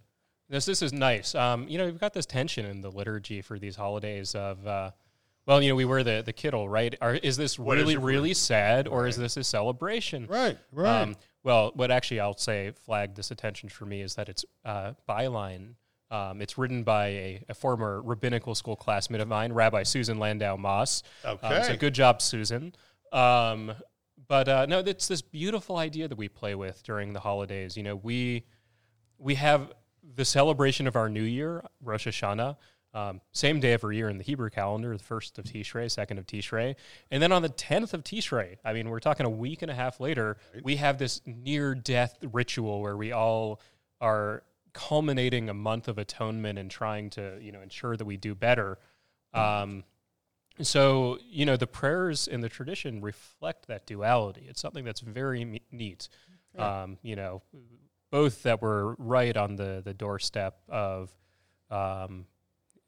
This 0.47 0.63
this 0.63 0.81
is 0.81 0.93
nice. 0.93 1.35
Um, 1.35 1.67
you 1.67 1.77
know, 1.77 1.83
we've 1.83 1.99
got 1.99 2.13
this 2.13 2.25
tension 2.25 2.65
in 2.65 2.79
the 2.79 2.89
liturgy 2.89 3.41
for 3.41 3.59
these 3.59 3.75
holidays 3.75 4.33
of, 4.33 4.65
uh, 4.65 4.91
well, 5.45 5.61
you 5.61 5.67
know, 5.67 5.75
we 5.75 5.83
wear 5.83 6.03
the 6.03 6.23
the 6.25 6.31
kittel, 6.31 6.69
right? 6.69 6.95
Are, 7.01 7.15
is 7.15 7.35
this 7.35 7.59
What 7.59 7.77
is 7.77 7.83
really 7.83 7.97
really 7.97 8.33
sad, 8.33 8.87
or 8.87 9.07
is 9.07 9.17
this 9.17 9.35
a 9.35 9.43
celebration? 9.43 10.25
Right, 10.27 10.57
right. 10.71 11.01
Um, 11.01 11.17
well, 11.43 11.71
what 11.75 11.91
actually 11.91 12.21
I'll 12.21 12.37
say 12.37 12.71
flagged 12.85 13.17
this 13.17 13.29
attention 13.29 13.67
for 13.67 13.85
me 13.85 14.01
is 14.01 14.15
that 14.15 14.29
it's 14.29 14.45
uh, 14.63 14.93
byline. 15.07 15.73
Um, 16.11 16.41
it's 16.41 16.57
written 16.57 16.83
by 16.83 17.07
a, 17.07 17.43
a 17.49 17.53
former 17.53 18.01
rabbinical 18.01 18.55
school 18.55 18.75
classmate 18.75 19.21
of 19.21 19.27
mine, 19.27 19.53
Rabbi 19.53 19.83
Susan 19.83 20.17
Landau 20.17 20.55
Moss. 20.57 21.03
Um, 21.23 21.37
Okay. 21.43 21.63
so 21.63 21.75
good 21.75 21.93
job, 21.93 22.21
Susan. 22.21 22.73
Um, 23.11 23.73
but 24.27 24.47
uh, 24.47 24.65
no, 24.65 24.79
it's 24.79 25.07
this 25.07 25.21
beautiful 25.21 25.77
idea 25.77 26.07
that 26.07 26.17
we 26.17 26.27
play 26.29 26.55
with 26.55 26.81
during 26.83 27.13
the 27.13 27.19
holidays. 27.19 27.77
You 27.77 27.83
know, 27.83 27.95
we 27.95 28.43
we 29.17 29.35
have 29.35 29.71
the 30.15 30.25
celebration 30.25 30.87
of 30.87 30.95
our 30.95 31.09
new 31.09 31.23
year, 31.23 31.63
Rosh 31.81 32.07
Hashanah, 32.07 32.55
um, 32.93 33.21
same 33.31 33.59
day 33.59 33.73
every 33.73 33.97
year 33.97 34.09
in 34.09 34.17
the 34.17 34.23
Hebrew 34.23 34.49
calendar, 34.49 34.95
the 34.97 35.03
first 35.03 35.37
of 35.37 35.45
Tishrei, 35.45 35.91
second 35.91 36.17
of 36.17 36.25
Tishrei, 36.25 36.75
and 37.11 37.21
then 37.21 37.31
on 37.31 37.41
the 37.43 37.49
tenth 37.49 37.93
of 37.93 38.03
Tishrei. 38.03 38.57
I 38.65 38.73
mean, 38.73 38.89
we're 38.89 38.99
talking 38.99 39.25
a 39.25 39.29
week 39.29 39.61
and 39.61 39.69
a 39.69 39.75
half 39.75 39.99
later. 39.99 40.37
We 40.63 40.77
have 40.77 40.97
this 40.97 41.21
near-death 41.25 42.17
ritual 42.33 42.81
where 42.81 42.97
we 42.97 43.11
all 43.11 43.61
are 44.01 44.43
culminating 44.73 45.49
a 45.49 45.53
month 45.53 45.87
of 45.87 45.97
atonement 45.97 46.59
and 46.59 46.69
trying 46.69 47.09
to, 47.11 47.37
you 47.41 47.51
know, 47.51 47.61
ensure 47.61 47.95
that 47.95 48.05
we 48.05 48.17
do 48.17 48.35
better. 48.35 48.77
Um, 49.33 49.83
so, 50.61 51.17
you 51.29 51.45
know, 51.45 51.55
the 51.55 51.67
prayers 51.67 52.27
in 52.27 52.41
the 52.41 52.49
tradition 52.49 53.01
reflect 53.01 53.67
that 53.67 53.85
duality. 53.85 54.45
It's 54.49 54.61
something 54.61 54.83
that's 54.83 54.99
very 54.99 55.45
me- 55.45 55.61
neat. 55.71 56.09
Um, 56.57 56.97
you 57.03 57.15
know, 57.15 57.41
both 58.11 58.43
that 58.43 58.61
were 58.61 58.95
right 58.95 59.35
on 59.37 59.55
the, 59.55 59.81
the 59.83 59.93
doorstep 59.93 60.57
of, 60.67 61.09
um, 61.69 62.25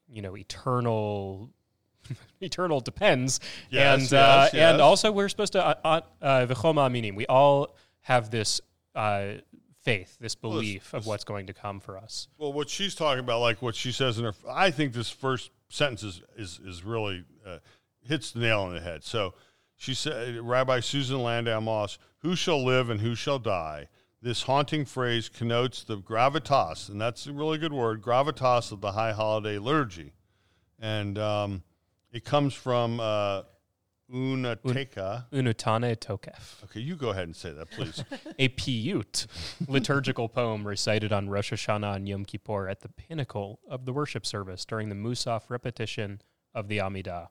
you 0.09 0.21
know, 0.21 0.35
eternal, 0.35 1.51
eternal 2.41 2.81
depends. 2.81 3.39
Yes, 3.69 4.11
and, 4.11 4.19
uh, 4.19 4.41
yes, 4.43 4.53
yes. 4.53 4.73
and 4.73 4.81
also 4.81 5.11
we're 5.11 5.29
supposed 5.29 5.53
to, 5.53 5.65
uh, 5.65 6.01
uh, 6.21 6.45
v'choma 6.47 6.91
meaning, 6.91 7.15
we 7.15 7.27
all 7.27 7.77
have 8.01 8.31
this 8.31 8.59
uh, 8.95 9.35
faith, 9.81 10.17
this 10.19 10.35
belief 10.35 10.93
of 10.93 11.05
what's 11.05 11.23
going 11.23 11.47
to 11.47 11.53
come 11.53 11.79
for 11.79 11.97
us. 11.97 12.27
Well, 12.37 12.53
what 12.53 12.69
she's 12.69 12.95
talking 12.95 13.19
about, 13.19 13.41
like 13.41 13.61
what 13.61 13.75
she 13.75 13.91
says 13.91 14.17
in 14.17 14.25
her, 14.25 14.33
I 14.49 14.71
think 14.71 14.93
this 14.93 15.09
first 15.09 15.51
sentence 15.69 16.03
is 16.03 16.21
is, 16.37 16.59
is 16.65 16.83
really 16.83 17.23
uh, 17.45 17.57
hits 18.03 18.31
the 18.31 18.39
nail 18.39 18.61
on 18.61 18.73
the 18.73 18.81
head. 18.81 19.03
So 19.03 19.33
she 19.75 19.93
said, 19.93 20.37
Rabbi 20.37 20.79
Susan 20.79 21.21
Landau 21.21 21.59
Moss, 21.59 21.97
"Who 22.19 22.35
shall 22.35 22.63
live 22.63 22.89
and 22.89 23.01
who 23.01 23.15
shall 23.15 23.39
die." 23.39 23.89
This 24.23 24.43
haunting 24.43 24.85
phrase 24.85 25.29
connotes 25.29 25.83
the 25.83 25.97
gravitas, 25.97 26.89
and 26.89 27.01
that's 27.01 27.25
a 27.25 27.33
really 27.33 27.57
good 27.57 27.73
word, 27.73 28.03
gravitas 28.03 28.71
of 28.71 28.79
the 28.79 28.91
high 28.91 29.13
holiday 29.13 29.57
liturgy, 29.57 30.13
and 30.79 31.17
um, 31.17 31.63
it 32.11 32.23
comes 32.23 32.53
from 32.53 32.99
uh, 32.99 33.41
Unateka. 34.11 35.25
Unetaneh 35.31 35.95
Tokef. 35.97 36.63
Okay, 36.65 36.79
you 36.79 36.95
go 36.95 37.09
ahead 37.09 37.23
and 37.23 37.35
say 37.35 37.51
that, 37.51 37.71
please. 37.71 38.03
a 38.39 38.49
piyut, 38.49 39.27
liturgical 39.67 40.27
poem 40.29 40.67
recited 40.67 41.13
on 41.13 41.29
Rosh 41.29 41.53
Hashanah 41.53 41.95
and 41.95 42.07
Yom 42.09 42.25
Kippur 42.25 42.67
at 42.67 42.81
the 42.81 42.89
pinnacle 42.89 43.59
of 43.69 43.85
the 43.85 43.93
worship 43.93 44.25
service 44.25 44.65
during 44.65 44.89
the 44.89 44.95
Musaf 44.95 45.43
repetition 45.49 46.21
of 46.53 46.67
the 46.67 46.79
Amidah. 46.79 47.29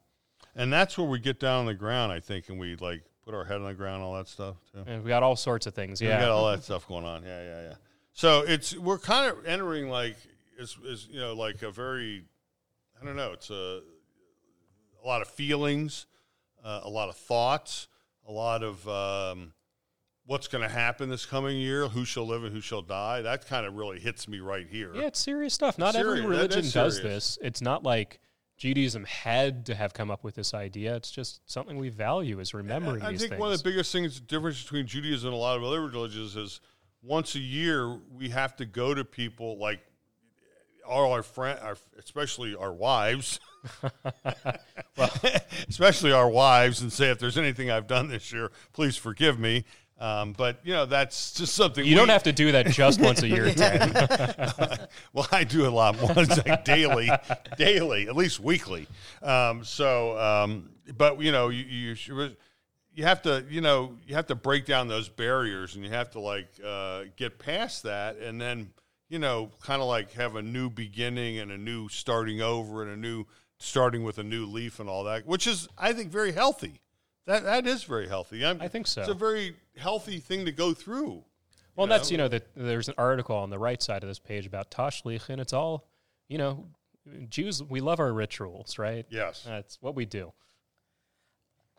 and 0.56 0.72
that's 0.72 0.96
where 0.96 1.06
we 1.06 1.18
get 1.18 1.38
down 1.38 1.60
on 1.60 1.66
the 1.66 1.74
ground, 1.74 2.12
I 2.12 2.20
think, 2.20 2.48
and 2.48 2.58
we 2.58 2.76
like 2.76 3.02
put 3.24 3.34
our 3.34 3.44
head 3.44 3.56
on 3.56 3.64
the 3.66 3.74
ground, 3.74 4.02
all 4.02 4.14
that 4.14 4.28
stuff 4.28 4.56
too. 4.72 4.82
And 4.86 5.04
we 5.04 5.08
got 5.08 5.22
all 5.22 5.36
sorts 5.36 5.66
of 5.66 5.74
things. 5.74 6.00
Yeah, 6.00 6.16
We 6.16 6.22
got 6.22 6.30
all 6.30 6.50
that 6.50 6.64
stuff 6.64 6.88
going 6.88 7.04
on. 7.04 7.22
Yeah, 7.22 7.42
yeah, 7.42 7.62
yeah. 7.68 7.74
So 8.14 8.40
it's 8.46 8.76
we're 8.76 8.98
kind 8.98 9.30
of 9.30 9.44
entering 9.46 9.90
like 9.90 10.16
is 10.58 10.76
is 10.84 11.06
you 11.10 11.20
know 11.20 11.34
like 11.34 11.62
a 11.62 11.70
very 11.70 12.24
I 13.00 13.04
don't 13.04 13.16
know. 13.16 13.32
It's 13.32 13.50
a 13.50 13.82
a 15.02 15.06
lot 15.06 15.22
of 15.22 15.28
feelings, 15.28 16.06
uh, 16.64 16.80
a 16.84 16.88
lot 16.88 17.08
of 17.08 17.16
thoughts, 17.16 17.88
a 18.26 18.32
lot 18.32 18.62
of 18.62 18.86
um, 18.88 19.52
what's 20.26 20.48
going 20.48 20.62
to 20.62 20.68
happen 20.68 21.08
this 21.08 21.26
coming 21.26 21.58
year. 21.58 21.88
Who 21.88 22.04
shall 22.04 22.26
live 22.26 22.44
and 22.44 22.52
who 22.52 22.60
shall 22.60 22.82
die? 22.82 23.22
That 23.22 23.46
kind 23.46 23.66
of 23.66 23.74
really 23.74 23.98
hits 23.98 24.28
me 24.28 24.40
right 24.40 24.66
here. 24.68 24.92
Yeah, 24.94 25.06
it's 25.06 25.20
serious 25.20 25.54
stuff. 25.54 25.78
Not 25.78 25.94
Serious. 25.94 26.18
every 26.18 26.30
religion 26.30 26.70
does 26.70 27.02
this. 27.02 27.38
It's 27.42 27.60
not 27.60 27.82
like 27.82 28.20
Judaism 28.56 29.04
had 29.04 29.66
to 29.66 29.74
have 29.74 29.94
come 29.94 30.10
up 30.10 30.22
with 30.22 30.34
this 30.34 30.52
idea. 30.52 30.94
It's 30.94 31.10
just 31.10 31.40
something 31.50 31.78
we 31.78 31.88
value 31.88 32.40
is 32.40 32.52
remembering 32.52 33.02
I 33.02 33.12
these 33.12 33.20
think 33.20 33.30
things. 33.30 33.40
one 33.40 33.52
of 33.52 33.58
the 33.58 33.64
biggest 33.64 33.90
things, 33.90 34.20
the 34.20 34.26
difference 34.26 34.62
between 34.62 34.86
Judaism 34.86 35.28
and 35.28 35.34
a 35.34 35.38
lot 35.38 35.56
of 35.56 35.64
other 35.64 35.80
religions 35.80 36.36
is 36.36 36.60
once 37.02 37.34
a 37.34 37.40
year 37.40 37.98
we 38.12 38.28
have 38.28 38.54
to 38.56 38.66
go 38.66 38.92
to 38.92 39.04
people 39.04 39.58
like 39.58 39.80
all 40.86 41.12
our 41.12 41.22
friend, 41.22 41.58
our, 41.60 41.76
especially 41.98 42.54
our 42.54 42.72
wives, 42.72 43.40
especially 45.68 46.12
our 46.12 46.28
wives, 46.28 46.80
and 46.82 46.92
say 46.92 47.10
if 47.10 47.18
there's 47.18 47.38
anything 47.38 47.70
I've 47.70 47.86
done 47.86 48.08
this 48.08 48.32
year, 48.32 48.50
please 48.72 48.96
forgive 48.96 49.38
me. 49.38 49.64
Um, 49.98 50.32
but 50.32 50.60
you 50.64 50.72
know 50.72 50.86
that's 50.86 51.34
just 51.34 51.54
something 51.54 51.84
you 51.84 51.94
don't 51.94 52.08
have 52.08 52.22
to 52.22 52.32
do 52.32 52.52
that 52.52 52.68
just 52.68 53.00
once 53.02 53.22
a 53.22 53.28
year, 53.28 53.52
well, 55.12 55.28
I 55.30 55.44
do 55.44 55.66
a 55.66 55.68
lot 55.68 56.00
more. 56.00 56.10
It's 56.16 56.46
like 56.46 56.64
daily, 56.64 57.10
daily, 57.58 58.08
at 58.08 58.16
least 58.16 58.40
weekly. 58.40 58.86
Um, 59.22 59.62
so, 59.62 60.18
um, 60.18 60.70
but 60.96 61.20
you 61.20 61.32
know, 61.32 61.50
you, 61.50 61.64
you 61.64 61.94
should- 61.94 62.36
you 62.92 63.04
have 63.04 63.22
to, 63.22 63.44
you 63.48 63.60
know, 63.60 63.96
you 64.04 64.16
have 64.16 64.26
to 64.26 64.34
break 64.34 64.66
down 64.66 64.88
those 64.88 65.08
barriers, 65.08 65.76
and 65.76 65.84
you 65.84 65.90
have 65.90 66.10
to 66.10 66.18
like 66.20 66.48
uh, 66.66 67.02
get 67.16 67.38
past 67.38 67.84
that, 67.84 68.16
and 68.18 68.40
then 68.40 68.70
you 69.08 69.18
know, 69.20 69.50
kind 69.60 69.80
of 69.80 69.86
like 69.86 70.12
have 70.14 70.34
a 70.36 70.42
new 70.42 70.68
beginning 70.68 71.38
and 71.38 71.52
a 71.52 71.56
new 71.58 71.88
starting 71.88 72.40
over, 72.42 72.82
and 72.82 72.90
a 72.92 72.96
new 72.96 73.26
starting 73.60 74.02
with 74.02 74.18
a 74.18 74.24
new 74.24 74.46
leaf 74.46 74.80
and 74.80 74.88
all 74.88 75.04
that, 75.04 75.26
which 75.26 75.46
is, 75.46 75.68
I 75.78 75.92
think, 75.92 76.10
very 76.10 76.32
healthy. 76.32 76.80
That 77.26 77.44
that 77.44 77.66
is 77.66 77.84
very 77.84 78.08
healthy. 78.08 78.44
I'm, 78.44 78.60
I 78.60 78.66
think 78.66 78.86
so. 78.86 79.02
It's 79.02 79.10
a 79.10 79.14
very 79.14 79.54
healthy 79.76 80.18
thing 80.18 80.46
to 80.46 80.52
go 80.52 80.74
through. 80.74 81.22
Well, 81.76 81.86
know? 81.86 81.94
that's 81.94 82.10
you 82.10 82.18
know 82.18 82.28
that 82.28 82.48
there's 82.56 82.88
an 82.88 82.94
article 82.98 83.36
on 83.36 83.50
the 83.50 83.58
right 83.58 83.80
side 83.80 84.02
of 84.02 84.08
this 84.08 84.18
page 84.18 84.46
about 84.46 84.70
Tashlich, 84.70 85.28
and 85.28 85.40
it's 85.40 85.52
all, 85.52 85.86
you 86.28 86.38
know, 86.38 86.66
Jews. 87.28 87.62
We 87.62 87.80
love 87.80 88.00
our 88.00 88.12
rituals, 88.12 88.78
right? 88.78 89.06
Yes. 89.10 89.44
That's 89.46 89.78
what 89.80 89.94
we 89.94 90.06
do. 90.06 90.32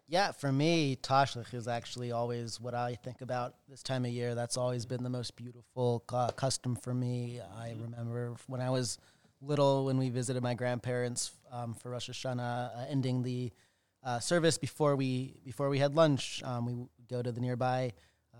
Yeah, 0.07 0.33
for 0.33 0.51
me, 0.51 0.97
Tashlich 1.01 1.53
is 1.53 1.67
actually 1.67 2.11
always 2.11 2.59
what 2.59 2.75
I 2.75 2.95
think 2.95 3.21
about 3.21 3.55
this 3.69 3.81
time 3.81 4.03
of 4.05 4.11
year. 4.11 4.35
That's 4.35 4.57
always 4.57 4.85
been 4.85 5.03
the 5.03 5.09
most 5.09 5.37
beautiful 5.37 6.03
uh, 6.11 6.31
custom 6.31 6.75
for 6.75 6.93
me. 6.93 7.39
I 7.57 7.73
remember 7.81 8.35
when 8.47 8.59
I 8.59 8.69
was 8.69 8.97
little, 9.41 9.85
when 9.85 9.97
we 9.97 10.09
visited 10.09 10.41
my 10.43 10.53
grandparents 10.53 11.31
um, 11.51 11.73
for 11.73 11.89
Rosh 11.91 12.09
Hashanah, 12.09 12.75
uh, 12.77 12.85
ending 12.89 13.23
the 13.23 13.51
uh, 14.03 14.19
service 14.19 14.57
before 14.57 14.95
we 14.95 15.35
before 15.45 15.69
we 15.69 15.79
had 15.79 15.95
lunch. 15.95 16.41
Um, 16.43 16.65
we 16.65 16.75
go 17.09 17.21
to 17.21 17.31
the 17.31 17.41
nearby. 17.41 17.93
Uh, 18.33 18.37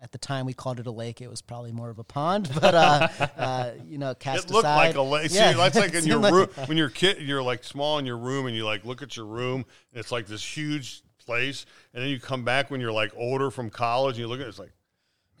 at 0.00 0.12
the 0.12 0.18
time, 0.18 0.44
we 0.44 0.52
called 0.52 0.80
it 0.80 0.86
a 0.86 0.90
lake. 0.90 1.20
It 1.20 1.30
was 1.30 1.40
probably 1.40 1.72
more 1.72 1.88
of 1.90 1.98
a 1.98 2.04
pond, 2.04 2.50
but 2.60 2.74
uh, 2.74 3.08
uh, 3.36 3.70
you 3.84 3.98
know, 3.98 4.14
cast 4.14 4.46
It 4.46 4.50
looked 4.50 4.64
aside. 4.66 4.76
like 4.88 4.96
a 4.96 5.02
lake. 5.02 5.30
Yeah, 5.32 5.52
See, 5.52 5.56
that's 5.56 5.76
like 5.76 5.94
in 5.94 6.04
your 6.04 6.20
room 6.20 6.48
when 6.66 6.76
you're 6.76 6.90
kid. 6.90 7.18
You're 7.20 7.42
like 7.42 7.64
small 7.64 7.98
in 7.98 8.06
your 8.06 8.18
room, 8.18 8.46
and 8.46 8.56
you 8.56 8.64
like 8.64 8.84
look 8.84 9.02
at 9.02 9.16
your 9.16 9.26
room. 9.26 9.64
And 9.92 10.00
it's 10.00 10.10
like 10.12 10.26
this 10.26 10.44
huge 10.44 11.02
place, 11.24 11.64
and 11.92 12.02
then 12.02 12.10
you 12.10 12.18
come 12.20 12.44
back 12.44 12.70
when 12.70 12.80
you're 12.80 12.92
like 12.92 13.12
older 13.16 13.50
from 13.50 13.70
college, 13.70 14.16
and 14.16 14.20
you 14.20 14.26
look 14.26 14.40
at 14.40 14.46
it, 14.46 14.48
it's 14.48 14.58
like, 14.58 14.72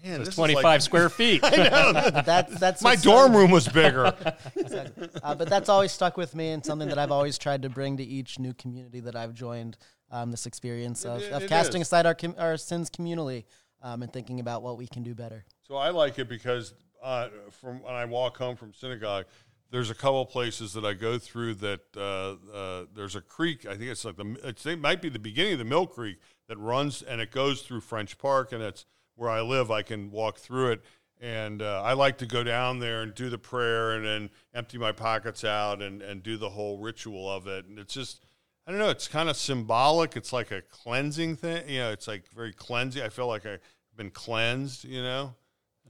man, 0.04 0.20
this 0.20 0.28
is 0.28 0.34
Twenty 0.34 0.54
like- 0.54 0.62
five 0.62 0.82
square 0.82 1.08
feet. 1.08 1.42
That's 1.52 2.58
that's 2.58 2.82
My 2.82 2.96
dorm 2.96 3.32
so- 3.32 3.38
room 3.38 3.50
was 3.50 3.68
bigger. 3.68 4.14
exactly. 4.56 5.08
Uh, 5.22 5.34
but 5.34 5.48
that's 5.48 5.68
always 5.68 5.92
stuck 5.92 6.16
with 6.16 6.34
me 6.34 6.50
and 6.50 6.64
something 6.64 6.88
that 6.88 6.98
I've 6.98 7.10
always 7.12 7.38
tried 7.38 7.62
to 7.62 7.68
bring 7.68 7.96
to 7.96 8.04
each 8.04 8.38
new 8.38 8.54
community 8.54 9.00
that 9.00 9.16
I've 9.16 9.34
joined. 9.34 9.76
Um, 10.10 10.30
this 10.30 10.46
experience 10.46 11.04
of, 11.04 11.22
It- 11.22 11.32
of 11.32 11.42
it 11.44 11.48
casting 11.48 11.80
is. 11.80 11.88
aside 11.88 12.06
our 12.06 12.14
com- 12.14 12.36
our 12.38 12.56
sins 12.56 12.88
communally 12.90 13.44
um, 13.82 14.02
and 14.02 14.12
thinking 14.12 14.38
about 14.38 14.62
what 14.62 14.78
we 14.78 14.86
can 14.86 15.02
do 15.02 15.14
better. 15.14 15.44
so 15.66 15.74
I 15.76 15.90
like 15.90 16.18
it 16.18 16.28
because 16.28 16.74
uh, 17.02 17.28
from 17.50 17.82
when 17.82 17.94
I 17.94 18.04
walk 18.04 18.36
home 18.36 18.54
from 18.54 18.72
synagogue, 18.74 19.24
there's 19.70 19.90
a 19.90 19.94
couple 19.94 20.24
places 20.26 20.72
that 20.74 20.84
I 20.84 20.92
go 20.94 21.18
through 21.18 21.54
that 21.56 21.80
uh, 21.96 22.36
uh, 22.56 22.84
there's 22.94 23.16
a 23.16 23.20
creek. 23.20 23.66
I 23.66 23.70
think 23.76 23.90
it's 23.90 24.04
like 24.04 24.16
the 24.16 24.36
it's, 24.44 24.64
it 24.66 24.78
might 24.78 25.02
be 25.02 25.08
the 25.08 25.18
beginning 25.18 25.54
of 25.54 25.58
the 25.58 25.64
Mill 25.64 25.86
Creek 25.86 26.18
that 26.48 26.58
runs 26.58 27.02
and 27.02 27.20
it 27.20 27.32
goes 27.32 27.62
through 27.62 27.80
French 27.80 28.16
Park 28.16 28.52
and 28.52 28.62
it's 28.62 28.86
where 29.16 29.30
I 29.30 29.40
live, 29.40 29.70
I 29.70 29.82
can 29.82 30.10
walk 30.10 30.38
through 30.38 30.72
it. 30.72 30.82
And 31.20 31.62
uh, 31.62 31.80
I 31.82 31.94
like 31.94 32.18
to 32.18 32.26
go 32.26 32.42
down 32.44 32.80
there 32.80 33.02
and 33.02 33.14
do 33.14 33.30
the 33.30 33.38
prayer 33.38 33.92
and 33.92 34.04
then 34.04 34.30
empty 34.52 34.76
my 34.76 34.92
pockets 34.92 35.44
out 35.44 35.80
and, 35.80 36.02
and 36.02 36.22
do 36.22 36.36
the 36.36 36.50
whole 36.50 36.78
ritual 36.78 37.30
of 37.30 37.46
it. 37.46 37.66
And 37.66 37.78
it's 37.78 37.94
just, 37.94 38.24
I 38.66 38.70
don't 38.70 38.80
know, 38.80 38.90
it's 38.90 39.08
kind 39.08 39.30
of 39.30 39.36
symbolic. 39.36 40.16
It's 40.16 40.32
like 40.32 40.50
a 40.50 40.60
cleansing 40.62 41.36
thing. 41.36 41.68
You 41.68 41.78
know, 41.78 41.92
it's 41.92 42.08
like 42.08 42.24
very 42.34 42.52
cleansing. 42.52 43.02
I 43.02 43.08
feel 43.08 43.26
like 43.26 43.46
I've 43.46 43.60
been 43.96 44.10
cleansed, 44.10 44.84
you 44.84 45.02
know? 45.02 45.34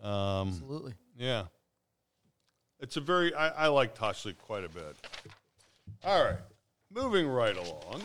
Um, 0.03 0.49
Absolutely. 0.49 0.95
yeah. 1.17 1.45
It's 2.79 2.97
a 2.97 3.01
very, 3.01 3.35
I, 3.35 3.49
I 3.49 3.67
like 3.69 3.95
Tosh 3.95 4.27
quite 4.39 4.65
a 4.65 4.69
bit. 4.69 4.97
All 6.05 6.23
right. 6.23 6.39
Moving 6.93 7.27
right 7.27 7.57
along. 7.57 8.03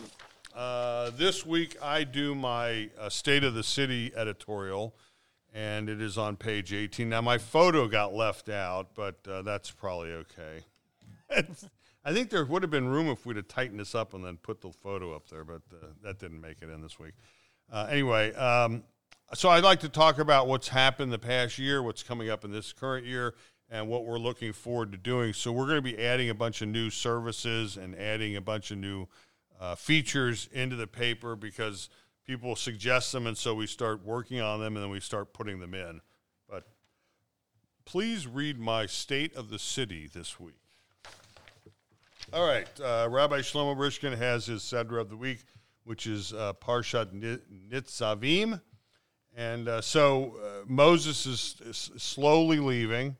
Uh, 0.54 1.10
this 1.10 1.46
week 1.46 1.76
I 1.82 2.02
do 2.02 2.34
my 2.34 2.90
uh, 2.98 3.08
State 3.08 3.44
of 3.44 3.54
the 3.54 3.62
City 3.62 4.10
editorial, 4.16 4.96
and 5.54 5.88
it 5.88 6.00
is 6.00 6.16
on 6.16 6.36
page 6.36 6.72
18. 6.72 7.08
Now, 7.08 7.20
my 7.20 7.38
photo 7.38 7.88
got 7.88 8.14
left 8.14 8.48
out, 8.48 8.94
but 8.94 9.16
uh, 9.28 9.42
that's 9.42 9.70
probably 9.70 10.12
okay. 10.12 10.64
I 12.04 12.12
think 12.12 12.30
there 12.30 12.44
would 12.44 12.62
have 12.62 12.70
been 12.70 12.88
room 12.88 13.08
if 13.08 13.26
we'd 13.26 13.36
have 13.36 13.48
tightened 13.48 13.80
this 13.80 13.94
up 13.94 14.14
and 14.14 14.24
then 14.24 14.36
put 14.36 14.60
the 14.60 14.70
photo 14.70 15.14
up 15.14 15.28
there, 15.28 15.44
but 15.44 15.62
uh, 15.72 15.86
that 16.02 16.18
didn't 16.18 16.40
make 16.40 16.62
it 16.62 16.70
in 16.70 16.80
this 16.80 16.98
week. 16.98 17.14
Uh, 17.70 17.86
anyway, 17.90 18.32
um, 18.34 18.82
so 19.34 19.48
I'd 19.48 19.64
like 19.64 19.80
to 19.80 19.88
talk 19.88 20.18
about 20.18 20.48
what's 20.48 20.68
happened 20.68 21.12
the 21.12 21.18
past 21.18 21.58
year, 21.58 21.82
what's 21.82 22.02
coming 22.02 22.30
up 22.30 22.44
in 22.44 22.50
this 22.50 22.72
current 22.72 23.06
year, 23.06 23.34
and 23.70 23.86
what 23.86 24.04
we're 24.04 24.18
looking 24.18 24.52
forward 24.52 24.92
to 24.92 24.98
doing. 24.98 25.32
So 25.32 25.52
we're 25.52 25.66
going 25.66 25.76
to 25.76 25.82
be 25.82 25.98
adding 25.98 26.30
a 26.30 26.34
bunch 26.34 26.62
of 26.62 26.68
new 26.68 26.90
services 26.90 27.76
and 27.76 27.96
adding 27.96 28.34
a 28.34 28.40
bunch 28.40 28.70
of 28.70 28.78
new 28.78 29.06
uh, 29.60 29.74
features 29.74 30.48
into 30.52 30.74
the 30.74 30.86
paper 30.86 31.36
because 31.36 31.90
people 32.26 32.56
suggest 32.56 33.12
them, 33.12 33.26
and 33.26 33.36
so 33.36 33.54
we 33.54 33.66
start 33.66 34.04
working 34.04 34.40
on 34.40 34.60
them, 34.60 34.76
and 34.76 34.84
then 34.84 34.90
we 34.90 35.00
start 35.00 35.32
putting 35.32 35.60
them 35.60 35.74
in. 35.74 36.00
But 36.48 36.64
please 37.84 38.26
read 38.26 38.58
my 38.58 38.86
State 38.86 39.34
of 39.34 39.50
the 39.50 39.58
City 39.58 40.08
this 40.12 40.38
week. 40.38 40.54
All 42.32 42.46
right, 42.46 42.68
uh, 42.80 43.08
Rabbi 43.10 43.40
Shlomo 43.40 43.76
Riskin 43.78 44.12
has 44.12 44.46
his 44.46 44.62
Sedra 44.62 45.00
of 45.00 45.08
the 45.08 45.16
week, 45.16 45.40
which 45.84 46.06
is 46.06 46.32
uh, 46.32 46.52
Parshat 46.60 47.40
Nitzavim. 47.70 48.60
And 49.36 49.68
uh, 49.68 49.80
so 49.80 50.36
uh, 50.42 50.64
Moses 50.66 51.26
is, 51.26 51.56
is, 51.64 51.90
slowly 51.96 52.58
leaving, 52.58 53.16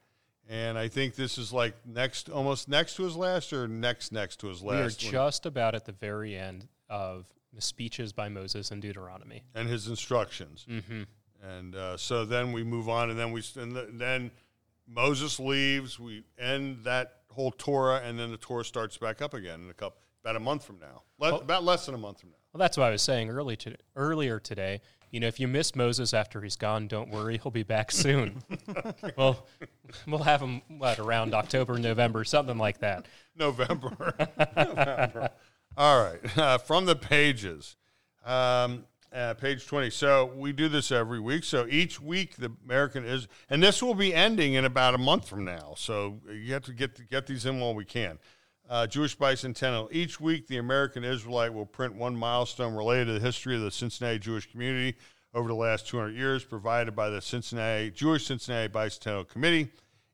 and 0.49 0.77
I 0.77 0.89
think 0.89 1.15
this 1.15 1.39
is 1.39 1.53
like 1.53 1.75
next, 1.87 2.29
almost 2.29 2.69
next 2.69 2.97
to 2.97 3.05
his 3.05 3.17
last, 3.17 3.53
or 3.53 3.69
next 3.69 4.13
next 4.13 4.41
to 4.41 4.49
his 4.49 4.61
last. 4.63 5.03
We 5.03 5.09
are 5.09 5.13
just 5.13 5.47
about 5.47 5.75
at 5.75 5.85
the 5.85 5.93
very 5.93 6.37
end 6.37 6.67
of 6.89 7.27
the 7.53 7.61
speeches 7.61 8.13
by 8.13 8.29
Moses 8.29 8.71
in 8.71 8.81
Deuteronomy 8.81 9.45
and 9.55 9.69
his 9.69 9.89
instructions. 9.89 10.67
Mm-hmm. 10.69 11.03
And 11.43 11.75
uh, 11.75 11.97
so 11.97 12.25
then 12.25 12.53
we 12.53 12.63
move 12.63 12.89
on, 12.89 13.11
and 13.11 13.19
then 13.19 13.33
we 13.33 13.43
and 13.57 13.77
then 13.99 14.31
Moses 14.87 15.41
leaves. 15.41 15.99
We 15.99 16.25
end 16.39 16.85
that 16.85 17.23
whole 17.31 17.51
Torah, 17.51 18.03
and 18.05 18.19
then 18.19 18.31
the 18.31 18.37
Torah 18.37 18.65
starts 18.65 18.99
back 18.99 19.23
up 19.23 19.33
again 19.33 19.63
in 19.63 19.71
a 19.71 19.75
couple 19.75 20.01
about 20.23 20.37
a 20.37 20.41
month 20.41 20.65
from 20.65 20.79
now, 20.79 21.03
Le- 21.19 21.33
well, 21.33 21.41
about 21.41 21.65
less 21.65 21.87
than 21.87 21.95
a 21.95 21.99
month 21.99 22.21
from 22.21 22.31
now. 22.31 22.37
Well, 22.53 22.59
that's 22.59 22.77
what 22.77 22.85
I 22.85 22.91
was 22.91 23.01
saying 23.01 23.31
early 23.31 23.57
to, 23.57 23.75
earlier 23.97 24.39
today 24.39 24.83
you 25.11 25.19
know, 25.19 25.27
if 25.27 25.41
you 25.41 25.49
miss 25.49 25.75
Moses 25.75 26.15
after 26.15 26.41
he's 26.41 26.57
gone, 26.57 26.87
don't 26.87 27.11
worry, 27.11 27.39
he'll 27.39 27.51
be 27.51 27.65
back 27.65 27.91
soon. 27.91 28.43
well, 29.17 29.47
we'll 30.07 30.23
have 30.23 30.41
him 30.41 30.63
what 30.69 30.99
around 30.99 31.35
October, 31.35 31.79
November, 31.79 32.25
something 32.25 32.59
like 32.59 32.79
that. 32.79 33.07
November. 33.37 34.15
November. 34.57 35.31
All 35.81 36.05
right, 36.05 36.21
uh, 36.39 36.59
from 36.59 36.85
the 36.85 36.95
pages, 36.95 37.77
um, 38.27 38.85
uh, 39.15 39.33
page 39.33 39.67
twenty. 39.67 39.89
So 39.89 40.31
we 40.37 40.53
do 40.53 40.69
this 40.69 40.93
every 40.93 41.21
week. 41.21 41.43
So 41.43 41.67
each 41.71 41.99
week, 41.99 42.37
the 42.37 42.53
American 42.67 43.07
is, 43.07 43.29
and 43.49 43.63
this 43.63 43.83
will 43.83 43.95
be 43.95 44.15
ending 44.15 44.53
in 44.53 44.67
about 44.67 44.95
a 44.95 44.99
month 44.99 45.27
from 45.27 45.47
now. 45.47 45.73
So 45.79 46.21
you 46.31 46.53
have 46.53 46.65
to 46.65 46.75
get 46.75 47.09
get 47.09 47.27
these 47.27 47.47
in 47.47 47.61
while 47.61 47.75
we 47.75 47.87
can. 47.87 48.19
Uh, 48.69 48.87
Jewish 48.89 49.17
Bicentennial. 49.17 49.89
Each 49.91 50.21
week, 50.21 50.49
the 50.49 50.59
American 50.59 51.03
Israelite 51.03 51.55
will 51.55 51.65
print 51.65 51.95
one 51.95 52.15
milestone 52.15 52.75
related 52.75 53.07
to 53.07 53.13
the 53.15 53.21
history 53.21 53.57
of 53.57 53.63
the 53.63 53.71
Cincinnati 53.71 54.19
Jewish 54.19 54.53
community 54.53 54.99
over 55.33 55.49
the 55.49 55.55
last 55.55 55.89
200 55.89 56.11
years, 56.15 56.45
provided 56.45 56.95
by 56.95 57.09
the 57.09 57.23
Cincinnati 57.23 57.91
Jewish 57.91 58.27
Cincinnati 58.27 58.71
Bicentennial 58.71 59.27
Committee. 59.27 59.71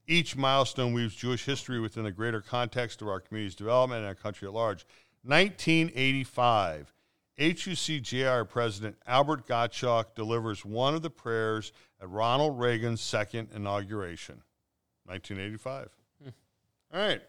Each 0.06 0.36
milestone 0.36 0.92
weaves 0.92 1.16
Jewish 1.16 1.44
history 1.44 1.80
within 1.80 2.04
the 2.04 2.12
greater 2.12 2.40
context 2.40 3.02
of 3.02 3.08
our 3.08 3.18
community's 3.18 3.56
development 3.56 3.98
and 3.98 4.06
our 4.06 4.14
country 4.14 4.46
at 4.46 4.54
large. 4.54 4.86
1985, 5.26 6.92
HUC 7.38 8.48
President 8.48 8.96
Alfred 9.06 9.46
Gottschalk 9.46 10.14
delivers 10.14 10.64
one 10.64 10.94
of 10.94 11.02
the 11.02 11.10
prayers 11.10 11.72
at 12.00 12.08
Ronald 12.08 12.58
Reagan's 12.58 13.00
second 13.00 13.48
inauguration. 13.54 14.42
1985. 15.04 15.88
Hmm. 16.22 16.28
All 16.92 17.00
right. 17.00 17.22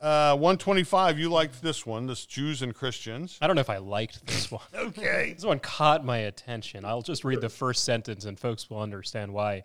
Uh, 0.00 0.36
125, 0.36 1.18
you 1.18 1.28
liked 1.28 1.60
this 1.60 1.84
one, 1.84 2.06
this 2.06 2.24
Jews 2.24 2.62
and 2.62 2.72
Christians. 2.72 3.36
I 3.42 3.48
don't 3.48 3.56
know 3.56 3.60
if 3.60 3.70
I 3.70 3.78
liked 3.78 4.24
this 4.26 4.50
one. 4.50 4.62
okay. 4.74 5.32
This 5.34 5.44
one 5.44 5.58
caught 5.58 6.04
my 6.04 6.18
attention. 6.18 6.84
I'll 6.84 7.02
just 7.02 7.24
read 7.24 7.40
the 7.40 7.48
first 7.48 7.84
sentence 7.84 8.24
and 8.24 8.38
folks 8.38 8.70
will 8.70 8.80
understand 8.80 9.32
why. 9.32 9.64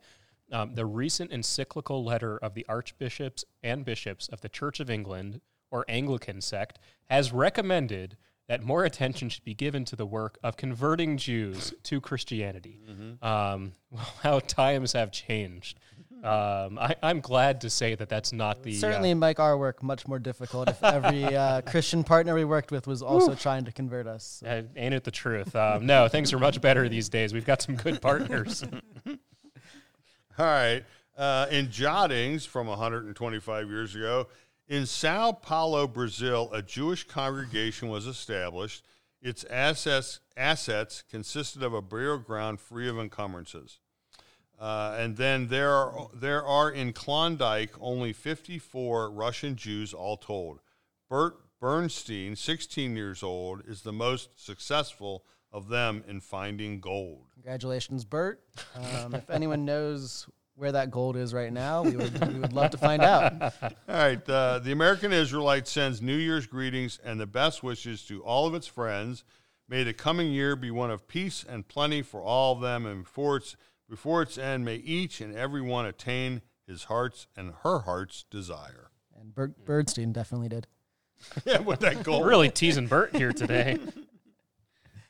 Um, 0.52 0.76
the 0.76 0.86
recent 0.86 1.32
encyclical 1.32 2.04
letter 2.04 2.38
of 2.38 2.54
the 2.54 2.66
archbishops 2.68 3.46
and 3.64 3.86
bishops 3.86 4.28
of 4.30 4.42
the 4.42 4.50
Church 4.50 4.80
of 4.80 4.90
England, 4.90 5.40
or 5.74 5.84
Anglican 5.90 6.40
sect, 6.40 6.80
has 7.10 7.34
recommended 7.34 8.16
that 8.48 8.62
more 8.62 8.86
attention 8.86 9.30
should 9.30 9.44
be 9.44 9.56
given 9.56 9.84
to 9.86 9.96
the 9.96 10.06
work 10.06 10.38
of 10.44 10.56
converting 10.56 11.18
Jews 11.18 11.74
to 11.84 12.00
Christianity. 12.00 12.80
Mm-hmm. 12.88 13.26
Um, 13.26 13.72
well, 13.90 14.14
how 14.22 14.40
times 14.40 14.94
have 14.94 15.12
changed. 15.12 15.80
Um, 16.24 16.80
I, 16.80 16.96
am 17.04 17.20
glad 17.20 17.60
to 17.62 17.70
say 17.70 17.96
that 17.96 18.08
that's 18.08 18.32
not 18.32 18.64
the 18.64 18.74
certainly 18.76 19.12
uh, 19.12 19.16
make 19.16 19.42
our 19.42 19.58
work 19.58 19.84
much 19.84 20.08
more 20.08 20.20
difficult 20.20 20.70
if 20.70 20.82
every 20.82 21.26
uh, 21.36 21.62
Christian 21.64 22.06
partner 22.06 22.34
we 22.34 22.46
worked 22.46 22.72
with 22.72 22.88
was 22.88 23.02
also 23.02 23.36
trying 23.36 23.66
to 23.66 23.74
convert 23.74 24.08
us. 24.08 24.40
So. 24.40 24.48
Uh, 24.48 24.62
ain't 24.78 24.94
it 24.94 25.04
the 25.04 25.12
truth? 25.12 25.54
Um, 25.54 25.86
no, 25.86 26.08
things 26.08 26.32
are 26.32 26.40
much 26.40 26.62
better 26.62 26.88
these 26.88 27.10
days. 27.10 27.34
We've 27.34 27.46
got 27.46 27.62
some 27.62 27.76
good 27.76 28.02
partners. 28.02 28.64
All 29.08 30.46
right. 30.46 30.84
Uh, 31.18 31.48
in 31.52 31.70
Jottings 31.70 32.46
from 32.46 32.68
125 32.68 33.68
years 33.68 33.94
ago, 33.94 34.28
in 34.68 34.86
Sao 34.86 35.32
Paulo, 35.32 35.88
Brazil, 35.88 36.50
a 36.54 36.62
Jewish 36.62 37.06
congregation 37.06 37.90
was 37.90 38.08
established. 38.08 38.86
Its 39.22 39.44
assets, 39.46 40.20
assets 40.36 41.04
consisted 41.10 41.64
of 41.64 41.74
a 41.74 41.82
burial 41.82 42.18
ground 42.18 42.60
free 42.60 42.90
of 42.90 42.98
encumbrances. 42.98 43.80
Uh, 44.60 44.96
and 44.98 45.18
then 45.18 45.48
there 45.48 45.74
are, 45.74 46.10
there 46.14 46.46
are 46.46 46.72
in 46.72 46.94
Klondike 46.94 47.72
only 47.82 48.14
54 48.14 49.12
Russian 49.12 49.56
Jews 49.56 49.94
all 49.94 50.18
told. 50.18 50.60
Bert 51.10 51.36
Bernstein, 51.60 52.36
16 52.36 52.96
years 52.96 53.24
old, 53.24 53.64
is 53.66 53.82
the 53.82 53.94
most 53.94 54.30
successful 54.36 55.24
of 55.52 55.70
them 55.70 56.04
in 56.08 56.20
finding 56.20 56.80
gold. 56.80 57.28
Congratulations, 57.36 58.04
Bert. 58.04 58.42
Um, 58.76 59.16
if 59.16 59.30
anyone 59.30 59.64
knows 59.64 60.28
where 60.56 60.72
that 60.72 60.92
gold 60.92 61.18
is 61.18 61.34
right 61.34 61.52
now, 61.52 61.84
we 61.84 61.96
would, 61.96 62.34
we 62.34 62.40
would 62.40 62.54
love 62.54 62.72
to 62.72 62.78
find 62.78 63.02
out. 63.02 63.34
All 63.64 63.72
right. 63.88 64.30
Uh, 64.30 64.60
the 64.60 64.72
American 64.72 65.12
Israelite 65.12 65.68
sends 65.68 66.02
New 66.02 66.16
Year's 66.16 66.46
greetings 66.46 67.00
and 67.04 67.20
the 67.20 67.26
best 67.26 67.64
wishes 67.64 68.04
to 68.06 68.24
all 68.24 68.48
of 68.48 68.54
its 68.54 68.68
friends. 68.68 69.24
May 69.68 69.84
the 69.84 69.94
coming 69.94 70.32
year 70.32 70.56
be 70.56 70.72
one 70.72 70.92
of 70.92 71.08
peace 71.08 71.44
and 71.48 71.68
plenty 71.68 72.02
for 72.02 72.22
all 72.22 72.54
of 72.54 72.62
them, 72.62 72.86
and 72.86 73.04
before 73.04 73.38
its 73.38 73.56
before 73.90 74.22
its 74.22 74.38
end, 74.38 74.66
may 74.66 74.76
each 74.76 75.22
and 75.22 75.36
every 75.36 75.62
one 75.62 75.86
attain 75.86 76.42
his 76.68 76.86
heart's 76.86 77.28
and 77.36 77.54
her 77.64 77.80
heart's 77.80 78.26
desire. 78.30 78.90
And 79.20 79.34
Bert 79.34 79.66
Bernstein 79.66 80.12
definitely 80.12 80.50
did. 80.50 80.68
yeah, 81.46 81.60
with 81.60 81.80
that 81.80 82.04
goal. 82.04 82.24
really 82.24 82.50
teasing 82.50 82.88
Bert 82.88 83.16
here 83.16 83.32
today. 83.32 83.80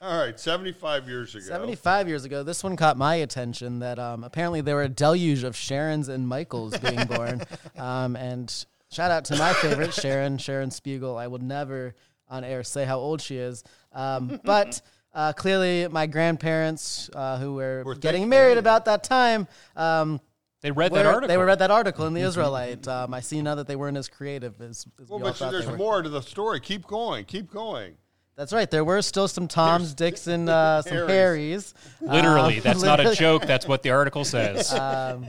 All 0.04 0.18
right, 0.18 0.38
75 0.38 1.08
years 1.08 1.34
ago. 1.34 1.45
75 1.45 2.10
years 2.10 2.26
ago, 2.26 2.43
this 2.43 2.62
one 2.62 2.76
caught 2.76 2.97
my 2.97 3.16
attention 3.16 3.80
that 3.80 3.99
um, 3.99 4.26
apparently 4.26 4.60
there 4.60 4.76
were 4.76 4.84
a 4.84 4.89
deluge 4.89 5.45
of 5.45 5.56
Sharons 5.56 6.10
and 6.10 6.28
Michaels 6.28 6.78
being 6.78 7.06
born. 7.06 7.41
Um, 7.78 8.16
and 8.16 8.54
shout 8.91 9.12
out 9.12 9.26
to 9.26 9.38
my 9.38 9.51
favorite, 9.54 9.93
Sharon, 9.93 10.38
Sharon 10.38 10.72
Spiegel. 10.72 11.18
I 11.18 11.28
will 11.28 11.39
never 11.39 11.95
on 12.30 12.43
air 12.43 12.64
say 12.64 12.86
how 12.86 12.99
old 12.99 13.20
she 13.20 13.38
is. 13.38 13.64
Um, 13.93 14.39
but 14.43 14.82
uh, 15.14 15.34
clearly, 15.34 15.88
my 15.88 16.06
grandparents, 16.06 17.10
uh, 17.14 17.38
who 17.39 17.56
were, 17.56 17.84
were 17.84 17.95
getting 17.95 18.30
married 18.30 18.58
about 18.58 18.86
that 18.86 19.04
time, 19.04 19.47
um, 19.76 20.22
they 20.62 20.72
read 20.72 20.93
that 20.93 21.06
article. 21.06 21.28
They 21.28 21.38
read 21.38 21.60
that 21.60 21.72
article 21.72 22.06
in 22.06 22.14
the 22.14 22.22
Israelite. 22.22 22.88
Um, 22.88 23.14
I 23.14 23.22
see 23.22 23.41
now 23.41 23.56
that 23.56 23.68
they 23.68 23.76
weren't 23.76 23.97
as 23.97 24.08
creative 24.08 24.62
as. 24.62 24.86
as 25.01 25.10
well, 25.10 25.20
we 25.20 25.24
but 25.24 25.39
there's 25.51 25.68
more 25.78 26.01
to 26.01 26.10
the 26.10 26.22
story. 26.22 26.60
Keep 26.60 26.88
going. 26.88 27.26
Keep 27.26 27.51
going. 27.51 27.95
That's 28.36 28.51
right. 28.51 28.69
There 28.69 28.84
were 28.84 29.01
still 29.01 29.27
some 29.27 29.47
Toms, 29.47 29.93
Dicks, 29.95 30.27
and 30.27 30.49
uh, 30.49 30.81
some 30.81 31.07
Harrys. 31.07 31.73
Literally, 32.01 32.57
um, 32.57 32.61
that's 32.63 32.81
literally. 32.81 33.03
not 33.05 33.13
a 33.13 33.15
joke. 33.19 33.45
That's 33.45 33.67
what 33.67 33.84
the 33.84 33.91
article 33.91 34.25
says. 34.25 34.73
Um, 34.84 35.27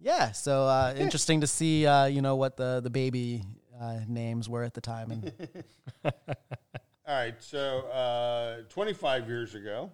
yeah. 0.00 0.32
So 0.32 0.64
uh, 0.64 0.94
interesting 0.96 1.40
to 1.40 1.46
see, 1.46 1.86
uh, 1.86 2.06
you 2.06 2.22
know, 2.22 2.36
what 2.36 2.56
the 2.56 2.80
the 2.82 2.90
baby 2.90 3.42
uh, 3.80 4.00
names 4.06 4.48
were 4.48 4.62
at 4.62 4.74
the 4.74 4.80
time. 4.80 5.10
And 5.10 5.32
All 7.06 7.14
right, 7.14 7.34
so 7.42 7.80
uh, 7.88 8.62
25 8.70 9.28
years 9.28 9.54
ago, 9.54 9.90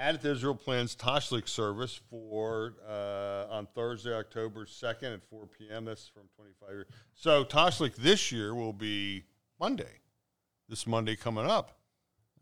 Adath 0.00 0.24
Israel 0.24 0.54
plans 0.54 0.94
Tashlik 0.94 1.48
service 1.48 2.00
for 2.08 2.74
uh, 2.88 3.46
on 3.50 3.66
Thursday, 3.74 4.14
October 4.14 4.64
2nd 4.64 5.14
at 5.14 5.24
4 5.28 5.46
p.m. 5.46 5.84
That's 5.84 6.06
from 6.06 6.28
25 6.36 6.68
years. 6.70 6.86
So 7.14 7.44
Tashlik 7.44 7.96
this 7.96 8.30
year 8.30 8.54
will 8.54 8.72
be 8.72 9.24
Monday. 9.58 10.00
This 10.68 10.86
Monday 10.86 11.16
coming 11.16 11.46
up. 11.46 11.78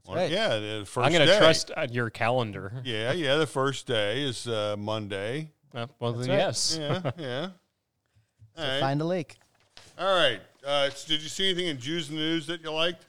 Well, 0.06 0.16
right. 0.16 0.30
Yeah, 0.30 0.48
the 0.58 0.84
first 0.86 1.06
I'm 1.06 1.12
going 1.12 1.26
to 1.26 1.38
trust 1.38 1.70
uh, 1.76 1.86
your 1.90 2.10
calendar. 2.10 2.72
Yeah, 2.84 3.12
yeah. 3.12 3.36
The 3.36 3.46
first 3.46 3.86
day 3.86 4.22
is 4.22 4.46
uh, 4.48 4.76
Monday. 4.78 5.50
Uh, 5.74 5.86
well, 6.00 6.12
then, 6.12 6.28
right. 6.30 6.38
yes. 6.38 6.76
Yeah, 6.80 7.10
yeah. 7.18 7.48
All 8.56 8.64
right. 8.68 8.80
Find 8.80 9.00
a 9.00 9.04
lake. 9.04 9.36
All 9.98 10.14
right. 10.14 10.40
Uh, 10.66 10.90
did 11.06 11.22
you 11.22 11.28
see 11.28 11.48
anything 11.50 11.66
in 11.68 11.78
Jews 11.78 12.10
in 12.10 12.16
news 12.16 12.46
that 12.48 12.62
you 12.62 12.70
liked? 12.72 13.06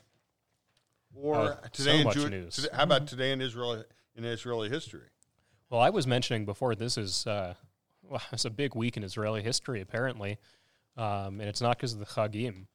Or 1.15 1.35
Uh, 1.53 1.55
today 1.71 1.91
so 1.91 1.97
in 1.97 2.03
much 2.03 2.15
Jew- 2.15 2.29
news. 2.29 2.55
today- 2.55 2.67
how 2.73 2.83
about 2.83 3.07
today 3.07 3.31
in 3.31 3.41
Israel 3.41 3.83
in 4.15 4.23
Israeli 4.23 4.69
history? 4.69 5.07
Well, 5.69 5.81
I 5.81 5.89
was 5.89 6.05
mentioning 6.05 6.45
before 6.45 6.75
this 6.75 6.97
is 6.97 7.25
uh, 7.25 7.55
well, 8.03 8.21
it's 8.31 8.45
a 8.45 8.49
big 8.51 8.75
week 8.75 8.97
in 8.97 9.03
Israeli 9.03 9.41
history 9.41 9.81
apparently, 9.81 10.37
um, 10.95 11.39
and 11.39 11.43
it's 11.43 11.61
not 11.61 11.77
because 11.77 11.93
of 11.93 11.99
the 11.99 12.05
Chagim. 12.05 12.67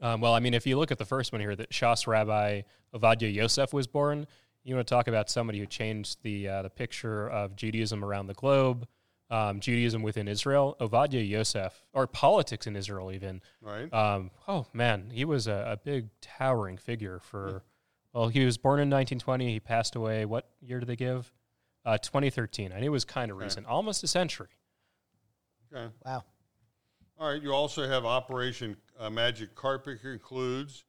Um, 0.00 0.20
well, 0.20 0.34
I 0.34 0.40
mean, 0.40 0.54
if 0.54 0.66
you 0.66 0.78
look 0.78 0.90
at 0.90 0.98
the 0.98 1.04
first 1.04 1.32
one 1.32 1.40
here, 1.40 1.54
that 1.56 1.70
Shas 1.70 2.06
Rabbi 2.06 2.62
Ovadia 2.94 3.32
Yosef 3.32 3.72
was 3.72 3.86
born. 3.86 4.26
You 4.64 4.74
want 4.74 4.86
to 4.86 4.94
talk 4.94 5.08
about 5.08 5.30
somebody 5.30 5.58
who 5.58 5.66
changed 5.66 6.18
the 6.22 6.48
uh, 6.48 6.62
the 6.62 6.70
picture 6.70 7.28
of 7.28 7.56
Judaism 7.56 8.04
around 8.04 8.26
the 8.26 8.34
globe, 8.34 8.86
um, 9.30 9.60
Judaism 9.60 10.02
within 10.02 10.28
Israel. 10.28 10.76
Ovadia 10.80 11.26
Yosef, 11.26 11.82
or 11.92 12.06
politics 12.06 12.66
in 12.66 12.76
Israel, 12.76 13.10
even. 13.12 13.40
Right. 13.62 13.92
Um, 13.92 14.30
oh 14.48 14.66
man, 14.72 15.10
he 15.12 15.24
was 15.24 15.46
a, 15.46 15.72
a 15.72 15.76
big 15.76 16.08
towering 16.20 16.76
figure 16.78 17.20
for. 17.22 17.62
Well, 18.12 18.26
he 18.28 18.44
was 18.44 18.58
born 18.58 18.80
in 18.80 18.88
1920. 18.90 19.52
He 19.52 19.60
passed 19.60 19.94
away. 19.94 20.24
What 20.24 20.48
year 20.60 20.80
did 20.80 20.88
they 20.88 20.96
give? 20.96 21.32
Uh, 21.84 21.96
2013. 21.96 22.72
I 22.72 22.80
knew 22.80 22.86
it 22.86 22.90
was 22.90 23.04
kind 23.04 23.30
of 23.30 23.36
Okay. 23.36 23.44
recent, 23.44 23.66
almost 23.66 24.02
a 24.02 24.08
century. 24.08 24.48
okay. 25.72 25.92
Wow. 26.04 26.24
All 27.20 27.28
right. 27.28 27.42
You 27.42 27.52
also 27.52 27.86
have 27.86 28.06
Operation 28.06 28.78
uh, 28.98 29.10
Magic 29.10 29.54
Carpet 29.54 30.00
concludes, 30.00 30.84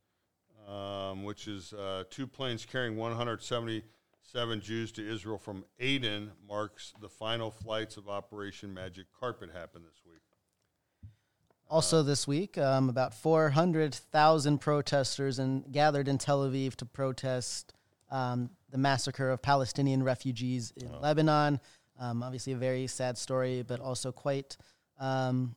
um, 0.65 1.25
which 1.25 1.49
is 1.49 1.73
uh, 1.73 2.05
two 2.09 2.25
planes 2.25 2.65
carrying 2.65 2.95
177 2.95 4.61
Jews 4.61 4.93
to 4.93 5.05
Israel 5.05 5.37
from 5.37 5.65
Aden 5.81 6.31
marks 6.47 6.93
the 7.01 7.09
final 7.09 7.51
flights 7.51 7.97
of 7.97 8.07
Operation 8.07 8.73
Magic 8.73 9.07
Carpet 9.19 9.49
happen 9.53 9.81
this 9.83 9.99
week. 10.05 10.21
Also, 11.69 12.01
this 12.01 12.25
week, 12.25 12.57
um, 12.57 12.87
about 12.87 13.13
400,000 13.13 14.57
protesters 14.59 15.37
and 15.37 15.69
gathered 15.69 16.07
in 16.07 16.17
Tel 16.17 16.47
Aviv 16.47 16.75
to 16.77 16.85
protest 16.85 17.73
um, 18.09 18.51
the 18.69 18.77
massacre 18.77 19.31
of 19.31 19.41
Palestinian 19.41 20.01
refugees 20.01 20.71
in 20.77 20.97
Lebanon. 21.01 21.59
Um, 21.99 22.23
obviously, 22.23 22.53
a 22.53 22.57
very 22.57 22.87
sad 22.87 23.17
story, 23.17 23.65
but 23.67 23.81
also 23.81 24.13
quite 24.13 24.55
um, 24.97 25.55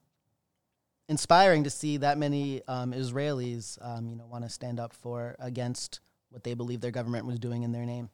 inspiring 1.08 1.64
to 1.64 1.70
see 1.70 1.98
that 1.98 2.18
many 2.18 2.62
um, 2.66 2.92
Israelis, 2.92 3.78
um, 3.80 4.08
you 4.08 4.16
know, 4.16 4.26
want 4.26 4.44
to 4.44 4.50
stand 4.50 4.80
up 4.80 4.92
for 4.92 5.36
against 5.38 6.00
what 6.30 6.42
they 6.44 6.54
believe 6.54 6.80
their 6.80 6.90
government 6.90 7.26
was 7.26 7.38
doing 7.38 7.62
in 7.62 7.72
their 7.72 7.84
name. 7.84 8.10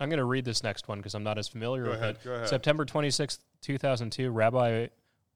I'm 0.00 0.08
going 0.08 0.18
to 0.18 0.24
read 0.24 0.44
this 0.44 0.62
next 0.64 0.88
one 0.88 0.98
because 0.98 1.14
I'm 1.14 1.22
not 1.22 1.38
as 1.38 1.46
familiar 1.46 1.84
Go 1.84 1.90
with 1.90 2.00
ahead, 2.00 2.16
it. 2.16 2.24
go 2.24 2.34
ahead. 2.34 2.48
September 2.48 2.84
26th, 2.84 3.38
2002, 3.62 4.30
Rabbi 4.30 4.88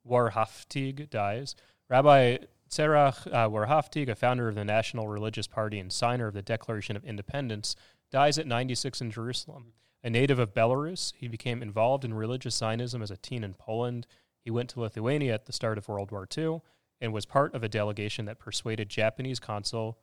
Warhaftig 0.08 1.10
dies. 1.10 1.54
Rabbi 1.88 2.38
Tzerach 2.68 3.26
uh, 3.28 3.48
Warhaftig, 3.48 4.08
a 4.08 4.14
founder 4.16 4.48
of 4.48 4.56
the 4.56 4.64
National 4.64 5.06
Religious 5.08 5.46
Party 5.46 5.78
and 5.78 5.92
signer 5.92 6.26
of 6.26 6.34
the 6.34 6.42
Declaration 6.42 6.96
of 6.96 7.04
Independence, 7.04 7.76
dies 8.10 8.38
at 8.38 8.46
96 8.46 9.00
in 9.00 9.10
Jerusalem. 9.10 9.72
A 10.02 10.10
native 10.10 10.38
of 10.38 10.54
Belarus, 10.54 11.12
he 11.16 11.28
became 11.28 11.62
involved 11.62 12.04
in 12.04 12.14
religious 12.14 12.56
Zionism 12.56 13.00
as 13.02 13.10
a 13.10 13.16
teen 13.16 13.44
in 13.44 13.54
Poland. 13.54 14.06
He 14.48 14.50
went 14.50 14.70
to 14.70 14.80
Lithuania 14.80 15.34
at 15.34 15.44
the 15.44 15.52
start 15.52 15.76
of 15.76 15.88
World 15.88 16.10
War 16.10 16.26
II 16.34 16.62
and 17.02 17.12
was 17.12 17.26
part 17.26 17.54
of 17.54 17.62
a 17.62 17.68
delegation 17.68 18.24
that 18.24 18.38
persuaded 18.38 18.88
Japanese 18.88 19.38
consul 19.38 19.98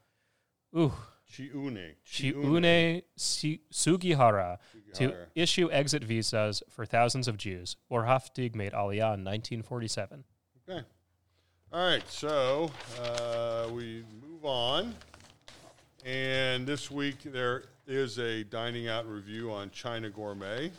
ooh, 0.78 0.94
Chiune. 1.28 1.96
Chiune 2.06 3.02
Si- 3.16 3.62
Sugihara 3.72 4.60
to 4.94 5.16
issue 5.34 5.72
exit 5.72 6.04
visas 6.04 6.62
for 6.70 6.86
thousands 6.86 7.28
of 7.28 7.38
Jews. 7.38 7.76
Warhaftig 7.92 8.54
made 8.54 8.74
Aliyah 8.74 9.16
in 9.16 9.26
1947. 9.26 10.24
Okay. 10.70 10.86
All 11.74 11.88
right, 11.88 12.08
so 12.08 12.70
uh, 13.02 13.68
we 13.74 14.04
move 14.22 14.46
on. 14.46 14.94
And 16.06 16.68
this 16.68 16.92
week 16.92 17.18
there 17.24 17.64
is 17.88 18.20
a 18.20 18.44
dining 18.44 18.90
out 18.90 19.08
review 19.08 19.52
on 19.52 19.72
China 19.72 20.12
Gourmet. 20.12 20.70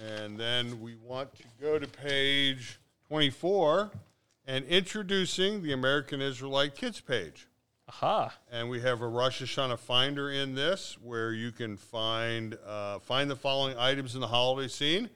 And 0.00 0.38
then 0.38 0.80
we 0.80 0.94
want 0.94 1.34
to 1.36 1.44
go 1.60 1.78
to 1.78 1.86
page 1.86 2.78
24 3.08 3.90
and 4.46 4.64
introducing 4.64 5.62
the 5.62 5.72
American 5.72 6.22
Israelite 6.22 6.74
Kids 6.74 7.00
page. 7.00 7.46
Aha. 7.88 8.32
And 8.50 8.70
we 8.70 8.80
have 8.80 9.02
a 9.02 9.08
Rosh 9.08 9.42
Hashanah 9.42 9.78
finder 9.78 10.30
in 10.30 10.54
this 10.54 10.96
where 11.02 11.32
you 11.32 11.52
can 11.52 11.76
find 11.76 12.56
uh, 12.66 13.00
find 13.00 13.30
the 13.30 13.36
following 13.36 13.76
items 13.76 14.14
in 14.14 14.20
the 14.20 14.28
holiday 14.28 14.68
scene. 14.68 15.10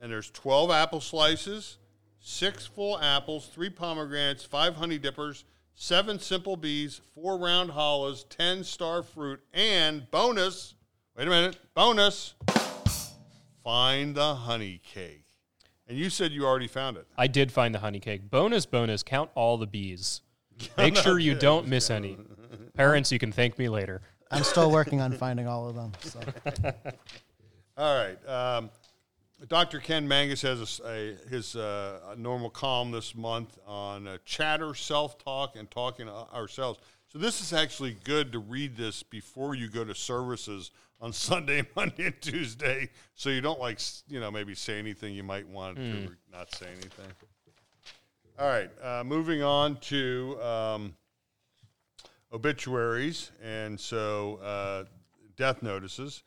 And 0.00 0.10
there's 0.10 0.30
12 0.30 0.70
apple 0.70 1.00
slices, 1.00 1.76
six 2.18 2.66
full 2.66 2.98
apples, 2.98 3.50
three 3.52 3.68
pomegranates, 3.68 4.44
five 4.44 4.76
honey 4.76 4.96
dippers, 4.96 5.44
seven 5.74 6.18
simple 6.18 6.56
bees, 6.56 7.00
four 7.14 7.36
round 7.36 7.72
challahs, 7.72 8.24
10 8.30 8.64
star 8.64 9.02
fruit, 9.02 9.40
and 9.52 10.10
bonus, 10.10 10.74
wait 11.16 11.26
a 11.26 11.30
minute, 11.30 11.56
bonus, 11.74 12.34
find 13.64 14.14
the 14.14 14.34
honey 14.34 14.80
cake. 14.84 15.24
And 15.88 15.98
you 15.98 16.08
said 16.10 16.32
you 16.32 16.46
already 16.46 16.68
found 16.68 16.96
it. 16.96 17.06
I 17.18 17.26
did 17.26 17.50
find 17.50 17.74
the 17.74 17.80
honey 17.80 18.00
cake. 18.00 18.30
Bonus, 18.30 18.64
bonus, 18.64 19.02
count 19.02 19.30
all 19.34 19.56
the 19.56 19.66
bees. 19.66 20.20
Make 20.76 20.96
sure 20.96 21.18
you 21.18 21.34
don't 21.34 21.66
miss 21.66 21.90
any. 21.90 22.16
Parents, 22.74 23.10
you 23.10 23.18
can 23.18 23.32
thank 23.32 23.58
me 23.58 23.68
later. 23.68 24.02
I'm 24.30 24.44
still 24.44 24.70
working 24.70 25.00
on 25.00 25.12
finding 25.12 25.48
all 25.48 25.68
of 25.68 25.74
them. 25.74 25.92
So. 26.00 26.20
All 27.76 27.96
right. 27.96 28.28
Um, 28.28 28.70
Dr. 29.48 29.80
Ken 29.80 30.06
Mangus 30.06 30.42
has 30.42 30.58
a 30.60 30.62
s- 30.62 30.80
a, 30.84 31.16
his 31.28 31.56
uh, 31.56 32.00
a 32.10 32.16
normal 32.16 32.50
column 32.50 32.90
this 32.90 33.14
month 33.16 33.58
on 33.66 34.06
uh, 34.06 34.18
chatter, 34.24 34.74
self 34.74 35.18
talk, 35.18 35.56
and 35.56 35.68
talking 35.70 36.08
ourselves. 36.08 36.78
So 37.08 37.18
this 37.18 37.40
is 37.40 37.52
actually 37.52 37.96
good 38.04 38.32
to 38.32 38.38
read 38.38 38.76
this 38.76 39.02
before 39.02 39.54
you 39.54 39.68
go 39.68 39.82
to 39.82 39.94
services 39.94 40.70
on 41.00 41.12
Sunday, 41.12 41.66
Monday, 41.76 42.06
and 42.06 42.20
Tuesday, 42.20 42.90
so 43.14 43.30
you 43.30 43.40
don't 43.40 43.60
like 43.60 43.80
you 44.08 44.20
know 44.20 44.30
maybe 44.30 44.54
say 44.54 44.78
anything 44.78 45.14
you 45.14 45.22
might 45.22 45.48
want 45.48 45.76
to 45.76 46.06
or 46.06 46.18
not 46.30 46.52
say 46.54 46.66
anything. 46.66 47.06
All 48.38 48.48
right. 48.48 48.70
Uh, 48.82 49.04
moving 49.04 49.42
on 49.42 49.76
to 49.76 50.38
um, 50.42 50.94
obituaries, 52.32 53.32
and 53.42 53.78
so 53.78 54.36
uh, 54.36 54.84
death 55.36 55.62
notices. 55.62 56.22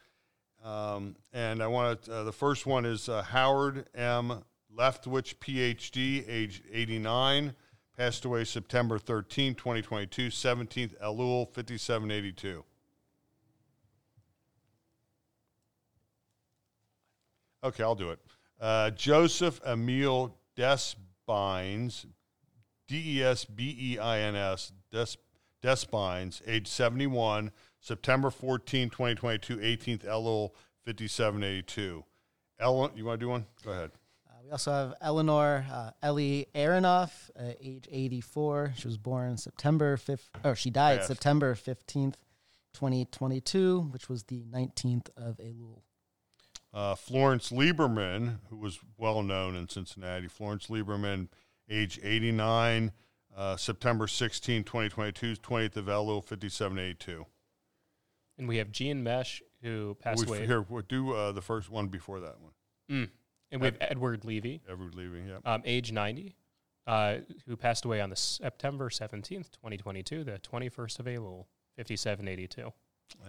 Um, 0.64 1.16
and 1.34 1.62
I 1.62 1.68
want 1.68 2.04
to, 2.04 2.14
uh, 2.14 2.24
the 2.24 2.32
first 2.32 2.66
one 2.66 2.86
is 2.86 3.10
uh, 3.10 3.22
Howard 3.24 3.88
M. 3.96 4.44
Leftwich, 4.78 5.36
PhD, 5.36 6.24
age 6.28 6.64
89, 6.72 7.54
passed 7.98 8.26
away 8.26 8.44
September 8.44 8.98
13, 8.98 9.56
2022, 9.56 10.28
17th 10.28 10.98
Elul, 11.02 11.48
5782. 11.54 12.64
Okay, 17.64 17.84
I'll 17.84 17.95
do 17.95 18.11
it. 18.11 18.20
Uh, 18.59 18.89
Joseph 18.91 19.59
Emil 19.66 20.36
Desbeins, 20.57 22.05
D 22.88 23.18
E 23.20 23.24
S 23.24 23.45
B 23.45 23.76
E 23.80 23.99
I 23.99 24.20
N 24.20 24.36
S, 24.36 24.72
Des, 24.91 25.16
Despines, 25.61 26.41
age 26.45 26.68
71, 26.68 27.51
September 27.80 28.30
14, 28.30 28.89
2022, 28.89 29.57
18th 29.57 30.05
Elul, 30.05 30.51
5782. 30.86 32.03
Ellen, 32.59 32.91
you 32.95 33.05
want 33.05 33.20
to 33.20 33.26
do 33.26 33.30
one? 33.30 33.45
Go 33.66 33.72
ahead. 33.72 33.91
Uh, 34.30 34.34
we 34.43 34.51
also 34.51 34.72
have 34.72 34.93
Eleanor 35.01 35.66
uh, 35.72 35.91
Ellie 36.01 36.47
Aronoff, 36.53 37.30
uh, 37.39 37.53
age 37.61 37.88
84. 37.89 38.74
She 38.78 38.88
was 38.88 38.97
born 38.97 39.38
September 39.38 39.97
5th, 39.97 40.30
or 40.43 40.55
she 40.55 40.70
died. 40.70 41.03
September 41.05 41.55
15th, 41.55 42.16
2022, 42.74 43.89
which 43.91 44.09
was 44.09 44.24
the 44.24 44.43
19th 44.43 45.07
of 45.16 45.38
Elul. 45.38 45.82
Uh, 46.74 46.96
Florence 46.96 47.52
Lieberman, 47.52 48.40
who 48.50 48.58
was 48.58 48.80
well 48.98 49.22
known 49.22 49.56
in 49.56 49.70
Cincinnati. 49.70 50.28
Florence 50.28 50.68
Lieberman, 50.68 51.28
age 51.70 52.00
89, 52.02 52.92
uh, 53.36 53.56
September 53.56 54.08
16, 54.08 54.64
2022, 54.64 55.36
20th 55.36 55.76
of 55.76 55.86
Elul, 55.86 56.24
5782. 56.24 57.26
And 58.40 58.48
we 58.48 58.58
have 58.58 58.72
Gene 58.72 59.04
Mesh, 59.04 59.44
who 59.62 59.96
passed 60.00 60.26
We, 60.26 60.38
away. 60.38 60.48
here, 60.48 60.62
we'll 60.62 60.82
do 60.82 61.14
uh, 61.14 61.32
the 61.32 61.42
first 61.42 61.70
one 61.70 61.88
before 61.88 62.20
that 62.22 62.40
one. 62.42 62.52
Mm. 62.90 63.10
And 63.52 63.62
we 63.62 63.66
have 63.66 63.78
Edward 63.80 64.26
Levy, 64.26 64.62
Edward 64.68 64.96
Levy, 64.96 65.22
yeah. 65.28 65.38
um, 65.46 65.62
age 65.66 65.92
90, 65.92 66.36
uh, 66.88 67.18
who 67.46 67.56
passed 67.56 67.86
away 67.86 68.02
on 68.02 68.10
the 68.10 68.16
September 68.16 68.90
17th, 68.90 69.52
2022, 69.52 70.24
the 70.24 70.40
21st 70.40 71.00
of 71.00 71.06
Elul, 71.06 71.46
5782. 71.78 72.74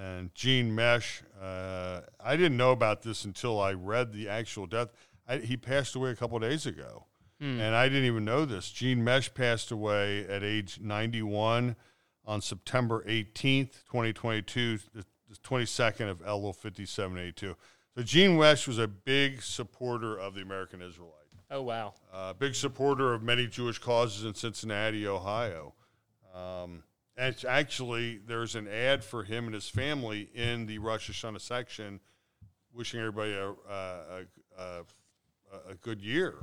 And 0.00 0.34
Gene 0.34 0.74
Mesh. 0.74 1.22
Uh, 1.40 2.00
I 2.24 2.36
didn't 2.36 2.56
know 2.56 2.72
about 2.72 3.02
this 3.02 3.24
until 3.24 3.60
I 3.60 3.72
read 3.72 4.12
the 4.12 4.28
actual 4.28 4.66
death. 4.66 4.88
I, 5.28 5.38
he 5.38 5.56
passed 5.56 5.94
away 5.94 6.10
a 6.10 6.16
couple 6.16 6.38
days 6.38 6.66
ago, 6.66 7.06
and 7.40 7.74
I 7.74 7.88
didn't 7.88 8.04
even 8.06 8.24
know 8.24 8.44
this. 8.46 8.70
Gene 8.70 9.04
Mesh 9.04 9.32
passed 9.34 9.70
away 9.70 10.26
at 10.28 10.42
age 10.42 10.78
91 10.80 11.76
on 12.24 12.40
September 12.40 13.04
18th, 13.06 13.84
2022, 13.90 14.78
the, 14.94 15.04
the 15.28 15.36
22nd 15.42 16.08
of 16.10 16.20
Elul 16.22 16.54
5782. 16.54 17.54
So 17.96 18.02
Gene 18.02 18.38
Mesh 18.38 18.66
was 18.66 18.78
a 18.78 18.88
big 18.88 19.42
supporter 19.42 20.16
of 20.18 20.34
the 20.34 20.40
American 20.42 20.80
Israelite 20.80 21.12
Oh 21.50 21.62
wow. 21.62 21.92
uh, 22.12 22.32
big 22.32 22.54
supporter 22.54 23.12
of 23.12 23.22
many 23.22 23.46
Jewish 23.46 23.78
causes 23.78 24.24
in 24.24 24.34
Cincinnati, 24.34 25.06
Ohio. 25.06 25.74
Um, 26.34 26.82
it's 27.16 27.44
actually, 27.44 28.18
there's 28.26 28.54
an 28.54 28.66
ad 28.68 29.04
for 29.04 29.22
him 29.24 29.44
and 29.46 29.54
his 29.54 29.68
family 29.68 30.30
in 30.34 30.66
the 30.66 30.78
Rosh 30.78 31.10
Hashanah 31.10 31.40
section, 31.40 32.00
wishing 32.72 33.00
everybody 33.00 33.32
a, 33.32 33.50
a, 33.50 34.24
a, 34.58 34.84
a, 35.70 35.74
good 35.80 36.02
year. 36.02 36.34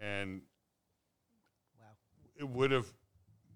And 0.00 0.40
Wow. 1.78 1.86
it 2.38 2.48
would 2.48 2.70
have, 2.70 2.86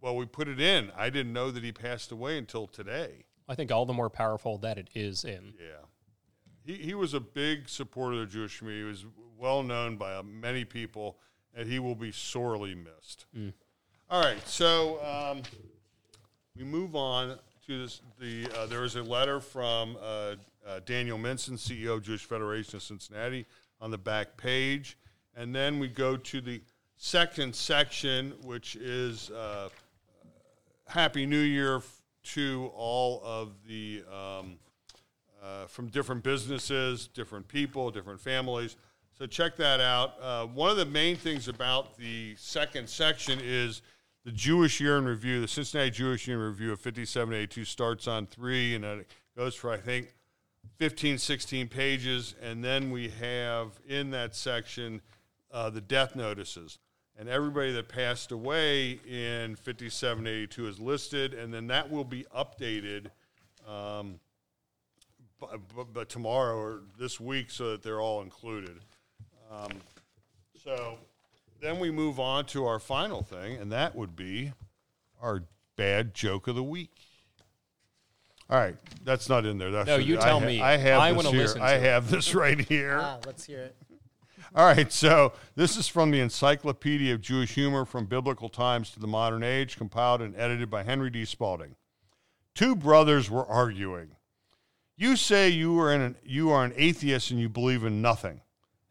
well, 0.01 0.17
we 0.17 0.27
put 0.27 0.49
it 0.49 0.61
in. 0.61 0.91
I 0.97 1.09
didn't 1.11 1.33
know 1.33 1.51
that 1.51 1.63
he 1.63 1.73
passed 1.73 2.13
away 2.13 2.37
until 2.39 2.67
today. 2.67 3.25
I 3.49 3.55
think 3.55 3.73
all 3.73 3.87
the 3.87 3.93
more 3.93 4.11
powerful 4.11 4.59
that 4.59 4.79
it 4.79 4.89
is 4.95 5.25
in. 5.25 5.55
Yeah. 5.59 5.87
He, 6.65 6.75
he 6.75 6.95
was 6.95 7.15
a 7.15 7.21
big 7.21 7.69
supporter 7.69 8.21
of 8.21 8.29
the 8.29 8.33
Jewish 8.35 8.59
community. 8.59 8.85
He 8.85 8.89
was 8.89 9.07
well 9.39 9.63
known 9.63 9.97
by 9.97 10.21
many 10.23 10.65
people, 10.65 11.19
and 11.55 11.67
he 11.67 11.79
will 11.79 11.95
be 11.95 12.13
sorely 12.13 12.75
missed. 12.75 13.25
All 14.11 14.23
right, 14.23 14.47
so 14.47 15.03
um, 15.05 15.43
we 16.61 16.67
move 16.67 16.95
on 16.95 17.39
to 17.67 17.79
this. 17.79 18.03
The 18.21 18.47
uh, 18.55 18.67
there 18.67 18.85
is 18.85 18.95
a 18.95 19.03
letter 19.03 19.41
from 19.41 19.97
uh, 19.97 20.35
uh, 20.67 20.81
Danielle 20.85 21.17
Minson, 21.17 21.55
CEO 21.55 21.95
of 21.95 22.03
Jewish 22.03 22.27
Federation 22.27 22.77
of 22.77 22.83
Cincinnati, 22.83 23.47
on 23.81 23.91
the 23.91 23.97
back 23.97 24.37
page, 24.37 24.99
and 25.35 25.55
then 25.55 25.79
we 25.79 25.89
go 25.89 26.19
to 26.19 26.41
the 26.43 26.61
second 26.99 27.55
section, 27.57 28.35
which 28.43 28.77
is 28.77 29.31
uh, 29.31 29.71
Happy 30.87 31.25
New 31.25 31.41
Year 31.41 31.81
to 32.25 32.71
all 32.75 33.23
of 33.25 33.53
the 33.67 34.03
um, 34.13 34.59
uh, 35.43 35.65
from 35.67 35.89
different 35.89 36.23
businesses, 36.23 37.09
different 37.09 37.49
people, 37.49 37.91
different 37.91 38.21
families. 38.21 38.77
So 39.17 39.25
check 39.25 39.57
that 39.57 39.81
out. 39.81 40.15
Uh, 40.21 40.45
one 40.45 40.71
of 40.71 40.77
the 40.77 40.85
main 40.85 41.17
things 41.17 41.49
about 41.49 41.97
the 41.97 42.35
second 42.37 42.87
section 42.87 43.39
is 43.43 43.81
the 44.25 44.33
Jewish 44.33 44.81
Year 44.81 44.99
in 44.99 45.05
Review. 45.05 45.41
The 45.41 45.49
Cincinnati 45.49 45.91
Jewish 45.91 46.27
Year 46.27 46.37
in 46.37 46.43
Review 46.43 46.73
of 46.73 46.81
5782 46.81 47.65
starts 47.65 48.07
on 48.07 48.27
three, 48.27 48.75
and 48.75 48.85
it 48.85 49.11
goes 49.37 49.55
for, 49.55 49.73
I 49.73 49.77
think, 49.77 50.15
15, 50.77 51.19
16 51.19 51.69
pages. 51.69 52.35
And 52.43 52.63
then 52.63 52.91
we 52.91 53.09
have 53.21 53.81
in 53.89 54.11
that 54.11 54.35
section 54.35 55.01
uh, 55.51 55.71
the 55.71 55.81
death 55.81 56.15
notices. 56.15 56.79
And 57.19 57.29
everybody 57.29 57.73
that 57.73 57.89
passed 57.89 58.33
away 58.33 58.93
in 59.07 59.57
5782 59.57 60.67
is 60.67 60.81
listed, 60.81 61.35
and 61.35 61.53
then 61.53 61.67
that 61.67 61.91
will 61.91 62.05
be 62.05 62.25
updated 62.35 63.07
um, 63.69 64.21
but, 65.93 66.09
tomorrow 66.09 66.57
or 66.57 66.81
this 66.99 67.21
week 67.21 67.51
so 67.51 67.73
that 67.73 67.83
they're 67.83 68.01
all 68.01 68.23
included. 68.23 68.81
Um, 69.51 69.71
so 70.63 70.99
then 71.61 71.79
we 71.79 71.91
move 71.91 72.19
on 72.21 72.47
to 72.47 72.67
our 72.67 72.79
final 72.79 73.23
thing, 73.23 73.57
and 73.57 73.71
that 73.73 73.95
would 73.95 74.17
be 74.17 74.53
our 75.21 75.45
bad 75.77 76.15
joke 76.15 76.49
of 76.49 76.55
the 76.57 76.63
week. 76.63 76.93
All 78.49 78.59
right, 78.59 78.77
that's 79.05 79.29
not 79.29 79.47
in 79.47 79.59
there. 79.59 79.71
That's 79.71 79.87
No, 79.87 79.97
you 79.97 80.19
I 80.19 80.23
tell 80.23 80.41
ha- 80.41 80.47
me. 80.47 80.61
I 80.61 80.77
have 80.77 81.01
I 81.01 81.11
this 81.13 81.17
wanna 81.17 81.31
here. 81.31 81.43
listen 81.43 81.63
I 81.63 81.73
to 81.73 81.77
it. 81.77 81.83
have 81.83 82.11
this 82.11 82.35
right 82.35 82.59
here. 82.61 82.99
Ah, 83.01 83.19
let's 83.27 83.45
hear 83.45 83.61
it. 83.61 83.77
All 84.55 84.67
right, 84.67 84.91
so 84.93 85.33
this 85.55 85.77
is 85.77 85.87
from 85.87 86.11
the 86.11 86.19
Encyclopedia 86.19 87.15
of 87.15 87.21
Jewish 87.21 87.55
Humor 87.55 87.85
from 87.85 88.07
Biblical 88.07 88.49
Times 88.49 88.91
to 88.91 88.99
the 88.99 89.07
Modern 89.07 89.45
Age, 89.45 89.77
compiled 89.77 90.21
and 90.23 90.35
edited 90.35 90.69
by 90.69 90.83
Henry 90.83 91.11
D. 91.11 91.25
Spalding. 91.25 91.77
Two 92.57 92.75
brothers 92.75 93.31
were 93.31 93.47
arguing. 93.47 94.17
You 94.97 95.15
say 95.15 95.49
you 95.49 95.79
are 95.79 95.93
an 95.93 96.17
you 96.25 96.51
are 96.51 96.65
an 96.65 96.73
atheist 96.77 97.31
and 97.31 97.39
you 97.39 97.49
believe 97.49 97.85
in 97.85 98.03
nothing. 98.03 98.41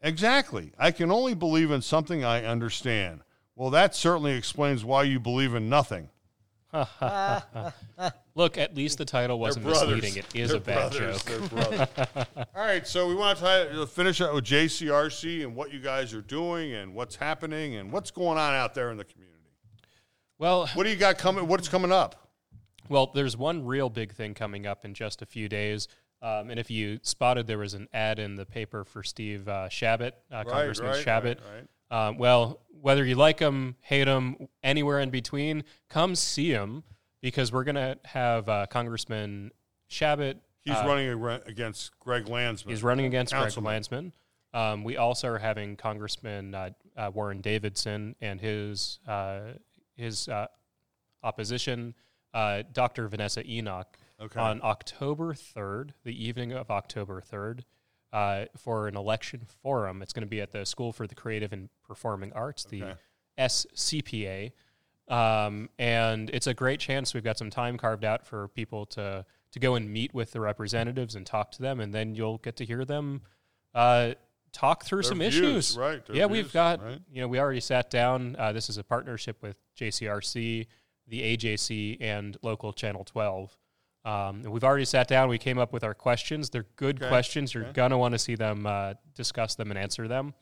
Exactly. 0.02 0.72
I 0.78 0.90
can 0.92 1.10
only 1.10 1.34
believe 1.34 1.70
in 1.70 1.82
something 1.82 2.24
I 2.24 2.44
understand. 2.44 3.20
Well, 3.54 3.70
that 3.70 3.94
certainly 3.94 4.32
explains 4.32 4.84
why 4.84 5.02
you 5.02 5.20
believe 5.20 5.54
in 5.54 5.68
nothing. 5.68 6.08
Look, 6.72 8.56
at 8.58 8.74
least 8.76 8.98
the 8.98 9.04
title 9.04 9.38
wasn't 9.38 9.66
misleading. 9.66 10.16
It 10.16 10.26
is 10.34 10.50
They're 10.50 10.58
a 10.58 10.60
bad 10.60 10.92
brothers. 10.92 11.22
joke. 11.24 11.52
All 12.54 12.64
right, 12.64 12.86
so 12.86 13.08
we 13.08 13.14
want 13.14 13.38
to 13.38 13.86
finish 13.86 14.20
up 14.20 14.32
with 14.32 14.44
JCRC 14.44 15.42
and 15.42 15.54
what 15.54 15.72
you 15.72 15.80
guys 15.80 16.14
are 16.14 16.22
doing 16.22 16.72
and 16.74 16.94
what's 16.94 17.16
happening 17.16 17.74
and 17.76 17.92
what's 17.92 18.10
going 18.10 18.38
on 18.38 18.54
out 18.54 18.74
there 18.74 18.90
in 18.90 18.96
the 18.96 19.04
community. 19.04 19.26
Well, 20.38 20.68
What 20.68 20.84
do 20.84 20.90
you 20.90 20.96
got 20.96 21.18
coming? 21.18 21.46
What's 21.48 21.68
coming 21.68 21.92
up? 21.92 22.30
Well, 22.88 23.10
there's 23.14 23.36
one 23.36 23.66
real 23.66 23.90
big 23.90 24.12
thing 24.14 24.32
coming 24.34 24.66
up 24.66 24.84
in 24.84 24.94
just 24.94 25.20
a 25.22 25.26
few 25.26 25.48
days. 25.48 25.86
Um, 26.22 26.50
and 26.50 26.60
if 26.60 26.70
you 26.70 27.00
spotted, 27.02 27.46
there 27.46 27.58
was 27.58 27.74
an 27.74 27.88
ad 27.92 28.18
in 28.18 28.34
the 28.34 28.44
paper 28.44 28.84
for 28.84 29.02
Steve 29.02 29.48
uh, 29.48 29.68
Chabot, 29.68 30.14
uh, 30.30 30.44
Congressman 30.44 30.90
right, 30.90 31.02
Chabot. 31.04 31.38
right, 31.38 31.66
right. 31.90 32.08
Um, 32.08 32.18
well, 32.18 32.60
whether 32.80 33.04
you 33.04 33.14
like 33.14 33.38
him, 33.38 33.76
hate 33.80 34.06
him, 34.06 34.48
anywhere 34.62 35.00
in 35.00 35.10
between, 35.10 35.64
come 35.88 36.14
see 36.14 36.50
him 36.50 36.84
because 37.20 37.52
we're 37.52 37.64
going 37.64 37.74
to 37.74 37.98
have 38.04 38.48
uh, 38.48 38.66
Congressman 38.66 39.50
Chabot. 39.88 40.36
He's 40.60 40.74
uh, 40.74 40.84
running 40.86 41.40
against 41.46 41.98
Greg 41.98 42.28
Landsman. 42.28 42.74
He's 42.74 42.82
running 42.82 43.06
against 43.06 43.32
Councilman. 43.32 43.64
Greg 43.64 43.74
Landsman. 43.74 44.12
Um, 44.52 44.84
we 44.84 44.96
also 44.96 45.28
are 45.28 45.38
having 45.38 45.76
Congressman 45.76 46.54
uh, 46.54 46.70
uh, 46.96 47.10
Warren 47.14 47.40
Davidson 47.40 48.16
and 48.20 48.40
his 48.40 48.98
uh, 49.06 49.52
his 49.96 50.28
uh, 50.28 50.46
opposition, 51.22 51.94
uh, 52.34 52.62
Dr. 52.72 53.06
Vanessa 53.08 53.48
Enoch, 53.48 53.98
Okay. 54.20 54.38
on 54.40 54.60
October 54.62 55.32
3rd, 55.34 55.90
the 56.04 56.24
evening 56.24 56.52
of 56.52 56.70
October 56.70 57.20
3rd, 57.22 57.60
uh, 58.12 58.44
for 58.56 58.86
an 58.88 58.96
election 58.96 59.46
forum. 59.62 60.02
It's 60.02 60.12
going 60.12 60.24
to 60.24 60.28
be 60.28 60.40
at 60.40 60.50
the 60.52 60.66
School 60.66 60.92
for 60.92 61.06
the 61.06 61.14
Creative 61.14 61.52
and 61.52 61.68
Performing 61.86 62.32
Arts, 62.32 62.64
the 62.64 62.82
Okay. 62.82 62.94
SCPA. 63.38 64.52
Um, 65.08 65.68
and 65.78 66.30
it's 66.30 66.46
a 66.46 66.54
great 66.54 66.78
chance. 66.80 67.14
We've 67.14 67.24
got 67.24 67.38
some 67.38 67.50
time 67.50 67.76
carved 67.76 68.04
out 68.04 68.26
for 68.26 68.48
people 68.48 68.86
to 68.86 69.24
to 69.52 69.58
go 69.58 69.74
and 69.74 69.90
meet 69.92 70.14
with 70.14 70.30
the 70.30 70.40
representatives 70.40 71.16
and 71.16 71.26
talk 71.26 71.50
to 71.50 71.60
them, 71.62 71.80
and 71.80 71.92
then 71.92 72.14
you'll 72.14 72.38
get 72.38 72.54
to 72.58 72.64
hear 72.64 72.84
them 72.84 73.22
uh, 73.74 74.12
talk 74.52 74.84
through 74.84 75.02
Their 75.02 75.08
some 75.08 75.18
views, 75.18 75.34
issues. 75.36 75.76
right, 75.76 76.06
their 76.06 76.14
yeah, 76.14 76.26
views, 76.28 76.44
we've 76.44 76.52
got. 76.52 76.80
right. 76.80 77.00
You 77.10 77.22
know, 77.22 77.26
we 77.28 77.40
already 77.40 77.58
sat 77.58 77.90
down. 77.90 78.36
Uh, 78.38 78.52
this 78.52 78.68
is 78.70 78.78
a 78.78 78.84
partnership 78.84 79.42
with 79.42 79.56
JCRC, 79.76 80.66
the 81.08 81.36
AJC, 81.36 81.96
and 82.00 82.36
local 82.42 82.72
Channel 82.72 83.02
12. 83.04 83.56
Um, 84.04 84.36
and 84.42 84.50
we've 84.50 84.64
already 84.64 84.86
sat 84.86 85.08
down. 85.08 85.28
We 85.28 85.38
came 85.38 85.58
up 85.58 85.72
with 85.72 85.84
our 85.84 85.94
questions. 85.94 86.48
They're 86.50 86.66
good 86.76 87.00
Okay, 87.00 87.08
questions. 87.08 87.52
You're 87.52 87.64
okay. 87.64 87.72
gonna 87.72 87.98
want 87.98 88.12
to 88.12 88.18
see 88.18 88.34
them, 88.34 88.66
uh, 88.66 88.94
discuss 89.14 89.54
them, 89.56 89.70
and 89.70 89.78
answer 89.78 90.08
them. 90.08 90.32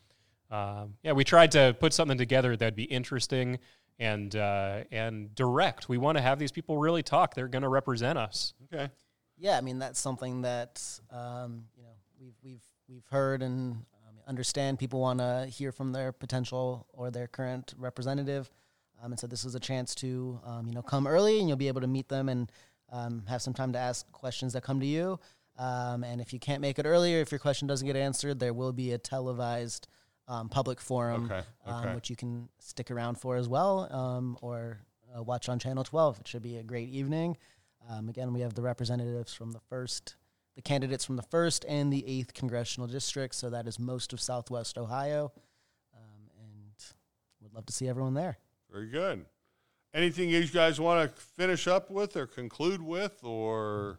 Um, 0.51 0.95
yeah, 1.03 1.13
we 1.13 1.25
tried 1.25 1.51
to 1.53 1.77
put 1.79 1.93
something 1.93 2.17
together 2.17 2.57
that'd 2.57 2.77
be 2.77 2.85
interesting 2.85 3.59
and 3.99 4.35
uh, 4.37 4.85
and 4.93 5.35
direct. 5.35 5.89
We 5.89 5.99
want 5.99 6.19
to 6.19 6.23
have 6.23 6.39
these 6.39 6.53
people 6.53 6.79
really 6.79 7.03
talk. 7.03 7.35
They're 7.35 7.49
going 7.49 7.63
to 7.63 7.69
represent 7.69 8.17
us. 8.19 8.55
Okay. 8.73 8.91
Yeah, 9.37 9.57
I 9.59 9.61
mean 9.61 9.79
that's 9.79 9.99
something 10.01 10.43
that 10.43 10.83
um, 11.11 11.65
you 11.77 11.83
know 11.83 11.91
we've 12.21 12.35
we've 12.43 12.63
we've 12.89 13.07
heard 13.11 13.43
and 13.43 13.73
um, 13.73 14.17
understand. 14.27 14.79
People 14.79 15.01
want 15.01 15.19
to 15.19 15.47
hear 15.51 15.73
from 15.73 15.93
their 15.93 16.13
potential 16.13 16.87
or 16.93 17.11
their 17.11 17.27
current 17.27 17.75
representative, 17.77 18.51
um, 19.03 19.13
and 19.13 19.21
so 19.21 19.27
this 19.27 19.45
is 19.45 19.55
a 19.55 19.61
chance 19.61 19.95
to 19.97 20.41
um, 20.45 20.67
you 20.69 20.75
know 20.75 20.83
come 20.83 21.07
early 21.07 21.41
and 21.41 21.49
you'll 21.49 21.57
be 21.57 21.69
able 21.69 21.81
to 21.81 21.87
meet 21.87 22.09
them 22.09 22.29
and 22.29 22.51
um, 22.91 23.25
have 23.29 23.43
some 23.43 23.55
time 23.55 23.73
to 23.73 23.79
ask 23.79 24.11
questions 24.13 24.53
that 24.55 24.63
come 24.63 24.81
to 24.81 24.87
you. 24.87 25.19
Um, 25.59 26.05
and 26.05 26.21
if 26.21 26.33
you 26.33 26.39
can't 26.39 26.61
make 26.61 26.79
it 26.79 26.87
earlier, 26.87 27.21
if 27.21 27.33
your 27.33 27.39
question 27.41 27.67
doesn't 27.67 27.87
get 27.87 27.97
answered, 27.97 28.39
there 28.39 28.53
will 28.55 28.73
be 28.73 28.93
a 28.93 28.99
televised 28.99 29.89
um, 30.29 30.49
public 30.49 30.81
forum, 30.81 31.25
Okay, 31.25 31.43
Um, 31.67 31.85
okay. 31.85 31.95
which 31.95 32.11
you 32.11 32.17
can 32.17 32.49
stick 32.59 32.91
around 32.91 33.17
for 33.19 33.37
as 33.37 33.49
well, 33.49 33.93
um, 33.93 34.39
or 34.43 34.79
uh, 35.17 35.23
watch 35.23 35.49
on 35.49 35.59
Channel 35.59 35.85
12. 35.85 36.21
It 36.21 36.29
should 36.29 36.43
be 36.43 36.59
a 36.59 36.63
great 36.63 36.91
evening. 36.91 37.37
Um, 37.89 38.09
again, 38.09 38.33
we 38.35 38.41
have 38.41 38.55
the 38.55 38.63
representatives 38.63 39.33
from 39.33 39.53
the 39.53 39.61
first, 39.71 40.17
the 40.55 40.61
candidates 40.63 41.05
from 41.05 41.17
the 41.17 41.23
first 41.23 41.65
and 41.67 41.91
the 41.93 42.07
eighth 42.07 42.35
congressional 42.35 42.87
district. 42.87 43.35
So 43.35 43.49
that 43.51 43.67
is 43.67 43.79
most 43.79 44.13
of 44.13 44.21
Southwest 44.21 44.77
Ohio, 44.77 45.33
um, 45.95 46.31
and 46.39 46.75
would 47.41 47.55
love 47.55 47.65
to 47.67 47.73
see 47.73 47.89
everyone 47.89 48.15
there. 48.15 48.39
Very 48.71 48.89
good. 48.91 49.25
Anything 49.95 50.29
you 50.29 50.47
guys 50.47 50.81
want 50.81 51.11
to 51.15 51.21
finish 51.21 51.67
up 51.67 51.91
with 51.91 52.17
or 52.17 52.27
conclude 52.27 52.83
with 52.83 53.19
or 53.23 53.99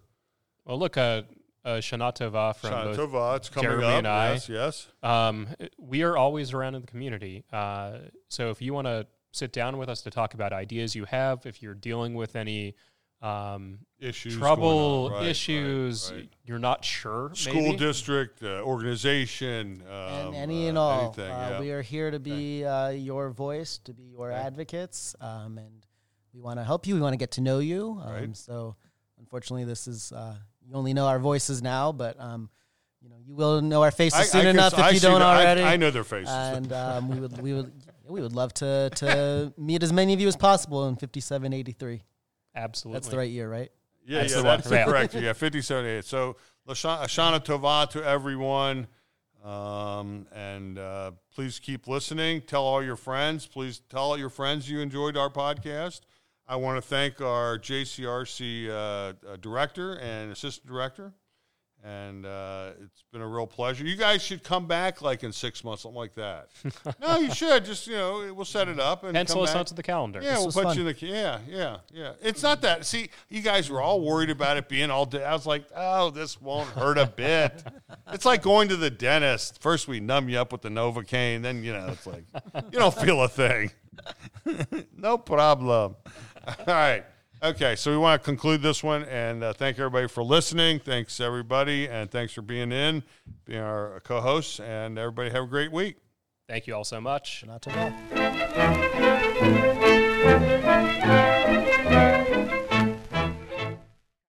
Well, 0.65 0.77
look, 0.77 0.97
uh, 0.97 1.23
uh, 1.65 1.69
Shana 1.77 2.15
Tova 2.15 2.55
from 2.55 2.71
Shana 2.71 2.95
Tova, 2.95 3.37
it's 3.37 3.49
coming 3.49 3.69
Jeremy 3.69 3.85
up. 3.85 3.97
and 3.99 4.07
I. 4.07 4.31
Yes, 4.33 4.49
yes. 4.49 4.87
Um, 5.03 5.47
we 5.77 6.03
are 6.03 6.15
always 6.15 6.53
around 6.53 6.75
in 6.75 6.81
the 6.81 6.87
community. 6.87 7.43
Uh, 7.51 7.97
so 8.27 8.49
if 8.49 8.61
you 8.61 8.73
want 8.73 8.87
to 8.87 9.07
sit 9.31 9.51
down 9.51 9.77
with 9.77 9.89
us 9.89 10.01
to 10.03 10.09
talk 10.09 10.33
about 10.33 10.53
ideas 10.53 10.95
you 10.95 11.05
have, 11.05 11.45
if 11.45 11.61
you're 11.61 11.73
dealing 11.75 12.15
with 12.15 12.35
any 12.35 12.75
um, 13.21 13.79
issues, 13.99 14.35
going 14.35 14.41
trouble, 14.41 15.05
on. 15.07 15.11
Right, 15.11 15.17
right, 15.19 15.27
issues. 15.29 16.11
right. 16.13 16.29
You're 16.45 16.59
not 16.59 16.85
sure. 16.85 17.31
School 17.33 17.53
maybe. 17.61 17.77
district, 17.77 18.41
uh, 18.43 18.61
organization, 18.61 19.83
um, 19.89 19.93
and 20.27 20.35
any 20.35 20.65
uh, 20.65 20.69
and 20.69 20.77
all. 20.77 21.03
anything, 21.05 21.31
uh, 21.31 21.47
yeah. 21.51 21.59
We 21.59 21.71
are 21.71 21.81
here 21.81 22.11
to 22.11 22.19
be 22.19 22.63
uh, 22.65 22.89
your 22.89 23.29
voice, 23.29 23.77
to 23.85 23.93
be 23.93 24.03
your 24.03 24.31
Okay. 24.31 24.39
advocates, 24.41 25.15
um, 25.21 25.57
and 25.57 25.85
we 26.33 26.39
want 26.41 26.59
to 26.59 26.63
help 26.63 26.87
you. 26.87 26.95
We 26.95 27.01
want 27.01 27.13
to 27.13 27.17
get 27.17 27.31
to 27.31 27.41
know 27.41 27.59
you. 27.59 27.99
Um, 28.03 28.11
Right. 28.13 28.37
So, 28.37 28.75
unfortunately, 29.19 29.65
this 29.65 29.87
is 29.87 30.11
uh, 30.11 30.35
you 30.65 30.73
only 30.75 30.93
know 30.93 31.07
our 31.07 31.19
voices 31.19 31.61
now, 31.61 31.91
but 31.91 32.19
um, 32.21 32.49
you 33.01 33.09
know 33.09 33.15
you 33.25 33.35
will 33.35 33.61
know 33.61 33.81
our 33.83 33.91
faces 33.91 34.19
I- 34.19 34.23
soon 34.23 34.41
I 34.41 34.43
can- 34.45 34.55
enough 34.55 34.73
I 34.79 34.87
if 34.89 34.93
you 34.95 34.99
don't 35.01 35.19
the- 35.19 35.25
I- 35.25 35.41
already. 35.41 35.63
I, 35.63 35.75
know 35.77 35.91
their 35.91 36.03
faces. 36.05 36.29
and 36.29 36.71
um, 36.83 37.09
we 37.09 37.19
would 37.19 37.41
we 37.41 37.53
would 37.53 37.71
we 38.07 38.21
would 38.21 38.33
love 38.33 38.53
to 38.55 38.89
to 38.95 39.53
meet 39.57 39.83
as 39.83 39.91
many 39.91 40.13
of 40.13 40.21
you 40.21 40.27
as 40.29 40.37
possible 40.37 40.87
in 40.87 40.95
5783. 40.95 42.01
Absolutely. 42.55 42.95
That's 42.97 43.07
the 43.09 43.17
right 43.17 43.29
year, 43.29 43.49
right? 43.49 43.71
Yeah, 44.05 44.21
That's 44.21 44.31
yeah, 44.33 44.37
the 44.41 44.43
one. 44.47 44.57
that's 44.59 44.71
Yeah. 44.71 44.85
correct. 44.85 45.13
Yeah, 45.13 45.33
5788. 45.33 46.05
So, 46.05 46.35
Lashana 46.67 47.03
Ashana 47.03 47.43
Tova 47.45 47.89
to 47.91 48.03
everyone. 48.03 48.87
Um, 49.43 50.27
and 50.33 50.77
uh, 50.77 51.11
please 51.33 51.59
keep 51.59 51.87
listening. 51.87 52.41
Tell 52.41 52.63
all 52.63 52.83
your 52.83 52.95
friends. 52.97 53.45
Please 53.45 53.81
tell 53.89 54.01
all 54.01 54.17
your 54.17 54.29
friends 54.29 54.69
you 54.69 54.79
enjoyed 54.81 55.15
our 55.15 55.29
podcast. 55.29 56.01
I 56.47 56.55
want 56.57 56.77
to 56.77 56.81
thank 56.81 57.21
our 57.21 57.57
JCRC 57.59 58.67
uh, 58.69 58.73
uh, 58.73 59.13
director 59.39 59.93
and 59.93 60.31
assistant 60.31 60.67
director. 60.67 61.13
And 61.81 62.25
uh, 62.25 62.71
it's 62.83 63.03
been 63.13 63.21
a 63.21 63.27
real 63.27 63.47
pleasure. 63.47 63.85
You 63.85 63.95
guys 63.95 64.21
should 64.21 64.43
come 64.43 64.67
back 64.67 65.01
like 65.01 65.23
in 65.23 65.31
six 65.31 65.63
months, 65.63 65.83
something 65.83 65.97
like 65.97 66.13
that. 66.15 66.49
no, 67.01 67.17
you 67.19 67.33
should. 67.33 67.63
Just, 67.63 67.87
you 67.87 67.93
know, 67.93 68.33
we'll 68.33 68.43
set 68.43 68.67
it 68.67 68.81
up 68.81 69.05
and 69.05 69.13
Pencil 69.13 69.43
us 69.43 69.55
onto 69.55 69.73
the 69.73 69.83
calendar. 69.83 70.19
Yeah, 70.21 70.39
we'll 70.39 70.51
put 70.51 70.63
fun. 70.63 70.75
you 70.75 70.85
in 70.85 70.93
the 70.93 71.07
yeah, 71.07 71.39
yeah, 71.47 71.77
yeah. 71.93 72.13
It's 72.21 72.43
not 72.43 72.61
that. 72.63 72.85
See, 72.85 73.09
you 73.29 73.41
guys 73.41 73.69
were 73.69 73.81
all 73.81 74.01
worried 74.01 74.29
about 74.29 74.57
it 74.57 74.67
being 74.67 74.91
all 74.91 75.05
day. 75.05 75.23
I 75.23 75.31
was 75.31 75.45
like, 75.45 75.65
oh, 75.73 76.09
this 76.09 76.41
won't 76.41 76.67
hurt 76.69 76.97
a 76.97 77.05
bit. 77.07 77.63
it's 78.11 78.25
like 78.25 78.41
going 78.41 78.67
to 78.67 78.75
the 78.75 78.89
dentist. 78.89 79.61
First, 79.61 79.87
we 79.87 80.01
numb 80.01 80.27
you 80.27 80.37
up 80.37 80.51
with 80.51 80.61
the 80.61 80.69
Novocaine, 80.69 81.41
then 81.41 81.63
you 81.63 81.71
know 81.71 81.87
it's 81.87 82.05
like 82.05 82.25
you 82.71 82.77
don't 82.77 82.93
feel 82.93 83.23
a 83.23 83.29
thing. 83.29 83.71
no 84.97 85.17
problem. 85.17 85.95
All 86.45 86.55
right. 86.67 87.05
Okay, 87.41 87.77
so 87.77 87.89
we 87.91 87.97
want 87.97 88.21
to 88.21 88.25
conclude 88.25 88.61
this 88.61 88.83
one 88.83 89.03
and 89.05 89.43
uh, 89.43 89.53
thank 89.53 89.79
everybody 89.79 90.09
for 90.09 90.21
listening. 90.23 90.77
Thanks 90.79 91.21
everybody, 91.21 91.87
and 91.87 92.11
thanks 92.11 92.33
for 92.33 92.41
being 92.41 92.73
in, 92.73 93.01
being 93.45 93.61
our 93.61 94.01
co-hosts, 94.03 94.59
and 94.59 94.99
everybody 94.99 95.29
have 95.29 95.43
a 95.45 95.47
great 95.47 95.71
week. 95.71 95.95
Thank 96.49 96.67
you 96.67 96.75
all 96.75 96.83
so 96.83 96.99
much. 96.99 97.45
Not 97.47 97.61
to 97.61 97.69
go. 97.71 98.85